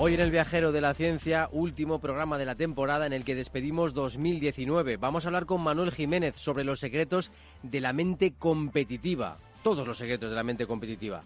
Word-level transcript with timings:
Hoy 0.00 0.14
en 0.14 0.20
el 0.20 0.30
Viajero 0.30 0.70
de 0.70 0.80
la 0.80 0.94
Ciencia, 0.94 1.48
último 1.50 1.98
programa 1.98 2.38
de 2.38 2.44
la 2.44 2.54
temporada 2.54 3.04
en 3.04 3.12
el 3.12 3.24
que 3.24 3.34
despedimos 3.34 3.94
2019. 3.94 4.96
Vamos 4.96 5.24
a 5.24 5.28
hablar 5.28 5.44
con 5.44 5.60
Manuel 5.60 5.90
Jiménez 5.90 6.36
sobre 6.36 6.62
los 6.62 6.78
secretos 6.78 7.32
de 7.64 7.80
la 7.80 7.92
mente 7.92 8.32
competitiva. 8.38 9.38
Todos 9.64 9.88
los 9.88 9.98
secretos 9.98 10.30
de 10.30 10.36
la 10.36 10.44
mente 10.44 10.68
competitiva. 10.68 11.24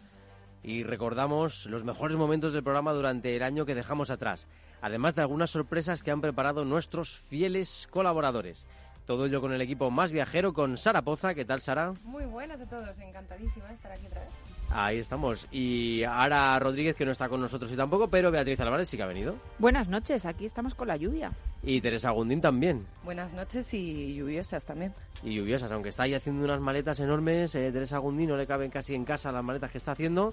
Y 0.63 0.85
recordamos 0.85 1.67
los 1.67 1.85
mejores 1.85 2.17
momentos 2.17 2.55
del 2.55 2.63
programa 2.63 2.95
durante 2.95 3.37
el 3.37 3.43
año 3.43 3.67
que 3.67 3.75
dejamos 3.75 4.11
atrás, 4.11 4.49
además 4.81 5.15
de 5.15 5.21
algunas 5.21 5.51
sorpresas 5.51 6.03
que 6.03 6.11
han 6.11 6.23
preparado 6.23 6.65
nuestros 6.65 7.19
fieles 7.19 7.87
colaboradores. 7.91 8.67
Todo 9.05 9.27
ello 9.27 9.43
con 9.43 9.53
el 9.53 9.61
equipo 9.61 9.91
más 9.91 10.13
viajero, 10.13 10.55
con 10.55 10.79
Sara 10.79 11.03
Poza. 11.03 11.35
¿Qué 11.35 11.45
tal, 11.45 11.61
Sara? 11.61 11.93
Muy 12.05 12.25
buenas 12.25 12.59
a 12.59 12.65
todos, 12.65 12.99
encantadísima 12.99 13.69
de 13.69 13.75
estar 13.75 13.93
aquí 13.93 14.07
otra 14.07 14.23
vez. 14.23 14.42
Ahí 14.75 14.99
estamos. 14.99 15.47
Y 15.51 16.03
Ara 16.05 16.59
Rodríguez, 16.59 16.97
que 16.97 17.05
no 17.05 17.13
está 17.13 17.29
con 17.29 17.41
nosotros 17.41 17.71
y 17.73 17.77
tampoco, 17.77 18.09
pero 18.09 18.31
Beatriz 18.31 18.59
Álvarez 18.61 18.89
sí 18.89 18.97
que 18.97 19.03
ha 19.03 19.07
venido. 19.07 19.37
Buenas 19.59 19.89
noches, 19.89 20.25
aquí 20.25 20.47
estamos 20.47 20.75
con 20.75 20.89
la 20.89 20.97
lluvia. 20.97 21.33
Y 21.63 21.81
Teresa 21.81 22.11
Gundín 22.11 22.41
también. 22.41 22.87
Buenas 23.05 23.35
noches 23.35 23.73
y 23.75 24.15
lluviosas 24.15 24.65
también. 24.65 24.95
Y 25.23 25.35
lluviosas, 25.35 25.71
aunque 25.73 25.91
está 25.91 26.05
ahí 26.05 26.15
haciendo 26.15 26.45
unas 26.45 26.61
maletas 26.61 26.99
enormes. 27.01 27.55
eh, 27.55 27.71
Teresa 27.71 27.99
Gundín 27.99 28.31
no 28.31 28.37
le 28.37 28.47
caben 28.47 28.71
casi 28.71 28.95
en 28.95 29.05
casa 29.05 29.31
las 29.31 29.45
maletas 29.45 29.71
que 29.71 29.79
está 29.79 29.93
haciendo. 29.93 30.33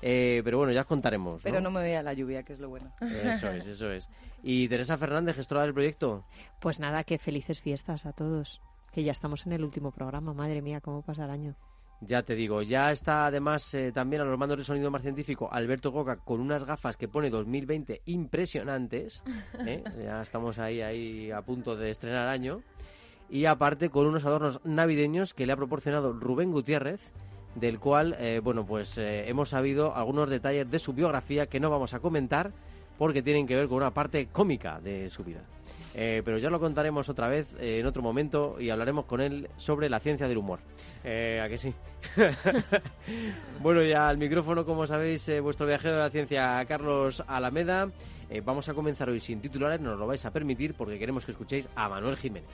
Eh, 0.00 0.42
pero 0.44 0.58
bueno, 0.58 0.72
ya 0.72 0.82
os 0.82 0.86
contaremos. 0.86 1.42
Pero 1.42 1.60
no 1.60 1.70
me 1.70 1.82
vea 1.82 2.02
la 2.02 2.12
lluvia, 2.12 2.42
que 2.44 2.52
es 2.52 2.60
lo 2.60 2.68
bueno. 2.68 2.92
Eso 3.00 3.50
es, 3.50 3.66
eso 3.66 3.90
es. 3.90 4.08
Y 4.42 4.68
Teresa 4.68 4.96
Fernández, 4.96 5.34
gestora 5.34 5.62
del 5.62 5.74
proyecto. 5.74 6.24
Pues 6.60 6.78
nada, 6.78 7.02
que 7.04 7.18
felices 7.18 7.60
fiestas 7.60 8.06
a 8.06 8.12
todos. 8.12 8.60
Que 8.92 9.02
ya 9.02 9.12
estamos 9.12 9.46
en 9.46 9.52
el 9.54 9.64
último 9.64 9.90
programa, 9.90 10.32
madre 10.34 10.62
mía, 10.62 10.80
cómo 10.80 11.02
pasa 11.02 11.24
el 11.24 11.30
año. 11.30 11.54
Ya 12.00 12.22
te 12.22 12.36
digo, 12.36 12.62
ya 12.62 12.92
está 12.92 13.26
además 13.26 13.74
eh, 13.74 13.90
también 13.92 14.22
a 14.22 14.24
los 14.24 14.38
mandos 14.38 14.58
de 14.58 14.64
sonido 14.64 14.90
más 14.90 15.02
científico 15.02 15.48
Alberto 15.50 15.92
Coca 15.92 16.16
con 16.16 16.40
unas 16.40 16.64
gafas 16.64 16.96
que 16.96 17.08
pone 17.08 17.28
2020 17.28 18.02
impresionantes. 18.06 19.22
¿eh? 19.66 19.82
Ya 20.04 20.22
estamos 20.22 20.58
ahí, 20.58 20.80
ahí 20.80 21.30
a 21.30 21.42
punto 21.42 21.76
de 21.76 21.90
estrenar 21.90 22.28
año. 22.28 22.62
Y 23.30 23.44
aparte 23.44 23.90
con 23.90 24.06
unos 24.06 24.24
adornos 24.24 24.60
navideños 24.64 25.34
que 25.34 25.44
le 25.44 25.52
ha 25.52 25.56
proporcionado 25.56 26.12
Rubén 26.12 26.50
Gutiérrez, 26.50 27.12
del 27.54 27.78
cual, 27.78 28.16
eh, 28.18 28.40
bueno, 28.42 28.64
pues 28.64 28.96
eh, 28.98 29.28
hemos 29.28 29.50
sabido 29.50 29.94
algunos 29.94 30.30
detalles 30.30 30.70
de 30.70 30.78
su 30.78 30.92
biografía 30.92 31.46
que 31.46 31.60
no 31.60 31.70
vamos 31.70 31.94
a 31.94 32.00
comentar 32.00 32.52
porque 32.96 33.22
tienen 33.22 33.46
que 33.46 33.54
ver 33.54 33.68
con 33.68 33.78
una 33.78 33.92
parte 33.92 34.26
cómica 34.26 34.80
de 34.80 35.10
su 35.10 35.24
vida. 35.24 35.40
Eh, 35.94 36.22
pero 36.24 36.38
ya 36.38 36.50
lo 36.50 36.60
contaremos 36.60 37.08
otra 37.08 37.28
vez 37.28 37.54
eh, 37.58 37.78
en 37.80 37.86
otro 37.86 38.02
momento 38.02 38.56
y 38.60 38.70
hablaremos 38.70 39.06
con 39.06 39.20
él 39.20 39.48
sobre 39.56 39.88
la 39.88 40.00
ciencia 40.00 40.28
del 40.28 40.38
humor. 40.38 40.60
Eh, 41.04 41.40
¿A 41.42 41.48
que 41.48 41.58
sí? 41.58 41.74
bueno, 43.60 43.82
ya 43.82 44.08
al 44.08 44.18
micrófono, 44.18 44.64
como 44.64 44.86
sabéis, 44.86 45.30
vuestro 45.42 45.66
viajero 45.66 45.94
de 45.94 46.00
la 46.00 46.10
ciencia, 46.10 46.64
Carlos 46.66 47.22
Alameda. 47.26 47.90
Vamos 48.44 48.68
a 48.68 48.74
comenzar 48.74 49.08
hoy 49.08 49.20
sin 49.20 49.40
titulares, 49.40 49.80
nos 49.80 49.98
lo 49.98 50.06
vais 50.06 50.24
a 50.26 50.30
permitir 50.30 50.74
porque 50.74 50.98
queremos 50.98 51.24
que 51.24 51.32
escuchéis 51.32 51.66
a 51.74 51.88
Manuel 51.88 52.16
Jiménez. 52.16 52.50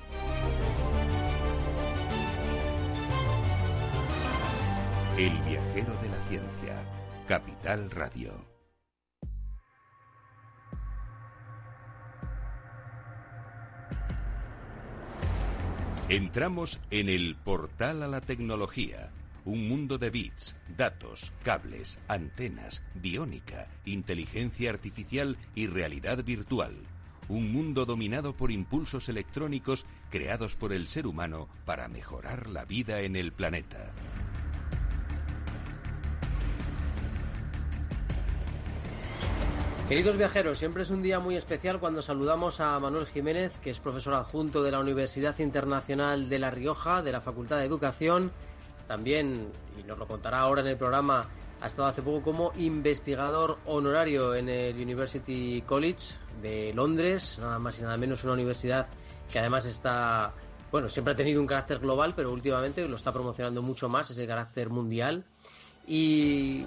El 5.19 5.33
viajero 5.43 5.93
de 6.03 6.09
la 6.09 6.19
ciencia. 6.29 6.77
Capital 7.27 7.91
Radio. 7.91 8.54
Entramos 16.11 16.81
en 16.91 17.09
el 17.09 17.35
portal 17.35 18.03
a 18.03 18.07
la 18.07 18.21
tecnología. 18.21 19.11
Un 19.47 19.67
mundo 19.67 19.97
de 19.97 20.11
bits, 20.11 20.55
datos, 20.77 21.33
cables, 21.43 21.99
antenas, 22.09 22.83
biónica, 22.95 23.69
inteligencia 23.87 24.69
artificial 24.69 25.39
y 25.55 25.67
realidad 25.67 26.23
virtual. 26.23 26.77
Un 27.31 27.51
mundo 27.51 27.87
dominado 27.87 28.37
por 28.37 28.51
impulsos 28.51 29.09
electrónicos 29.09 29.87
creados 30.11 30.57
por 30.57 30.75
el 30.75 30.89
ser 30.89 31.07
humano 31.07 31.49
para 31.65 31.89
mejorar 31.89 32.51
la 32.51 32.67
vida 32.67 33.01
en 33.01 33.17
el 33.17 33.33
planeta. 33.33 33.91
Queridos 39.89 40.17
viajeros, 40.17 40.57
siempre 40.57 40.83
es 40.83 40.89
un 40.89 41.03
día 41.03 41.19
muy 41.19 41.37
especial 41.37 41.79
cuando 41.79 42.01
saludamos 42.01 42.59
a 42.59 42.79
Manuel 42.79 43.07
Jiménez, 43.07 43.61
que 43.61 43.69
es 43.69 43.81
profesor 43.81 44.15
adjunto 44.15 44.63
de 44.63 44.71
la 44.71 44.81
Universidad 44.81 45.39
Internacional 45.41 46.31
de 46.31 46.39
La 46.39 46.51
Rioja, 46.51 47.03
de 47.03 47.13
la 47.13 47.21
Facultad 47.21 47.59
de 47.59 47.67
Educación. 47.67 48.33
También, 48.89 49.47
y 49.79 49.83
nos 49.83 49.99
lo 49.99 50.07
contará 50.07 50.41
ahora 50.41 50.63
en 50.63 50.69
el 50.69 50.79
programa, 50.79 51.29
ha 51.61 51.67
estado 51.67 51.89
hace 51.89 52.01
poco 52.01 52.23
como 52.23 52.53
investigador 52.57 53.59
honorario 53.67 54.35
en 54.35 54.49
el 54.49 54.75
University 54.81 55.63
College 55.67 56.15
de 56.41 56.73
Londres, 56.73 57.39
nada 57.39 57.59
más 57.59 57.79
y 57.79 57.83
nada 57.83 57.99
menos 57.99 58.25
una 58.25 58.33
universidad 58.33 58.87
que 59.31 59.39
además 59.39 59.67
está, 59.67 60.33
bueno, 60.73 60.89
siempre 60.89 61.13
ha 61.13 61.17
tenido 61.17 61.43
un 61.43 61.47
carácter 61.47 61.79
global, 61.79 62.15
pero 62.17 62.33
últimamente 62.33 62.89
lo 62.89 62.97
está 62.97 63.13
promocionando 63.13 63.61
mucho 63.61 63.91
más, 63.91 64.11
ese 64.11 64.27
carácter 64.27 64.71
mundial. 64.71 65.25
Y 65.87 66.65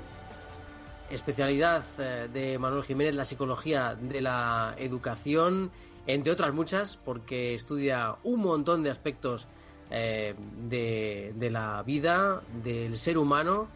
especialidad 1.09 1.83
eh, 1.99 2.27
de 2.31 2.57
Manuel 2.57 2.83
Jiménez, 2.83 3.15
la 3.15 3.25
psicología 3.25 3.95
de 3.95 4.21
la 4.21 4.75
educación, 4.77 5.71
entre 6.05 6.31
otras 6.31 6.53
muchas, 6.53 6.97
porque 6.97 7.53
estudia 7.53 8.15
un 8.23 8.41
montón 8.41 8.83
de 8.83 8.89
aspectos 8.89 9.47
eh, 9.89 10.35
de, 10.69 11.33
de 11.35 11.49
la 11.49 11.81
vida, 11.83 12.41
del 12.63 12.97
ser 12.97 13.17
humano, 13.17 13.67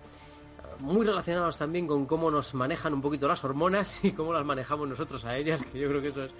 muy 0.79 1.05
relacionados 1.05 1.57
también 1.57 1.87
con 1.87 2.05
cómo 2.05 2.31
nos 2.31 2.53
manejan 2.53 2.93
un 2.93 3.01
poquito 3.01 3.27
las 3.27 3.43
hormonas 3.43 3.99
y 4.03 4.11
cómo 4.11 4.33
las 4.33 4.45
manejamos 4.45 4.87
nosotros 4.87 5.25
a 5.25 5.37
ellas, 5.37 5.63
que 5.63 5.79
yo 5.79 5.87
creo 5.87 6.01
que 6.01 6.09
eso 6.09 6.23
es 6.23 6.31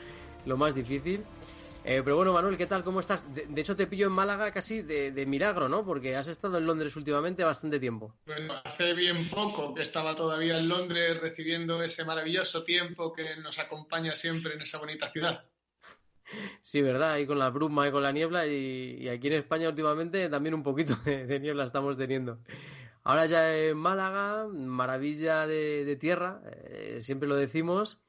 lo 0.45 0.57
más 0.57 0.75
difícil. 0.75 1.23
Eh, 1.83 2.01
pero 2.03 2.15
bueno, 2.15 2.31
Manuel, 2.31 2.57
¿qué 2.57 2.67
tal? 2.67 2.83
¿Cómo 2.83 2.99
estás? 2.99 3.33
De, 3.33 3.47
de 3.47 3.61
hecho, 3.61 3.75
te 3.75 3.87
pillo 3.87 4.05
en 4.05 4.13
Málaga 4.13 4.51
casi 4.51 4.83
de, 4.83 5.11
de, 5.11 5.25
milagro, 5.25 5.67
¿no? 5.67 5.83
Porque 5.83 6.15
has 6.15 6.27
estado 6.27 6.59
en 6.59 6.67
Londres 6.67 6.95
últimamente 6.95 7.43
bastante 7.43 7.79
tiempo. 7.79 8.13
Bueno, 8.25 8.61
hace 8.63 8.93
bien 8.93 9.27
poco 9.29 9.73
que 9.73 9.81
estaba 9.81 10.15
todavía 10.15 10.59
en 10.59 10.69
Londres 10.69 11.19
recibiendo 11.19 11.81
ese 11.81 12.05
maravilloso 12.05 12.63
tiempo 12.63 13.11
que 13.11 13.35
nos 13.37 13.57
acompaña 13.57 14.13
siempre 14.13 14.53
en 14.53 14.61
esa 14.61 14.77
bonita 14.77 15.09
ciudad. 15.09 15.43
Sí, 16.61 16.81
¿verdad? 16.81 17.17
Y 17.17 17.25
con 17.25 17.39
la 17.39 17.49
bruma 17.49 17.87
y 17.87 17.91
con 17.91 18.03
la 18.03 18.11
niebla 18.11 18.45
y, 18.45 18.97
y 19.01 19.09
aquí 19.09 19.27
en 19.27 19.33
España 19.33 19.67
últimamente 19.67 20.29
también 20.29 20.53
un 20.53 20.63
poquito 20.63 20.95
de, 21.03 21.25
de, 21.25 21.39
niebla 21.39 21.63
estamos 21.63 21.97
teniendo. 21.97 22.39
Ahora 23.03 23.25
ya 23.25 23.57
en 23.57 23.75
Málaga, 23.77 24.47
maravilla 24.47 25.47
de, 25.47 25.83
de 25.83 25.95
tierra, 25.95 26.41
eh, 26.45 26.97
siempre 27.01 27.27
lo 27.27 27.35
decimos. 27.35 27.99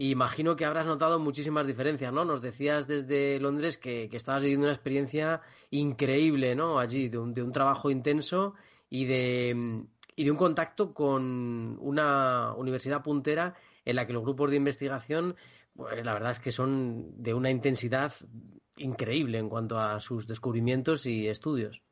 Imagino 0.00 0.54
que 0.54 0.64
habrás 0.64 0.86
notado 0.86 1.18
muchísimas 1.18 1.66
diferencias, 1.66 2.12
¿no? 2.12 2.24
Nos 2.24 2.40
decías 2.40 2.86
desde 2.86 3.40
Londres 3.40 3.78
que, 3.78 4.08
que 4.08 4.16
estabas 4.16 4.44
viviendo 4.44 4.66
una 4.66 4.72
experiencia 4.72 5.40
increíble, 5.70 6.54
¿no? 6.54 6.78
Allí, 6.78 7.08
de 7.08 7.18
un, 7.18 7.34
de 7.34 7.42
un 7.42 7.50
trabajo 7.50 7.90
intenso 7.90 8.54
y 8.88 9.06
de, 9.06 9.84
y 10.14 10.24
de 10.24 10.30
un 10.30 10.36
contacto 10.36 10.94
con 10.94 11.76
una 11.80 12.54
universidad 12.54 13.02
puntera 13.02 13.56
en 13.84 13.96
la 13.96 14.06
que 14.06 14.12
los 14.12 14.22
grupos 14.22 14.50
de 14.50 14.56
investigación, 14.58 15.34
pues 15.74 16.04
la 16.04 16.12
verdad 16.12 16.30
es 16.30 16.38
que 16.38 16.52
son 16.52 17.20
de 17.20 17.34
una 17.34 17.50
intensidad 17.50 18.12
increíble 18.76 19.38
en 19.38 19.48
cuanto 19.48 19.80
a 19.80 19.98
sus 19.98 20.28
descubrimientos 20.28 21.06
y 21.06 21.26
estudios. 21.26 21.82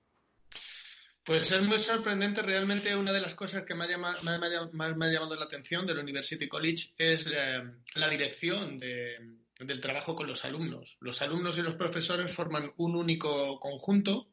Pues 1.27 1.51
es 1.51 1.61
muy 1.61 1.79
sorprendente. 1.79 2.41
Realmente 2.41 2.95
una 2.95 3.13
de 3.13 3.21
las 3.21 3.35
cosas 3.35 3.65
que 3.65 3.73
ha, 3.73 3.87
llamado, 3.89 4.23
me 4.23 4.31
ha, 4.31 4.95
me 4.95 5.07
ha 5.07 5.11
llamado 5.11 5.35
la 5.35 5.47
atención 5.47 5.85
del 5.85 5.99
University 5.99 6.47
College 6.47 6.91
es 6.97 7.27
eh, 7.27 7.65
la 7.97 8.09
dirección 8.09 8.79
de, 8.79 9.17
del 9.59 9.81
trabajo 9.81 10.15
con 10.15 10.29
los 10.29 10.45
alumnos. 10.45 10.97
Los 11.01 11.21
alumnos 11.23 11.59
y 11.59 11.63
los 11.63 11.75
profesores 11.75 12.33
forman 12.33 12.73
un 12.77 12.95
único 12.95 13.59
conjunto 13.59 14.29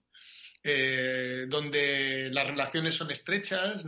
eh, 0.63 1.47
donde 1.49 2.29
las 2.31 2.45
relaciones 2.45 2.93
son 2.93 3.09
estrechas, 3.09 3.83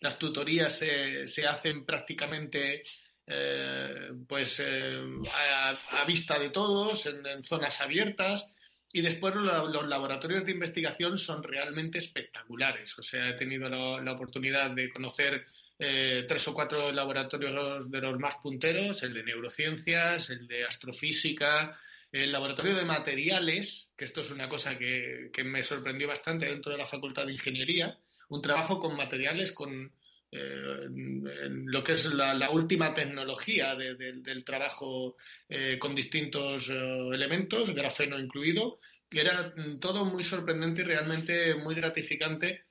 las 0.00 0.18
tutorías 0.18 0.76
se, 0.76 1.28
se 1.28 1.46
hacen 1.46 1.86
prácticamente 1.86 2.82
eh, 3.28 4.10
pues 4.26 4.60
a, 4.60 6.04
vista 6.04 6.36
de 6.40 6.50
todos, 6.50 7.06
en 7.06 7.44
zonas 7.44 7.80
abiertas 7.80 8.53
Y 8.96 9.02
después 9.02 9.34
los 9.34 9.88
laboratorios 9.88 10.44
de 10.44 10.52
investigación 10.52 11.18
son 11.18 11.42
realmente 11.42 11.98
espectaculares. 11.98 12.96
O 12.96 13.02
sea, 13.02 13.30
he 13.30 13.32
tenido 13.32 13.68
la, 13.68 14.12
oportunidad 14.12 14.70
de 14.70 14.88
conocer 14.88 15.44
eh, 15.80 16.24
tres 16.28 16.46
o 16.46 16.54
cuatro 16.54 16.92
laboratorios 16.92 17.90
de 17.90 18.00
los 18.00 18.20
más 18.20 18.36
punteros, 18.36 19.02
el 19.02 19.12
de 19.12 19.24
neurociencias, 19.24 20.30
el 20.30 20.46
de 20.46 20.64
astrofísica, 20.64 21.76
el 22.12 22.30
laboratorio 22.30 22.76
de 22.76 22.84
materiales, 22.84 23.90
que 23.96 24.04
esto 24.04 24.20
es 24.20 24.30
una 24.30 24.48
cosa 24.48 24.78
que, 24.78 25.32
me 25.44 25.64
sorprendió 25.64 26.06
bastante 26.06 26.46
dentro 26.46 26.70
de 26.70 26.78
la 26.78 26.86
Facultad 26.86 27.26
de 27.26 27.32
Ingeniería, 27.32 27.98
un 28.28 28.42
trabajo 28.42 28.78
con 28.78 28.96
materiales, 28.96 29.50
con 29.50 29.90
eh, 30.36 30.88
lo 30.90 31.84
que 31.84 31.92
es 31.92 32.12
la, 32.12 32.50
última 32.50 32.92
tecnología 32.92 33.76
del 33.76 34.44
trabajo 34.44 35.16
eh, 35.48 35.78
con 35.78 35.94
distintos 35.94 36.68
eh, 36.70 37.08
elementos, 37.12 37.72
grafeno 37.72 38.18
incluido, 38.18 38.80
que 39.08 39.20
era 39.20 39.54
todo 39.80 40.04
muy 40.04 40.24
sorprendente 40.24 40.82
y 40.82 40.86
realmente 40.86 41.54
muy 41.54 41.76
gratificante. 41.76 42.66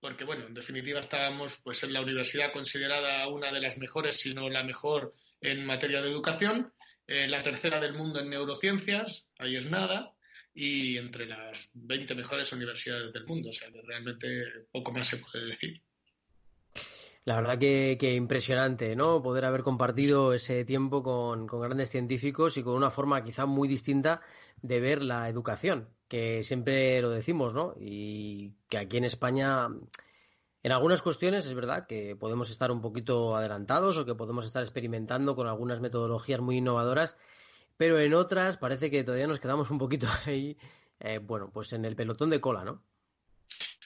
porque 0.00 0.24
bueno, 0.24 0.46
en 0.46 0.54
definitiva 0.54 1.00
estábamos 1.00 1.60
pues 1.62 1.82
en 1.82 1.92
la 1.92 2.00
universidad 2.00 2.52
considerada 2.52 3.28
una 3.28 3.52
de 3.52 3.60
las 3.60 3.76
mejores, 3.76 4.16
si 4.16 4.32
no 4.32 4.48
la 4.48 4.64
mejor 4.64 5.12
en 5.42 5.66
materia 5.66 6.00
de 6.00 6.08
educación, 6.08 6.72
la 7.06 7.42
tercera 7.42 7.80
del 7.80 7.92
mundo 7.92 8.20
en 8.20 8.30
neurociencias, 8.30 9.26
ahí 9.38 9.56
es 9.56 9.70
nada, 9.70 10.14
y 10.54 10.96
entre 10.96 11.26
las 11.26 11.68
20 11.74 12.14
mejores 12.14 12.50
universidades 12.52 13.12
del 13.12 13.26
mundo. 13.26 13.50
O 13.50 13.52
sea, 13.52 13.70
que 13.70 13.82
realmente 13.82 14.66
poco 14.72 14.92
más 14.92 15.08
se 15.08 15.18
puede 15.18 15.46
decir. 15.46 15.82
La 17.26 17.34
verdad 17.34 17.58
que, 17.58 18.14
impresionante, 18.14 18.94
¿no? 18.94 19.20
Poder 19.20 19.44
haber 19.46 19.64
compartido 19.64 20.32
ese 20.32 20.64
tiempo 20.64 21.02
con, 21.02 21.46
grandes 21.48 21.90
científicos 21.90 22.56
y 22.56 22.62
con 22.62 22.74
una 22.74 22.90
forma 22.90 23.24
quizá 23.24 23.46
muy 23.46 23.66
distinta 23.66 24.20
de 24.62 24.78
ver 24.78 25.02
la 25.02 25.28
educación, 25.28 25.88
que 26.06 26.44
siempre 26.44 27.02
lo 27.02 27.10
decimos, 27.10 27.52
¿no? 27.52 27.74
Y 27.80 28.54
que 28.68 28.78
aquí 28.78 28.98
en 28.98 29.04
España 29.04 29.68
en 30.62 30.72
algunas 30.72 31.02
cuestiones 31.02 31.46
es 31.46 31.54
verdad 31.54 31.88
que 31.88 32.14
podemos 32.14 32.48
estar 32.50 32.70
un 32.70 32.80
poquito 32.80 33.34
adelantados 33.34 33.98
o 33.98 34.06
que 34.06 34.14
podemos 34.14 34.46
estar 34.46 34.62
experimentando 34.62 35.34
con 35.34 35.48
algunas 35.48 35.80
metodologías 35.80 36.40
muy 36.40 36.58
innovadoras, 36.58 37.16
pero 37.76 37.98
en 37.98 38.14
otras 38.14 38.56
parece 38.56 38.88
que 38.88 39.02
todavía 39.02 39.26
nos 39.26 39.40
quedamos 39.40 39.70
un 39.72 39.78
poquito 39.78 40.06
ahí, 40.26 40.56
eh, 41.00 41.18
bueno, 41.18 41.50
pues 41.52 41.72
en 41.72 41.84
el 41.86 41.96
pelotón 41.96 42.30
de 42.30 42.40
cola, 42.40 42.64
¿no? 42.64 42.84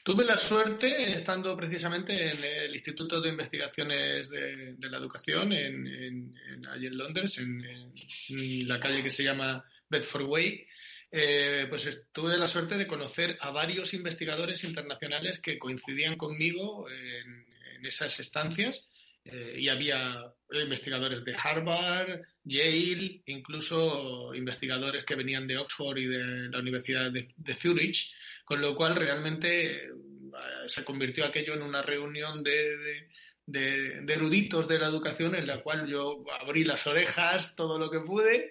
Tuve 0.02 0.24
la 0.24 0.38
suerte, 0.38 1.12
estando 1.12 1.56
precisamente 1.56 2.30
en 2.30 2.42
el 2.42 2.74
Instituto 2.74 3.20
de 3.20 3.28
Investigaciones 3.28 4.30
de, 4.30 4.76
la 4.80 4.96
Educación, 4.96 5.52
en, 5.52 6.34
allí 6.70 6.86
en 6.86 6.96
Londres, 6.96 7.38
en, 7.38 7.62
en, 7.64 8.68
la 8.68 8.80
calle 8.80 9.02
que 9.02 9.10
se 9.10 9.24
llama 9.24 9.64
Bedford 9.88 10.24
Way, 10.24 10.66
eh, 11.12 11.66
pues 11.68 12.04
tuve 12.12 12.38
la 12.38 12.46
suerte 12.46 12.76
de 12.76 12.86
conocer 12.86 13.36
a 13.40 13.50
varios 13.50 13.94
investigadores 13.94 14.62
internacionales 14.62 15.40
que 15.40 15.58
coincidían 15.58 16.16
conmigo 16.16 16.88
en, 16.88 17.46
esas 17.82 18.20
estancias. 18.20 18.84
Eh, 19.24 19.56
y 19.58 19.68
había 19.68 20.32
investigadores 20.50 21.24
de 21.24 21.36
Harvard, 21.36 22.22
Yale, 22.44 23.22
incluso 23.26 24.34
investigadores 24.34 25.04
que 25.04 25.14
venían 25.14 25.46
de 25.46 25.58
Oxford 25.58 25.98
y 25.98 26.06
de 26.06 26.48
la 26.48 26.58
Universidad 26.58 27.10
de, 27.12 27.54
Zurich, 27.54 28.12
con 28.44 28.60
lo 28.60 28.74
cual 28.74 28.96
realmente 28.96 29.84
eh, 29.84 29.90
se 30.66 30.84
convirtió 30.84 31.24
aquello 31.24 31.54
en 31.54 31.62
una 31.62 31.82
reunión 31.82 32.42
de, 32.42 33.08
de, 33.46 34.12
eruditos 34.12 34.66
de 34.66 34.78
la 34.78 34.86
educación 34.86 35.34
en 35.34 35.46
la 35.46 35.62
cual 35.62 35.86
yo 35.86 36.24
abrí 36.40 36.64
las 36.64 36.86
orejas 36.86 37.54
todo 37.54 37.78
lo 37.78 37.90
que 37.90 38.00
pude 38.00 38.50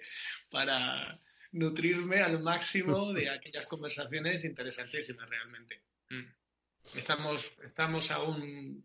para, 0.50 1.20
nutrirme 1.52 2.20
al 2.20 2.42
máximo 2.42 3.12
de 3.12 3.28
aquellas 3.30 3.66
conversaciones 3.66 4.44
interesantísimas 4.44 5.28
realmente. 5.28 5.82
Mm. 6.10 6.24
Estamos, 6.96 7.52
estamos 7.62 8.10
a 8.10 8.22
un, 8.22 8.84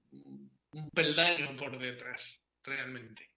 peldaño 0.94 1.56
por 1.58 1.78
detrás, 1.80 2.22
realmente. 2.64 3.30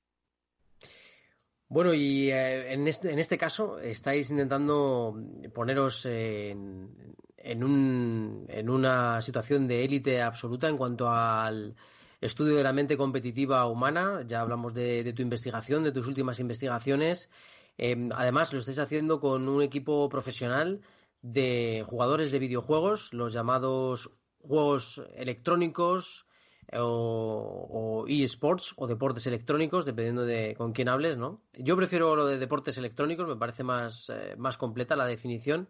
Bueno, 1.68 1.92
y 1.92 2.30
eh, 2.30 2.72
en, 2.72 2.88
este, 2.88 3.12
en 3.12 3.18
este 3.18 3.36
caso 3.36 3.78
estáis 3.78 4.30
intentando 4.30 5.14
poneros 5.54 6.06
en, 6.06 7.14
en, 7.36 7.64
un, 7.64 8.46
en 8.48 8.70
una 8.70 9.20
situación 9.20 9.68
de 9.68 9.84
élite 9.84 10.22
absoluta 10.22 10.68
en 10.68 10.78
cuanto 10.78 11.10
al 11.10 11.76
estudio 12.20 12.56
de 12.56 12.62
la 12.62 12.72
mente 12.72 12.96
competitiva 12.96 13.66
humana. 13.66 14.22
Ya 14.26 14.40
hablamos 14.40 14.72
de 14.72 15.12
tu 15.12 15.22
investigación, 15.22 15.84
de 15.84 15.92
tus 15.92 16.06
últimas 16.06 16.40
investigaciones. 16.40 17.28
Em, 17.78 18.10
además, 18.12 18.52
lo 18.52 18.58
estáis 18.58 18.80
haciendo 18.80 19.20
con 19.20 19.48
un 19.48 19.62
equipo 19.62 20.08
profesional 20.08 20.80
de 21.22 21.84
jugadores 21.86 22.32
de 22.32 22.40
videojuegos, 22.40 23.12
los 23.14 23.32
llamados 23.32 24.10
juegos 24.40 25.02
electrónicos 25.14 26.26
eh, 26.70 26.78
o, 26.80 28.04
eSports 28.08 28.74
o 28.76 28.86
deportes 28.86 29.26
electrónicos, 29.26 29.84
dependiendo 29.84 30.24
de 30.24 30.54
con 30.56 30.72
quién 30.72 30.88
hables, 30.88 31.16
¿no? 31.16 31.42
Yo 31.54 31.76
prefiero 31.76 32.14
lo 32.14 32.26
de 32.26 32.38
deportes 32.38 32.76
electrónicos, 32.78 33.26
me 33.26 33.36
parece 33.36 33.62
más, 33.64 34.10
eh, 34.10 34.34
más 34.36 34.58
completa 34.58 34.96
la 34.96 35.06
definición. 35.06 35.68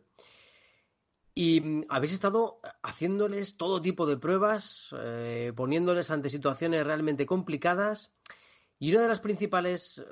Y 1.34 1.60
mm, 1.60 1.84
habéis 1.88 2.14
estado 2.14 2.60
haciéndoles 2.82 3.56
todo 3.56 3.80
tipo 3.80 4.06
de 4.06 4.16
pruebas, 4.16 4.94
eh, 4.98 5.52
poniéndoles 5.54 6.10
ante 6.10 6.28
situaciones 6.28 6.84
realmente 6.86 7.26
complicadas. 7.26 8.12
Y 8.80 8.92
una 8.92 9.02
de 9.02 9.08
las 9.08 9.20
principales 9.20 10.04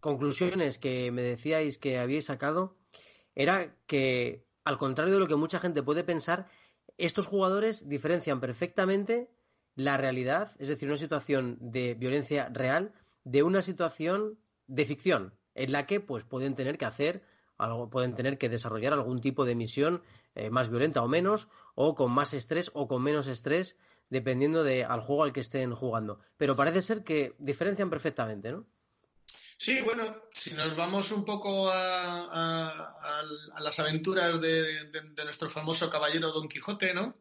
conclusiones 0.00 0.78
que 0.78 1.10
me 1.12 1.22
decíais 1.22 1.78
que 1.78 1.98
habíais 1.98 2.24
sacado 2.26 2.76
era 3.34 3.76
que, 3.86 4.44
al 4.64 4.78
contrario 4.78 5.14
de 5.14 5.20
lo 5.20 5.28
que 5.28 5.36
mucha 5.36 5.60
gente 5.60 5.82
puede 5.82 6.04
pensar, 6.04 6.48
estos 6.98 7.26
jugadores 7.26 7.88
diferencian 7.88 8.40
perfectamente 8.40 9.30
la 9.74 9.96
realidad, 9.96 10.50
es 10.58 10.68
decir, 10.68 10.88
una 10.88 10.98
situación 10.98 11.56
de 11.60 11.94
violencia 11.94 12.48
real, 12.52 12.92
de 13.24 13.42
una 13.42 13.62
situación 13.62 14.38
de 14.66 14.84
ficción, 14.84 15.34
en 15.54 15.72
la 15.72 15.86
que 15.86 16.00
pues 16.00 16.24
pueden 16.24 16.54
tener 16.54 16.78
que 16.78 16.84
hacer 16.84 17.24
algo, 17.58 17.90
pueden 17.90 18.14
tener 18.14 18.38
que 18.38 18.48
desarrollar 18.48 18.92
algún 18.92 19.20
tipo 19.20 19.44
de 19.44 19.54
misión 19.54 20.02
eh, 20.34 20.50
más 20.50 20.68
violenta 20.68 21.02
o 21.02 21.08
menos, 21.08 21.48
o 21.74 21.94
con 21.94 22.10
más 22.10 22.34
estrés 22.34 22.70
o 22.74 22.88
con 22.88 23.02
menos 23.02 23.26
estrés, 23.28 23.76
dependiendo 24.10 24.64
de 24.64 24.84
al 24.84 25.00
juego 25.00 25.24
al 25.24 25.32
que 25.32 25.40
estén 25.40 25.74
jugando. 25.74 26.20
Pero 26.36 26.56
parece 26.56 26.82
ser 26.82 27.04
que 27.04 27.34
diferencian 27.38 27.90
perfectamente, 27.90 28.52
¿no? 28.52 28.66
Sí, 29.56 29.80
bueno, 29.80 30.16
si 30.32 30.54
nos 30.54 30.74
vamos 30.76 31.12
un 31.12 31.24
poco 31.24 31.70
a, 31.72 33.22
las 33.60 33.78
aventuras 33.78 34.40
de, 34.40 34.90
nuestro 35.24 35.48
famoso 35.50 35.88
caballero 35.88 36.32
Don 36.32 36.48
Quijote, 36.48 36.92
¿no? 36.92 37.14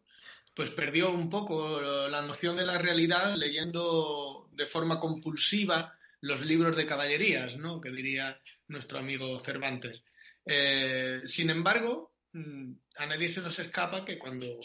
Pues 0.62 0.74
perdió 0.74 1.10
un 1.10 1.28
poco 1.28 1.82
la 1.82 2.22
noción 2.22 2.56
de 2.56 2.68
la 2.68 2.78
realidad 2.78 3.36
leyendo 3.36 4.48
de 4.52 4.68
forma 4.68 5.00
compulsiva 5.00 5.98
los 6.20 6.46
libros 6.46 6.78
de 6.78 6.86
caballerías, 6.86 7.58
¿no? 7.58 7.82
Que 7.82 7.90
diría 7.90 8.40
nuestro 8.68 9.00
amigo 9.00 9.40
Cervantes. 9.40 10.04
Eh, 10.46 11.22
sin 11.26 11.50
embargo, 11.50 12.14
mm, 12.34 12.74
a 12.96 13.08
nadie 13.08 13.30
se 13.30 13.42
nos 13.42 13.58
escapa 13.58 14.06
que 14.06 14.20
cuando 14.20 14.60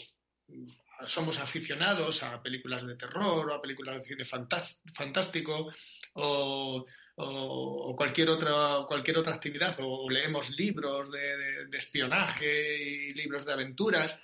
somos 1.07 1.39
aficionados 1.39 2.21
a 2.21 2.43
películas 2.43 2.85
de 2.85 2.95
terror 2.95 3.49
o 3.49 3.55
a 3.55 3.61
películas 3.61 4.03
de 4.03 4.07
cine 4.07 4.25
fantástico 4.93 5.73
o 6.13 6.85
cualquier 7.95 8.29
otra 8.29 8.85
cualquier 8.87 9.17
otra 9.17 9.33
actividad 9.33 9.75
o, 9.79 10.07
leemos 10.11 10.51
libros 10.51 11.09
de, 11.09 11.75
espionaje 11.75 12.83
y 12.83 13.13
libros 13.15 13.45
de 13.45 13.53
aventuras 13.53 14.21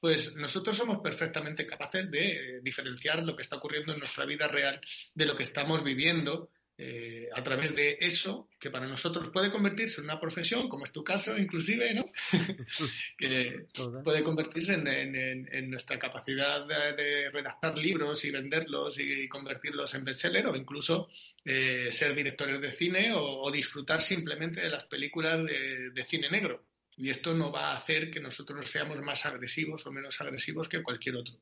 pues 0.00 0.34
nosotros 0.36 0.76
somos 0.76 1.00
perfectamente 1.00 1.66
capaces 1.66 2.10
de 2.10 2.60
diferenciar 2.62 3.22
lo 3.22 3.36
que 3.36 3.42
está 3.42 3.56
ocurriendo 3.56 3.92
en 3.92 3.98
nuestra 3.98 4.24
vida 4.24 4.48
real 4.48 4.80
de 5.14 5.26
lo 5.26 5.36
que 5.36 5.42
estamos 5.42 5.84
viviendo 5.84 6.50
eh, 6.82 7.28
a 7.34 7.42
través 7.42 7.76
de 7.76 7.98
eso, 8.00 8.48
que 8.58 8.70
para 8.70 8.86
nosotros 8.86 9.28
puede 9.30 9.50
convertirse 9.50 10.00
en 10.00 10.06
una 10.06 10.18
profesión, 10.18 10.66
como 10.66 10.86
es 10.86 10.92
tu 10.92 11.04
caso, 11.04 11.36
inclusive, 11.36 11.92
¿no? 11.92 12.06
puede 14.02 14.24
convertirse 14.24 14.72
en, 14.72 15.70
nuestra 15.70 15.98
capacidad 15.98 16.66
de, 16.66 17.28
redactar 17.28 17.76
libros 17.76 18.24
y 18.24 18.30
venderlos 18.30 18.98
y 18.98 19.28
convertirlos 19.28 19.94
en 19.94 20.04
bestseller 20.04 20.46
o 20.46 20.56
incluso 20.56 21.10
eh, 21.44 21.90
ser 21.92 22.14
directores 22.14 22.58
de 22.62 22.72
cine 22.72 23.12
o, 23.14 23.50
disfrutar 23.50 24.00
simplemente 24.00 24.62
de 24.62 24.70
las 24.70 24.84
películas 24.84 25.44
de, 25.44 26.04
cine 26.08 26.30
negro. 26.30 26.64
Y 27.00 27.08
esto 27.08 27.32
no 27.32 27.50
va 27.50 27.72
a 27.72 27.78
hacer 27.78 28.10
que 28.10 28.20
nosotros 28.20 28.70
seamos 28.70 29.00
más 29.00 29.24
agresivos 29.24 29.86
o 29.86 29.90
menos 29.90 30.20
agresivos 30.20 30.68
que 30.68 30.82
cualquier 30.82 31.16
otro. 31.16 31.34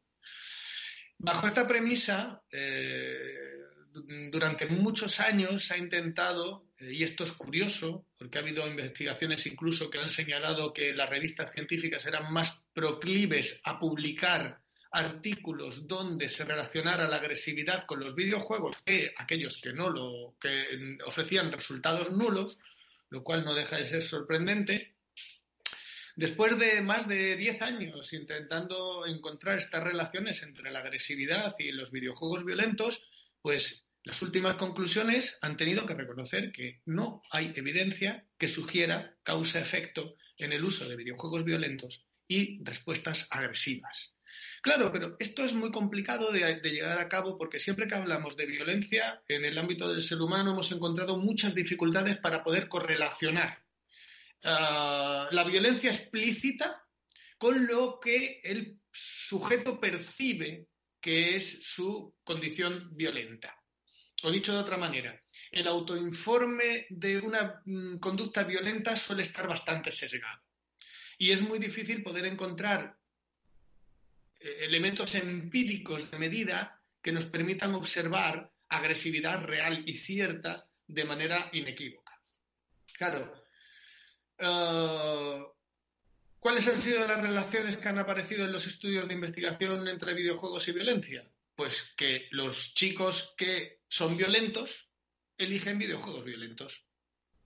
Bajo 1.18 1.48
esta 1.48 1.66
premisa, 1.66 2.40
eh, 2.48 3.58
durante 4.30 4.66
muchos 4.66 5.18
años 5.18 5.64
se 5.64 5.74
ha 5.74 5.78
intentado, 5.78 6.68
eh, 6.78 6.92
y 6.92 7.02
esto 7.02 7.24
es 7.24 7.32
curioso, 7.32 8.06
porque 8.16 8.38
ha 8.38 8.42
habido 8.42 8.68
investigaciones 8.68 9.44
incluso 9.46 9.90
que 9.90 9.98
han 9.98 10.08
señalado 10.08 10.72
que 10.72 10.94
las 10.94 11.10
revistas 11.10 11.52
científicas 11.52 12.06
eran 12.06 12.32
más 12.32 12.62
proclives 12.72 13.60
a 13.64 13.80
publicar 13.80 14.60
artículos 14.92 15.88
donde 15.88 16.30
se 16.30 16.44
relacionara 16.44 17.08
la 17.08 17.16
agresividad 17.16 17.84
con 17.84 17.98
los 17.98 18.14
videojuegos 18.14 18.78
que 18.84 19.12
aquellos 19.16 19.60
que 19.60 19.72
no 19.72 19.90
lo 19.90 20.36
que 20.40 20.98
ofrecían 21.04 21.50
resultados 21.50 22.12
nulos, 22.12 22.60
lo 23.10 23.24
cual 23.24 23.44
no 23.44 23.54
deja 23.54 23.76
de 23.76 23.86
ser 23.86 24.02
sorprendente. 24.02 24.98
Después 26.18 26.58
de 26.58 26.80
más 26.80 27.06
de 27.06 27.37
10 27.37 27.62
años 27.62 28.12
intentando 28.12 29.06
encontrar 29.06 29.56
estas 29.56 29.84
relaciones 29.84 30.42
entre 30.42 30.72
la 30.72 30.80
agresividad 30.80 31.54
y 31.60 31.70
los 31.70 31.92
videojuegos 31.92 32.44
violentos, 32.44 33.04
pues 33.40 33.87
las 34.02 34.20
últimas 34.20 34.56
conclusiones 34.56 35.38
han 35.42 35.56
tenido 35.56 35.87
que 35.87 35.94
reconocer 35.94 36.50
que 36.50 36.80
no 36.87 37.22
hay 37.30 37.52
evidencia 37.54 38.26
que 38.37 38.48
sugiera 38.48 39.16
causa-efecto 39.22 40.16
en 40.38 40.52
el 40.52 40.64
uso 40.64 40.88
de 40.88 40.96
videojuegos 40.96 41.44
violentos 41.44 42.04
y 42.26 42.64
respuestas 42.64 43.28
agresivas. 43.30 44.12
Claro, 44.60 44.90
pero 44.90 45.14
esto 45.20 45.44
es 45.44 45.52
muy 45.52 45.70
complicado 45.70 46.32
de, 46.32 46.60
llegar 46.64 46.98
a 46.98 47.08
cabo 47.08 47.38
porque 47.38 47.60
siempre 47.60 47.87
que 47.87 47.94
hablamos 47.94 48.37
de 48.37 48.46
violencia 48.46 49.22
en 49.28 49.44
el 49.44 49.56
ámbito 49.56 49.88
del 49.88 50.02
ser 50.02 50.20
humano 50.20 50.50
hemos 50.50 50.72
encontrado 50.72 51.16
muchas 51.16 51.54
dificultades 51.54 52.18
para 52.18 52.42
poder 52.42 52.66
correlacionar 52.66 53.67
ah, 54.45 55.28
la 55.30 55.45
violencia 55.45 55.90
explícita 55.90 56.85
con 57.38 57.66
lo 57.66 58.00
que 58.00 58.40
el 58.42 58.78
sujeto 58.92 59.78
percibe 59.78 60.66
que 61.00 61.37
es 61.37 61.62
su 61.62 62.16
condición 62.25 62.90
violenta. 62.97 63.57
O 64.25 64.30
dicho 64.30 64.52
de 64.52 64.59
otra 64.59 64.76
manera, 64.76 65.23
el 65.52 65.68
autoinforme 65.68 66.87
de 66.90 67.18
una 67.18 67.62
mm, 67.64 67.99
conducta 67.99 68.42
violenta 68.42 68.97
suele 68.97 69.23
estar 69.23 69.47
bastante 69.47 69.92
sesgado. 69.92 70.42
Y 71.16 71.30
es 71.30 71.40
muy 71.40 71.59
difícil 71.59 72.02
poder 72.02 72.26
encontrar 72.26 72.97
eh, 74.40 74.57
elementos 74.62 75.14
empíricos 75.14 76.11
de 76.11 76.18
medida 76.18 76.83
que 77.00 77.12
nos 77.12 77.26
permitan 77.26 77.75
observar 77.75 78.52
agresividad 78.68 79.45
real 79.45 79.83
y 79.87 79.97
cierta 79.97 80.68
de 80.87 81.04
manera 81.04 81.49
inequívoca. 81.52 82.21
Claro, 82.97 83.33
eh, 84.38 85.45
¿cuáles 86.38 86.68
han 86.68 86.78
sido 86.78 87.07
las 87.07 87.21
relaciones 87.21 87.76
que 87.76 87.88
han 87.88 87.99
aparecido 87.99 88.45
en 88.45 88.52
los 88.52 88.66
estudios 88.66 89.07
de 89.09 89.14
investigación 89.14 89.87
entre 89.88 90.14
videojuegos 90.14 90.68
y 90.68 90.73
violencia? 90.73 91.30
Pues 91.54 91.92
que 91.97 92.28
los 92.30 92.75
chicos 92.75 93.35
que 93.37 93.80
son 93.88 94.16
violentos 94.16 94.90
eligen 95.37 95.78
videojuegos 95.78 96.25
violentos. 96.25 96.85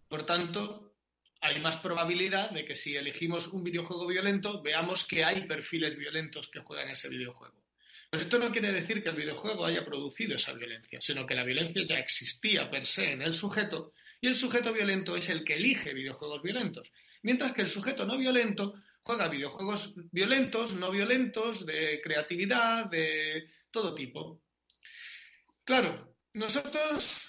Por 0.09 0.27
tanto, 0.27 0.95
hay 1.41 1.61
más 1.61 1.77
probabilidad 1.77 2.51
de 2.51 2.65
que 2.65 2.77
si 2.77 2.97
elegimos 2.97 3.49
un 3.49 3.65
videojuego 3.65 4.07
violento, 4.07 4.63
veamos 4.63 5.05
que 5.05 5.25
hay 5.25 5.47
perfiles 5.47 5.97
violentos 5.97 6.49
que 6.49 6.61
juegan 6.61 6.91
ese 6.91 7.09
videojuego. 7.09 7.63
Pero 8.11 8.23
esto 8.23 8.39
no 8.39 8.53
quiere 8.53 8.73
decir 8.73 9.03
que 9.03 9.09
el 9.09 9.17
videojuego 9.17 9.65
haya 9.65 9.85
producido 9.85 10.37
esa 10.37 10.53
violencia, 10.53 11.01
sino 11.01 11.27
que 11.27 11.35
la 11.35 11.45
violencia 11.45 11.83
ya 11.87 11.99
existía 11.99 12.71
per 12.71 12.87
se 12.87 13.13
en 13.13 13.23
el 13.23 13.33
sujeto 13.33 13.95
y 14.23 14.29
el 14.29 14.37
sujeto 14.37 14.73
violento 14.73 15.17
es 15.17 15.29
el 15.31 15.43
que 15.43 15.57
elige 15.57 15.93
videojuegos 15.93 16.43
violentos. 16.43 16.88
Mientras 17.23 17.52
que 17.52 17.62
el 17.62 17.69
sujeto 17.69 18.07
no 18.07 18.17
violento 18.17 18.75
juega 19.02 19.29
videojuegos 19.29 19.95
violentos, 20.12 20.75
no 20.75 20.93
violentos, 20.93 21.67
de 21.67 22.00
creatividad, 22.00 22.88
de 22.88 23.50
todo 23.73 23.93
tipo. 23.97 24.41
Claro, 25.64 26.14
nosotros 26.35 27.21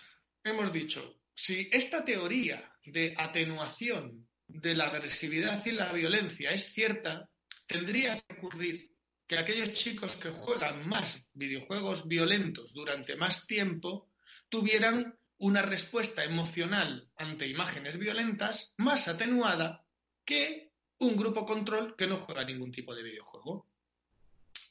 hemos 0.43 0.71
dicho, 0.71 1.19
si 1.33 1.67
esta 1.71 2.05
teoría 2.05 2.71
de 2.85 3.15
atenuación 3.17 4.29
de 4.47 4.75
la 4.75 4.85
agresividad 4.85 5.65
y 5.65 5.71
la 5.71 5.91
violencia 5.91 6.51
es 6.51 6.73
cierta, 6.73 7.27
tendría 7.65 8.21
que 8.21 8.35
ocurrir 8.35 8.91
que 9.25 9.39
aquellos 9.39 9.73
chicos 9.73 10.12
que 10.17 10.29
juegan 10.29 10.88
más 10.88 11.25
videojuegos 11.33 12.07
violentos 12.07 12.71
durante 12.71 13.15
más 13.15 13.47
tiempo 13.47 14.12
tuvieran 14.47 15.17
una 15.43 15.62
respuesta 15.62 16.23
emocional 16.23 17.12
ante 17.17 17.47
imágenes 17.47 18.00
violentas 18.00 18.73
más 18.77 19.09
atenuada 19.09 19.85
que 20.23 20.71
un 21.00 21.17
grupo 21.17 21.45
control 21.45 21.97
que 21.97 22.07
no 22.07 22.15
juega 22.19 22.45
ningún 22.45 22.71
tipo 22.71 22.95
de 22.95 23.03
videojuego. 23.03 23.67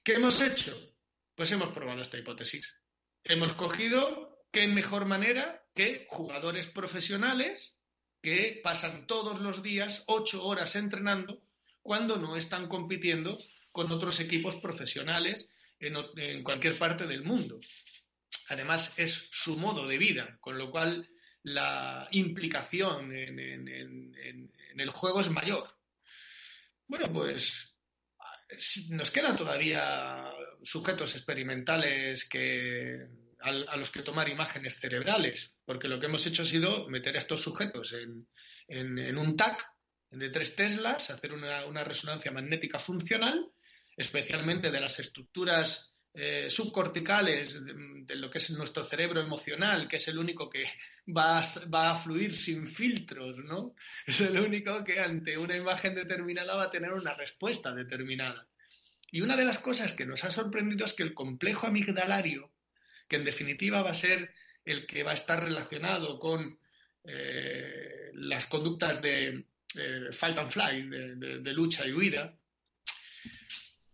¿Qué 0.02 0.14
hemos 0.14 0.40
hecho? 0.40 0.74
Pues 1.34 1.52
hemos 1.52 1.74
probado 1.74 2.00
esta 2.00 2.16
hipótesis. 2.16 2.66
Hemos 3.22 3.52
cogido 3.52 4.46
qué 4.50 4.66
mejor 4.66 5.04
manera 5.04 5.62
que 5.74 6.06
jugadores 6.08 6.68
profesionales 6.68 7.76
que 8.22 8.58
pasan 8.64 9.06
todos 9.06 9.40
los 9.40 9.62
días 9.62 10.04
ocho 10.06 10.42
horas 10.42 10.74
entrenando 10.74 11.42
cuando 11.82 12.16
no 12.16 12.34
están 12.34 12.66
compitiendo 12.66 13.38
con 13.72 13.92
otros 13.92 14.20
equipos 14.20 14.56
profesionales 14.56 15.50
en, 15.80 16.42
cualquier 16.42 16.78
parte 16.78 17.06
del 17.06 17.24
mundo. 17.24 17.60
Además, 18.48 18.92
es 18.96 19.28
su 19.32 19.56
modo 19.56 19.86
de 19.86 19.98
vida, 19.98 20.36
con 20.40 20.58
lo 20.58 20.70
cual 20.70 21.08
la 21.42 22.08
implicación 22.12 23.14
en, 23.14 23.38
el 23.38 24.90
juego 24.90 25.20
es 25.20 25.30
mayor. 25.30 25.76
Bueno, 26.86 27.12
pues 27.12 27.74
nos 28.90 29.10
quedan 29.10 29.36
todavía 29.36 30.30
sujetos 30.62 31.14
experimentales 31.16 32.28
que 32.28 33.08
a, 33.40 33.76
los 33.76 33.90
que 33.90 34.02
tomar 34.02 34.28
imágenes 34.28 34.78
cerebrales, 34.78 35.54
porque 35.64 35.88
lo 35.88 35.98
que 35.98 36.06
hemos 36.06 36.26
hecho 36.26 36.42
ha 36.42 36.46
sido 36.46 36.88
meter 36.88 37.16
a 37.16 37.18
estos 37.18 37.42
sujetos 37.42 37.92
en, 37.92 39.18
un 39.18 39.36
TAC 39.36 39.66
de 40.10 40.30
tres 40.30 40.54
teslas, 40.54 41.10
hacer 41.10 41.32
una, 41.32 41.84
resonancia 41.84 42.30
magnética 42.30 42.78
funcional, 42.78 43.50
especialmente 43.96 44.70
de 44.70 44.80
las 44.80 44.98
estructuras 45.00 45.91
eh, 46.14 46.50
subcorticales 46.50 47.58
de, 47.64 48.16
lo 48.16 48.30
que 48.30 48.38
es 48.38 48.50
nuestro 48.50 48.84
cerebro 48.84 49.20
emocional, 49.20 49.88
que 49.88 49.96
es 49.96 50.08
el 50.08 50.18
único 50.18 50.50
que 50.50 50.64
va 51.08 51.38
a, 51.38 51.44
va 51.72 51.90
a, 51.92 51.96
fluir 51.96 52.34
sin 52.34 52.66
filtros, 52.66 53.38
¿no? 53.38 53.74
Es 54.06 54.20
el 54.20 54.38
único 54.38 54.84
que 54.84 55.00
ante 55.00 55.38
una 55.38 55.56
imagen 55.56 55.94
determinada 55.94 56.54
va 56.54 56.64
a 56.64 56.70
tener 56.70 56.92
una 56.92 57.14
respuesta 57.14 57.74
determinada. 57.74 58.46
Y 59.10 59.20
una 59.20 59.36
de 59.36 59.44
las 59.44 59.58
cosas 59.58 59.92
que 59.92 60.06
nos 60.06 60.24
ha 60.24 60.30
sorprendido 60.30 60.86
es 60.86 60.94
que 60.94 61.02
el 61.02 61.14
complejo 61.14 61.66
amigdalario 61.66 62.50
que 63.08 63.16
en 63.16 63.24
definitiva 63.24 63.82
va 63.82 63.90
a 63.90 63.94
ser 63.94 64.34
el 64.64 64.86
que 64.86 65.02
va 65.02 65.10
a 65.10 65.14
estar 65.14 65.42
relacionado 65.42 66.18
con 66.18 66.58
eh, 67.04 68.10
las 68.14 68.46
conductas 68.46 69.02
de 69.02 69.44
fight 70.12 70.38
and 70.38 70.50
fly, 70.50 70.82
de, 71.42 71.52
lucha 71.52 71.86
y 71.86 71.92
huida, 71.92 72.34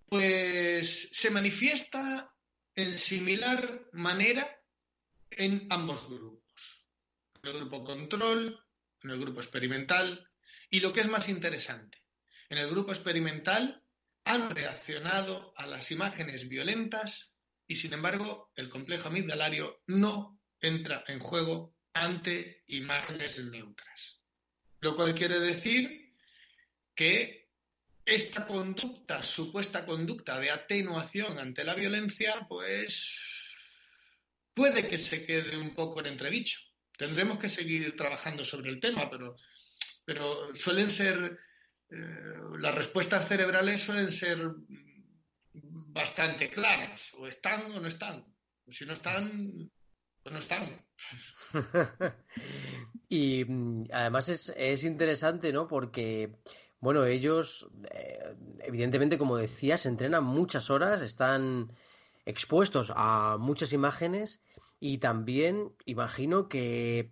pues 0.09 1.11
se 1.13 1.31
manifiesta 1.31 2.35
en 2.75 2.99
similar 2.99 3.89
manera 3.93 4.49
en 5.31 5.67
ambos 5.71 6.09
grupos, 6.09 6.87
en 7.43 7.51
el 7.51 7.57
grupo 7.57 7.85
control, 7.85 8.59
en 9.03 9.11
el 9.11 9.21
grupo 9.21 9.41
experimental, 9.41 10.29
y 10.71 10.81
lo 10.81 10.93
que 10.93 11.01
es 11.01 11.09
más 11.09 11.29
interesante, 11.29 11.99
en 12.49 12.59
el 12.59 12.71
grupo 12.71 12.93
experimental 12.93 13.83
han 14.25 14.51
reaccionado 14.51 15.53
a 15.57 15.67
las 15.67 15.91
imágenes 15.91 16.49
violentas 16.49 17.35
y 17.67 17.77
sin 17.77 17.93
embargo 17.93 18.51
el 18.57 18.69
complejo 18.69 19.09
amigdalario 19.09 19.83
no 19.87 20.41
entra 20.61 21.05
en 21.07 21.19
juego 21.19 21.75
ante 21.93 22.63
imágenes 22.67 23.43
neutras. 23.45 24.21
Lo 24.81 24.97
cual 24.97 25.15
quiere 25.15 25.39
decir 25.41 26.15
que 26.95 27.48
esta 28.09 28.47
conducta, 28.47 29.23
supuesta 29.23 29.85
conducta 29.85 30.41
de 30.41 30.51
atenuación 30.51 31.39
ante 31.39 31.63
la 31.63 31.75
violencia, 31.75 32.47
pues 32.49 33.19
puede 34.55 34.89
que 34.89 34.97
se 34.97 35.27
quede 35.27 35.59
un 35.59 35.75
poco 35.75 36.01
en 36.01 36.07
entredicho. 36.07 36.59
Tendremos 36.97 37.39
que 37.39 37.51
seguir 37.51 37.95
trabajando 37.97 38.45
sobre 38.47 38.71
el 38.71 38.81
tema, 38.81 39.11
pero, 39.11 39.37
pero 40.07 40.57
suelen 40.57 40.91
ser, 40.91 41.39
eh, 41.91 41.97
las 42.59 42.75
respuestas 42.75 43.29
cerebrales 43.29 43.83
suelen 43.83 44.11
ser 44.11 44.39
bastante 45.53 46.49
claras. 46.49 47.03
O 47.19 47.27
están 47.27 47.71
o 47.73 47.81
no 47.81 47.89
están. 47.89 48.25
Si 48.71 48.87
no 48.87 48.95
están, 48.95 49.71
pues 50.23 50.33
no 50.33 50.39
están. 50.39 50.85
y 53.09 53.45
mm, 53.45 53.89
además 53.93 54.29
es, 54.31 54.53
es, 54.57 54.85
interesante, 54.85 55.53
¿no? 55.53 55.69
Porque, 55.69 56.33
bueno, 56.81 57.05
ellos, 57.05 57.69
eh, 57.91 58.35
evidentemente, 58.61 59.19
como 59.19 59.37
decías, 59.37 59.87
entrenan 59.87 60.25
muchas 60.25 60.71
horas, 60.71 61.01
están 61.01 61.73
expuestos 62.25 62.93
a 62.95 63.37
muchas 63.39 63.73
imágenes 63.73 64.41
y 64.79 64.99
también 64.99 65.73
imagino 65.87 66.49
que 66.49 67.11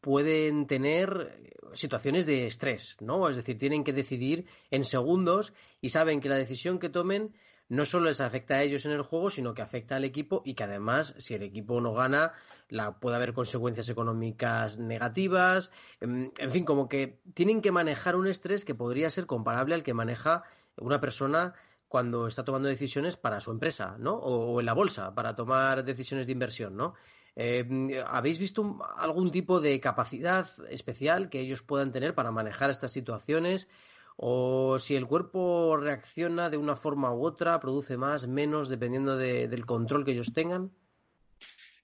pueden 0.00 0.66
tener 0.66 1.54
situaciones 1.74 2.26
de 2.26 2.46
estrés, 2.46 2.96
¿no? 3.00 3.28
Es 3.28 3.36
decir, 3.36 3.58
tienen 3.58 3.84
que 3.84 3.92
decidir 3.92 4.46
en 4.70 4.84
segundos 4.84 5.52
y 5.80 5.90
saben 5.90 6.20
que 6.20 6.28
la 6.28 6.36
decisión 6.36 6.78
que 6.78 6.88
tomen 6.88 7.34
no 7.74 7.84
solo 7.84 8.06
les 8.06 8.20
afecta 8.20 8.54
a 8.54 8.62
ellos 8.62 8.86
en 8.86 8.92
el 8.92 9.02
juego, 9.02 9.30
sino 9.30 9.54
que 9.54 9.62
afecta 9.62 9.96
al 9.96 10.04
equipo 10.04 10.42
y 10.44 10.54
que 10.54 10.64
además, 10.64 11.14
si 11.18 11.34
el 11.34 11.42
equipo 11.42 11.80
no 11.80 11.92
gana, 11.92 12.32
la, 12.68 12.98
puede 12.98 13.16
haber 13.16 13.32
consecuencias 13.32 13.88
económicas 13.88 14.78
negativas. 14.78 15.70
En, 16.00 16.32
fin, 16.50 16.64
como 16.64 16.88
que 16.88 17.20
tienen 17.34 17.60
que 17.60 17.72
manejar 17.72 18.16
un 18.16 18.26
estrés 18.26 18.64
que 18.64 18.74
podría 18.74 19.10
ser 19.10 19.26
comparable 19.26 19.74
al 19.74 19.82
que 19.82 19.94
maneja 19.94 20.44
una 20.76 21.00
persona 21.00 21.54
cuando 21.88 22.26
está 22.26 22.44
tomando 22.44 22.68
decisiones 22.68 23.16
para 23.16 23.40
su 23.40 23.50
empresa, 23.50 23.96
¿no? 23.98 24.14
O, 24.14 24.58
en 24.60 24.66
la 24.66 24.72
bolsa, 24.72 25.14
para 25.14 25.36
tomar 25.36 25.84
decisiones 25.84 26.26
de 26.26 26.32
inversión, 26.32 26.76
¿no? 26.76 26.94
Eh, 27.36 28.02
¿Habéis 28.06 28.38
visto 28.38 28.78
algún 28.96 29.30
tipo 29.30 29.60
de 29.60 29.80
capacidad 29.80 30.46
especial 30.70 31.28
que 31.28 31.40
ellos 31.40 31.62
puedan 31.62 31.92
tener 31.92 32.14
para 32.14 32.30
manejar 32.30 32.70
estas 32.70 32.92
situaciones? 32.92 33.68
O 34.16 34.78
si 34.78 34.94
el 34.94 35.06
cuerpo 35.06 35.76
reacciona 35.76 36.50
de 36.50 36.56
una 36.56 36.76
forma 36.76 37.12
u 37.12 37.24
otra, 37.24 37.58
produce 37.60 37.96
más, 37.96 38.26
menos, 38.26 38.68
dependiendo 38.68 39.16
del 39.16 39.66
control 39.66 40.04
que 40.04 40.12
ellos 40.12 40.32
tengan? 40.32 40.72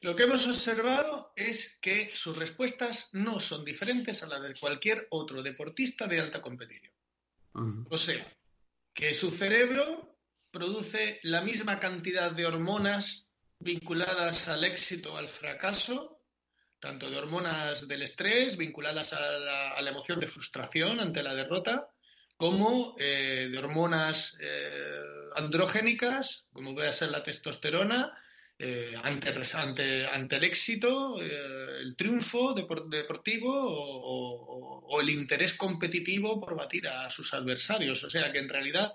Lo 0.00 0.16
que 0.16 0.22
hemos 0.22 0.46
observado 0.48 1.32
es 1.36 1.76
que 1.80 2.10
sus 2.14 2.36
respuestas 2.36 3.10
no 3.12 3.38
son 3.38 3.64
diferentes 3.64 4.22
a 4.22 4.26
las 4.26 4.42
de 4.42 4.54
cualquier 4.58 5.06
otro 5.10 5.42
deportista 5.42 6.06
de 6.06 6.20
alta 6.20 6.40
competición. 6.40 6.92
O 7.90 7.98
sea, 7.98 8.26
que 8.94 9.14
su 9.14 9.30
cerebro 9.30 10.16
produce 10.50 11.20
la 11.22 11.42
misma 11.42 11.78
cantidad 11.78 12.30
de 12.30 12.46
hormonas 12.46 13.28
vinculadas 13.58 14.48
al 14.48 14.64
éxito 14.64 15.12
o 15.12 15.16
al 15.16 15.28
fracaso, 15.28 16.22
tanto 16.78 17.10
de 17.10 17.18
hormonas 17.18 17.86
del 17.86 18.02
estrés 18.02 18.56
vinculadas 18.56 19.12
a 19.12 19.20
la, 19.20 19.90
emoción 19.90 20.18
de 20.18 20.28
frustración 20.28 20.98
ante 20.98 21.22
la 21.22 21.34
derrota, 21.34 21.89
como 22.40 22.96
eh, 22.98 23.50
de 23.52 23.58
hormonas 23.58 24.38
eh, 24.40 25.02
androgénicas, 25.36 26.46
como 26.54 26.74
puede 26.74 26.90
ser 26.94 27.10
la 27.10 27.22
testosterona, 27.22 28.16
eh, 28.58 28.94
ante, 29.02 29.28
ante, 30.08 30.36
el 30.36 30.44
éxito, 30.44 31.20
eh, 31.22 31.80
el 31.80 31.94
triunfo 31.96 32.54
deportivo 32.54 33.50
o, 33.52 35.00
el 35.02 35.10
interés 35.10 35.52
competitivo 35.54 36.40
por 36.40 36.56
batir 36.56 36.88
a 36.88 37.10
sus 37.10 37.34
adversarios. 37.34 38.02
O 38.04 38.08
sea 38.08 38.32
que 38.32 38.38
en 38.38 38.48
realidad, 38.48 38.94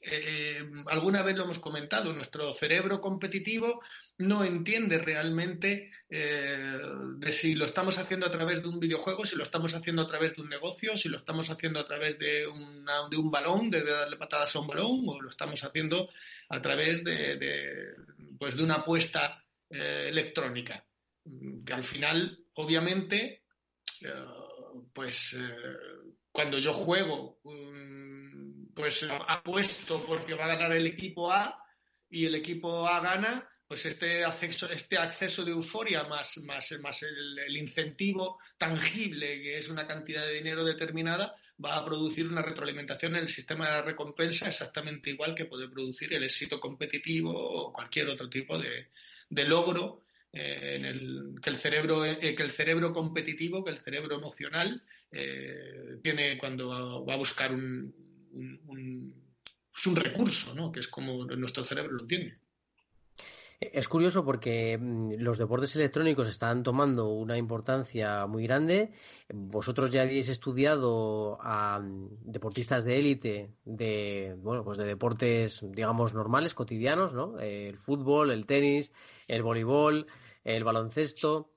eh, 0.00 0.62
alguna 0.86 1.22
vez 1.22 1.36
lo 1.36 1.44
hemos 1.44 1.58
comentado, 1.58 2.12
nuestro 2.12 2.54
cerebro 2.54 3.00
competitivo 3.00 3.82
no 4.18 4.44
entiende 4.44 4.98
realmente 4.98 5.92
eh, 6.10 6.78
de 7.16 7.32
si 7.32 7.54
lo 7.54 7.64
estamos 7.64 7.98
haciendo 7.98 8.26
a 8.26 8.30
través 8.30 8.62
de 8.62 8.68
un 8.68 8.80
videojuego, 8.80 9.24
si 9.24 9.36
lo 9.36 9.44
estamos 9.44 9.74
haciendo 9.74 10.02
a 10.02 10.08
través 10.08 10.34
de 10.34 10.42
un 10.42 10.48
negocio, 10.48 10.96
si 10.96 11.08
lo 11.08 11.18
estamos 11.18 11.48
haciendo 11.50 11.78
a 11.78 11.86
través 11.86 12.18
de, 12.18 12.46
de 13.10 13.16
un 13.16 13.30
balón, 13.30 13.70
de 13.70 13.84
darle 13.84 14.16
patadas 14.16 14.54
a 14.54 14.60
un 14.60 14.66
balón, 14.66 15.04
o 15.06 15.20
lo 15.20 15.30
estamos 15.30 15.62
haciendo 15.62 16.10
a 16.48 16.60
través 16.60 17.04
de, 17.04 17.94
pues 18.38 18.56
de 18.56 18.64
una 18.64 18.74
apuesta 18.76 19.44
eh, 19.70 20.08
electrónica. 20.08 20.84
Que 21.64 21.72
al 21.72 21.84
final, 21.84 22.38
obviamente, 22.54 23.44
eh, 24.00 24.12
pues 24.92 25.36
cuando 26.32 26.58
yo 26.58 26.72
juego, 26.74 27.38
mm, 27.44 28.74
pues 28.74 29.08
apuesto 29.28 30.04
porque 30.04 30.34
va 30.34 30.46
a 30.46 30.54
ganar 30.56 30.72
el 30.72 30.86
equipo 30.86 31.30
A 31.30 31.62
y 32.08 32.26
el 32.26 32.34
equipo 32.34 32.86
A 32.86 33.00
gana, 33.00 33.48
pues 33.68 33.84
este 33.84 34.24
acceso, 34.24 34.70
este 34.72 34.96
acceso 34.96 35.44
de 35.44 35.50
euforia 35.50 36.04
más, 36.04 36.38
más, 36.38 36.72
más 36.80 37.02
el, 37.02 37.54
incentivo 37.54 38.38
tangible, 38.56 39.42
que 39.42 39.58
es 39.58 39.68
una 39.68 39.86
cantidad 39.86 40.26
de 40.26 40.36
dinero 40.36 40.64
determinada, 40.64 41.36
va 41.62 41.76
a 41.76 41.84
producir 41.84 42.26
una 42.26 42.40
retroalimentación 42.40 43.14
en 43.16 43.24
el 43.24 43.28
sistema 43.28 43.66
de 43.66 43.72
la 43.72 43.82
recompensa 43.82 44.48
exactamente 44.48 45.10
igual 45.10 45.34
que 45.34 45.44
puede 45.44 45.68
producir 45.68 46.14
el 46.14 46.24
éxito 46.24 46.58
competitivo 46.58 47.30
o 47.30 47.70
cualquier 47.70 48.08
otro 48.08 48.30
tipo 48.30 48.58
de, 48.58 48.88
logro 49.44 50.00
eh, 50.32 50.76
en 50.76 50.86
el, 50.86 51.34
que, 51.42 51.50
el 51.50 51.56
cerebro, 51.58 52.06
eh, 52.06 52.34
que 52.34 52.42
el 52.42 52.52
cerebro 52.52 52.90
competitivo, 52.94 53.62
que 53.62 53.72
el 53.72 53.80
cerebro 53.80 54.16
emocional 54.16 54.82
eh, 55.12 55.98
tiene 56.02 56.38
cuando 56.38 57.04
va, 57.04 57.12
a 57.12 57.18
buscar 57.18 57.52
un, 57.52 57.94
un, 58.32 59.14
un 59.84 59.96
recurso, 59.96 60.54
¿no? 60.54 60.72
que 60.72 60.80
es 60.80 60.88
como 60.88 61.26
nuestro 61.26 61.66
cerebro 61.66 61.92
lo 61.92 62.06
tiene. 62.06 62.38
Es 63.60 63.88
curioso 63.88 64.24
porque 64.24 64.78
mm, 64.78 65.14
los 65.18 65.36
deportes 65.36 65.74
electrónicos 65.74 66.28
están 66.28 66.62
tomando 66.62 67.08
una 67.08 67.36
importancia 67.36 68.24
muy 68.26 68.44
grande. 68.44 68.92
Vosotros 69.34 69.90
ya 69.90 70.02
habéis 70.02 70.28
estudiado 70.28 71.38
a 71.40 71.80
mm, 71.80 72.08
deportistas 72.20 72.84
de 72.84 72.98
élite 72.98 73.50
de 73.64 74.36
bueno, 74.38 74.62
pues 74.62 74.78
de 74.78 74.84
deportes 74.84 75.66
digamos 75.72 76.14
normales, 76.14 76.54
cotidianos, 76.54 77.12
¿no? 77.12 77.36
El 77.40 77.78
fútbol, 77.78 78.30
el 78.30 78.46
tenis, 78.46 78.92
el 79.26 79.42
voleibol, 79.42 80.06
el 80.44 80.62
baloncesto, 80.62 81.50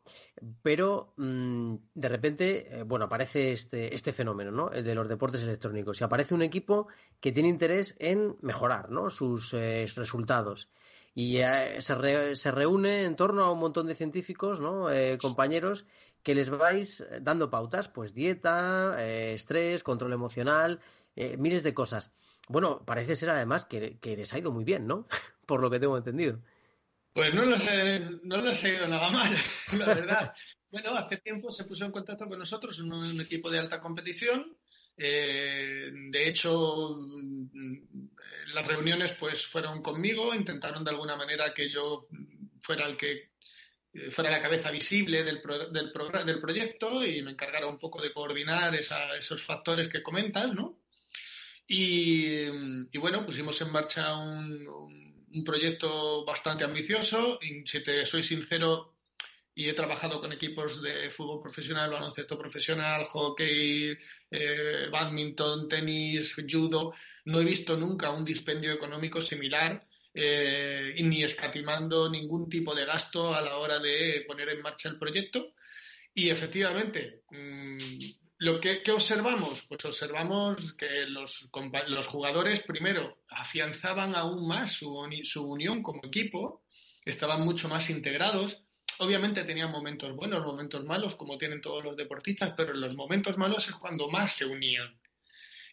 pero 0.64 1.14
mm, 1.18 1.76
de 1.94 2.10
repente, 2.10 2.80
eh, 2.80 2.84
bueno, 2.84 3.06
aparece 3.06 3.52
este, 3.52 3.94
este 3.94 4.12
fenómeno, 4.12 4.50
¿no? 4.50 4.72
El 4.72 4.84
de 4.84 4.96
los 4.96 5.08
deportes 5.08 5.44
electrónicos. 5.44 6.02
Y 6.02 6.04
aparece 6.04 6.34
un 6.34 6.42
equipo 6.42 6.88
que 7.20 7.32
tiene 7.32 7.50
interés 7.50 7.96
en 8.00 8.38
mejorar, 8.42 8.90
¿no? 8.90 9.12
Sus 9.12 9.54
eh, 9.54 9.86
resultados 9.96 10.68
y 11.14 11.38
eh, 11.38 11.82
se, 11.82 12.36
se, 12.36 12.52
reúne 12.52 13.04
en 13.04 13.16
torno 13.16 13.44
a 13.44 13.52
un 13.52 13.60
montón 13.60 13.88
de 13.88 13.96
científicos, 13.96 14.62
¿no? 14.62 14.90
Eh, 14.90 15.18
compañeros, 15.18 15.86
que 16.24 16.36
les 16.36 16.50
vais 16.50 17.06
dando 17.22 17.50
pautas, 17.50 17.90
pues 17.90 18.14
dieta, 18.14 18.96
eh, 19.00 19.34
estrés, 19.34 19.84
control 19.84 20.14
emocional, 20.14 20.80
miles 21.16 21.64
de 21.64 21.74
cosas. 21.74 22.14
Bueno, 22.48 22.84
parece 22.86 23.16
ser 23.16 23.30
además 23.32 23.66
que, 23.66 24.00
les 24.02 24.34
ha 24.34 24.40
ido 24.40 24.52
muy 24.52 24.64
bien, 24.64 24.88
¿no? 24.88 25.08
Por 25.46 25.62
lo 25.62 25.70
que 25.70 25.80
tengo 25.80 25.98
entendido. 25.98 26.40
Pues 27.14 27.34
no 27.34 27.44
he, 27.44 28.00
no 28.24 28.38
los 28.38 28.64
he 28.64 28.76
ido 28.76 28.88
nada 28.88 29.10
mal, 29.10 29.36
la 29.78 29.86
verdad. 29.86 30.34
bueno, 30.70 30.96
hace 30.96 31.18
tiempo 31.18 31.52
se 31.52 31.66
puso 31.66 31.84
en 31.84 31.92
contacto 31.92 32.28
con 32.28 32.40
nosotros 32.40 32.80
un 32.80 33.20
equipo 33.20 33.50
de 33.50 33.60
alta 33.60 33.82
competición 33.82 34.58
eh, 35.04 35.90
de 35.92 36.28
hecho, 36.28 36.96
las 38.54 38.68
reuniones 38.68 39.14
pues 39.14 39.48
fueron 39.48 39.82
conmigo, 39.82 40.36
intentaron 40.36 40.84
de 40.84 40.92
alguna 40.92 41.16
manera 41.16 41.52
que 41.56 41.72
yo 41.72 42.04
fuera 42.62 42.86
el 42.86 42.96
que 42.98 43.32
eh, 43.94 44.12
fuera 44.12 44.30
la 44.30 44.44
cabeza 44.44 44.70
visible 44.70 45.24
del, 45.24 45.42
del, 45.72 45.92
del 46.26 46.40
proyecto 46.40 47.04
y 47.04 47.24
me 47.24 47.32
encargara 47.32 47.66
un 47.66 47.80
poco 47.80 48.00
de 48.00 48.14
coordinar 48.14 48.76
esos 48.76 49.42
factores 49.42 49.88
que 49.88 50.04
comentas, 50.04 50.54
¿no? 50.54 50.78
Y, 51.68 52.96
bueno, 53.00 53.26
pusimos 53.26 53.60
en 53.62 53.72
marcha 53.72 54.16
un, 54.18 55.44
proyecto 55.44 56.24
bastante 56.26 56.64
ambicioso 56.64 57.40
si 57.66 57.84
te 57.84 58.06
soy 58.06 58.24
sincero, 58.24 58.94
y 59.56 59.68
he 59.68 59.74
trabajado 59.74 60.22
con 60.22 60.32
equipos 60.32 60.82
de 60.82 61.10
fútbol 61.10 61.42
profesional, 61.42 61.90
baloncesto 61.90 62.38
profesional, 62.38 63.06
hockey, 63.06 63.98
eh, 64.32 64.88
badminton, 64.90 65.68
tenis, 65.68 66.36
judo. 66.50 66.94
No 67.26 67.42
he 67.42 67.46
visto 67.46 67.78
nunca 67.78 68.12
un 68.12 68.26
dispendio 68.26 68.72
económico 68.72 69.22
similar 69.22 69.86
eh, 70.14 70.96
ni 71.00 71.24
escatimando 71.24 72.10
ningún 72.10 72.50
tipo 72.50 72.74
de 72.74 72.86
gasto 72.86 73.34
a 73.36 73.42
la 73.42 73.58
hora 73.58 73.80
de 73.80 74.24
poner 74.28 74.50
en 74.50 74.62
marcha 74.62 74.90
el 74.90 74.98
proyecto. 74.98 75.54
Y 76.14 76.30
efectivamente, 76.30 77.24
mm, 77.30 77.78
lo 78.40 78.60
que, 78.60 78.82
observamos, 78.92 79.66
pues 79.68 79.86
observamos 79.86 80.74
que 80.74 81.06
los, 81.08 81.50
los, 81.88 82.08
jugadores 82.08 82.62
primero 82.62 83.24
afianzaban 83.30 84.16
aún 84.16 84.48
más 84.48 84.72
su, 84.72 84.98
su 85.24 85.48
unión 85.48 85.84
como 85.84 86.02
equipo, 86.04 86.64
estaban 87.06 87.42
mucho 87.42 87.70
más 87.70 87.90
integrados 87.90 88.64
Obviamente 89.02 89.44
tenían 89.46 89.72
momentos 89.72 90.16
buenos, 90.16 90.46
momentos 90.46 90.86
malos, 90.86 91.16
como 91.16 91.36
tienen 91.36 91.60
todos 91.60 91.84
los 91.84 91.98
deportistas, 91.98 92.54
pero 92.56 92.72
en 92.72 92.82
los 92.82 92.96
momentos 92.96 93.36
malos 93.36 93.68
es 93.68 93.74
cuando 93.74 94.08
más 94.08 94.34
se 94.34 94.46
unían. 94.46 94.96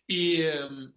Y, 0.07 0.41
em, 0.41 0.95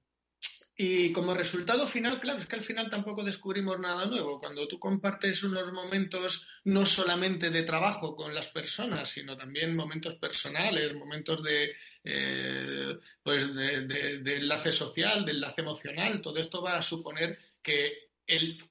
y 0.77 1.11
como 1.11 1.33
resultado 1.33 1.85
final, 1.85 2.21
claro, 2.21 2.39
es 2.39 2.47
que 2.47 2.55
al 2.55 2.63
final 2.63 2.89
tampoco 2.89 3.25
descubrimos 3.25 3.77
nada 3.81 4.05
nuevo. 4.05 4.39
Cuando 4.39 4.65
tú 4.65 4.79
compartes 4.79 5.43
unos 5.43 5.73
momentos 5.73 6.47
no 6.63 6.85
solamente 6.85 7.49
de 7.49 7.63
trabajo 7.63 8.15
con 8.15 8.33
las 8.33 8.47
personas, 8.47 9.09
sino 9.09 9.35
también 9.35 9.75
momentos 9.75 10.15
personales, 10.15 10.95
momentos 10.95 11.43
de, 11.43 11.75
eh, 12.05 12.97
pues 13.21 13.53
de 13.53 14.37
enlace 14.37 14.71
social, 14.71 15.25
de 15.25 15.33
enlace 15.33 15.59
emocional, 15.59 16.21
todo 16.21 16.39
esto 16.39 16.61
va 16.61 16.77
a 16.77 16.81
suponer 16.81 17.37
que 17.61 18.11
el 18.25 18.70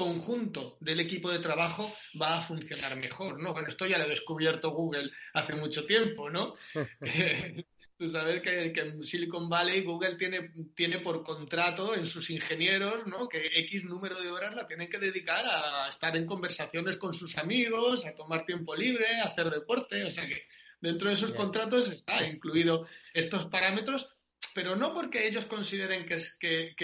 conjunto 0.00 0.78
del 0.80 0.98
equipo 0.98 1.30
de 1.30 1.40
trabajo 1.40 1.94
va 2.20 2.38
a 2.38 2.40
funcionar 2.40 2.96
mejor, 2.96 3.38
¿no? 3.38 3.52
Bueno, 3.52 3.68
esto 3.68 3.86
ya 3.86 3.98
lo 3.98 4.04
ha 4.04 4.08
descubierto 4.08 4.70
Google 4.70 5.10
hace 5.34 5.54
mucho 5.54 5.84
tiempo, 5.84 6.30
¿no? 6.30 6.54
Tú 7.98 8.08
sabes 8.08 8.40
que, 8.40 8.72
en 8.74 9.04
Silicon 9.04 9.50
Valley 9.50 9.84
Google 9.84 10.16
tiene, 10.16 10.54
tiene 10.74 11.00
por 11.00 11.22
contrato 11.22 11.94
en 11.94 12.06
sus 12.06 12.30
ingenieros, 12.30 13.06
¿no? 13.06 13.28
Que 13.28 13.42
X 13.44 13.84
número 13.84 14.18
de 14.18 14.30
horas 14.30 14.54
la 14.54 14.66
tienen 14.66 14.88
que 14.88 14.98
dedicar 14.98 15.44
a 15.46 15.90
estar 15.90 16.16
en 16.16 16.24
conversaciones 16.24 16.96
con 16.96 17.12
sus 17.12 17.36
amigos, 17.36 18.06
a 18.06 18.14
tomar 18.14 18.46
tiempo 18.46 18.74
libre, 18.74 19.04
a 19.22 19.26
hacer 19.26 19.50
deporte, 19.50 20.02
o 20.04 20.10
sea 20.10 20.26
que 20.26 20.44
dentro 20.80 21.10
de 21.10 21.14
esos 21.14 21.34
contratos 21.34 21.90
está 21.90 22.26
incluido 22.26 22.86
estos 23.12 23.48
parámetros 23.48 24.16
pero 24.54 24.76
no 24.76 24.92
porque 24.94 25.26
ellos 25.26 25.46
consideren 25.46 26.06
que 26.06 26.14
es, 26.14 26.36
que, 26.36 26.74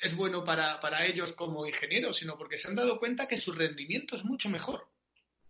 es 0.00 0.16
bueno 0.16 0.44
para, 0.44 1.04
ellos 1.04 1.32
como 1.32 1.66
ingenieros, 1.66 2.18
sino 2.18 2.36
porque 2.36 2.58
se 2.58 2.68
han 2.68 2.74
dado 2.74 2.98
cuenta 2.98 3.28
que 3.28 3.38
su 3.38 3.52
rendimiento 3.52 4.16
es 4.16 4.24
mucho 4.24 4.48
mejor 4.48 4.88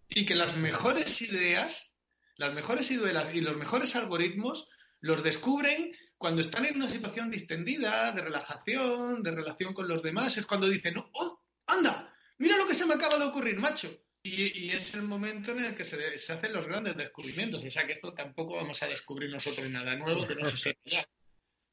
y 0.08 0.26
que 0.26 0.34
las 0.34 0.56
mejores 0.56 1.22
ideas, 1.22 1.92
las 2.36 2.52
mejores 2.54 2.90
ideas 2.90 3.34
y 3.34 3.40
los 3.40 3.56
mejores 3.56 3.94
algoritmos 3.96 4.68
los 5.00 5.22
descubren 5.22 5.96
cuando 6.18 6.42
están 6.42 6.66
en 6.66 6.76
una 6.76 6.90
situación 6.90 7.30
distendida, 7.30 8.12
de 8.12 8.22
relajación, 8.22 9.22
de 9.22 9.30
relación 9.30 9.72
con 9.72 9.88
los 9.88 10.02
demás, 10.02 10.36
es 10.36 10.44
cuando 10.44 10.68
dicen, 10.68 10.96
oh, 10.98 11.40
anda, 11.66 12.14
mira 12.38 12.58
lo 12.58 12.66
que 12.66 12.74
se 12.74 12.84
me 12.84 12.94
acaba 12.94 13.18
de 13.18 13.24
ocurrir, 13.24 13.56
macho. 13.58 13.90
Y, 14.22 14.70
es 14.70 14.92
el 14.92 15.02
momento 15.02 15.52
en 15.52 15.64
el 15.64 15.74
que 15.74 15.84
se, 15.84 16.18
se, 16.18 16.34
hacen 16.34 16.52
los 16.52 16.66
grandes 16.66 16.94
descubrimientos. 16.94 17.64
O 17.64 17.70
sea 17.70 17.86
que 17.86 17.94
esto 17.94 18.12
tampoco 18.12 18.56
vamos 18.56 18.82
a 18.82 18.88
descubrir 18.88 19.30
nosotros 19.30 19.70
nada 19.70 19.96
nuevo 19.96 20.26
que 20.26 20.34
no 20.34 20.46
se 20.46 20.58
sepa 20.58 20.80
ya. 20.84 21.06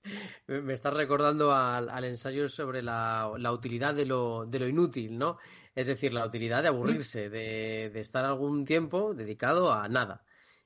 Me 0.48 0.74
estás 0.74 0.94
recordando 0.94 1.52
al, 1.54 2.04
ensayo 2.04 2.50
sobre 2.50 2.82
la, 2.82 3.32
utilidad 3.52 3.94
de 3.94 4.06
lo, 4.06 4.46
de 4.46 4.60
lo, 4.60 4.68
inútil, 4.68 5.18
¿no? 5.18 5.38
Es 5.76 5.88
decir, 5.88 6.14
la 6.14 6.26
utilidad 6.26 6.62
de 6.62 6.70
aburrirse, 6.70 7.30
de, 7.30 7.90
de, 7.94 8.00
estar 8.00 8.26
algún 8.26 8.66
tiempo 8.66 9.14
dedicado 9.14 9.74
a 9.74 9.88
nada. 9.88 10.24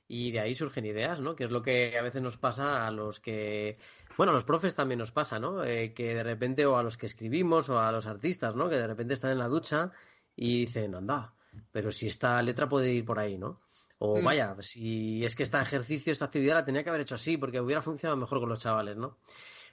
Y 0.08 0.30
de 0.30 0.40
ahí 0.40 0.54
surgen 0.54 0.84
ideas, 0.84 1.20
¿no? 1.20 1.34
Que 1.36 1.44
es 1.44 1.50
lo 1.50 1.62
que 1.62 1.96
a 1.98 2.02
veces 2.02 2.22
nos 2.22 2.36
pasa 2.36 2.86
a 2.86 2.90
los 2.90 3.20
que... 3.20 3.78
Bueno, 4.16 4.32
a 4.32 4.34
los 4.34 4.44
profes 4.44 4.74
también 4.74 4.98
nos 4.98 5.10
pasa, 5.10 5.38
¿no? 5.38 5.64
Eh, 5.64 5.94
que 5.94 6.14
de 6.14 6.22
repente, 6.22 6.66
o 6.66 6.76
a 6.76 6.82
los 6.82 6.98
que 6.98 7.06
escribimos, 7.06 7.68
o 7.70 7.80
a 7.80 7.90
los 7.92 8.06
artistas, 8.06 8.54
¿no? 8.54 8.68
Que 8.68 8.76
de 8.76 8.86
repente 8.86 9.14
están 9.14 9.30
en 9.30 9.38
la 9.38 9.48
ducha 9.48 9.90
y 10.36 10.66
dicen, 10.66 10.94
anda, 10.94 11.34
pero 11.70 11.90
si 11.92 12.06
esta 12.06 12.40
letra 12.42 12.68
puede 12.68 12.92
ir 12.92 13.04
por 13.04 13.18
ahí, 13.18 13.38
¿no? 13.38 13.60
O 14.04 14.20
mm. 14.20 14.24
vaya, 14.24 14.56
si 14.58 15.24
es 15.24 15.36
que 15.36 15.44
este 15.44 15.60
ejercicio, 15.60 16.12
esta 16.12 16.24
actividad 16.24 16.54
la 16.54 16.64
tenía 16.64 16.82
que 16.82 16.88
haber 16.88 17.02
hecho 17.02 17.14
así, 17.14 17.36
porque 17.36 17.60
hubiera 17.60 17.80
funcionado 17.80 18.16
mejor 18.16 18.40
con 18.40 18.48
los 18.48 18.60
chavales, 18.60 18.96
¿no? 18.96 19.18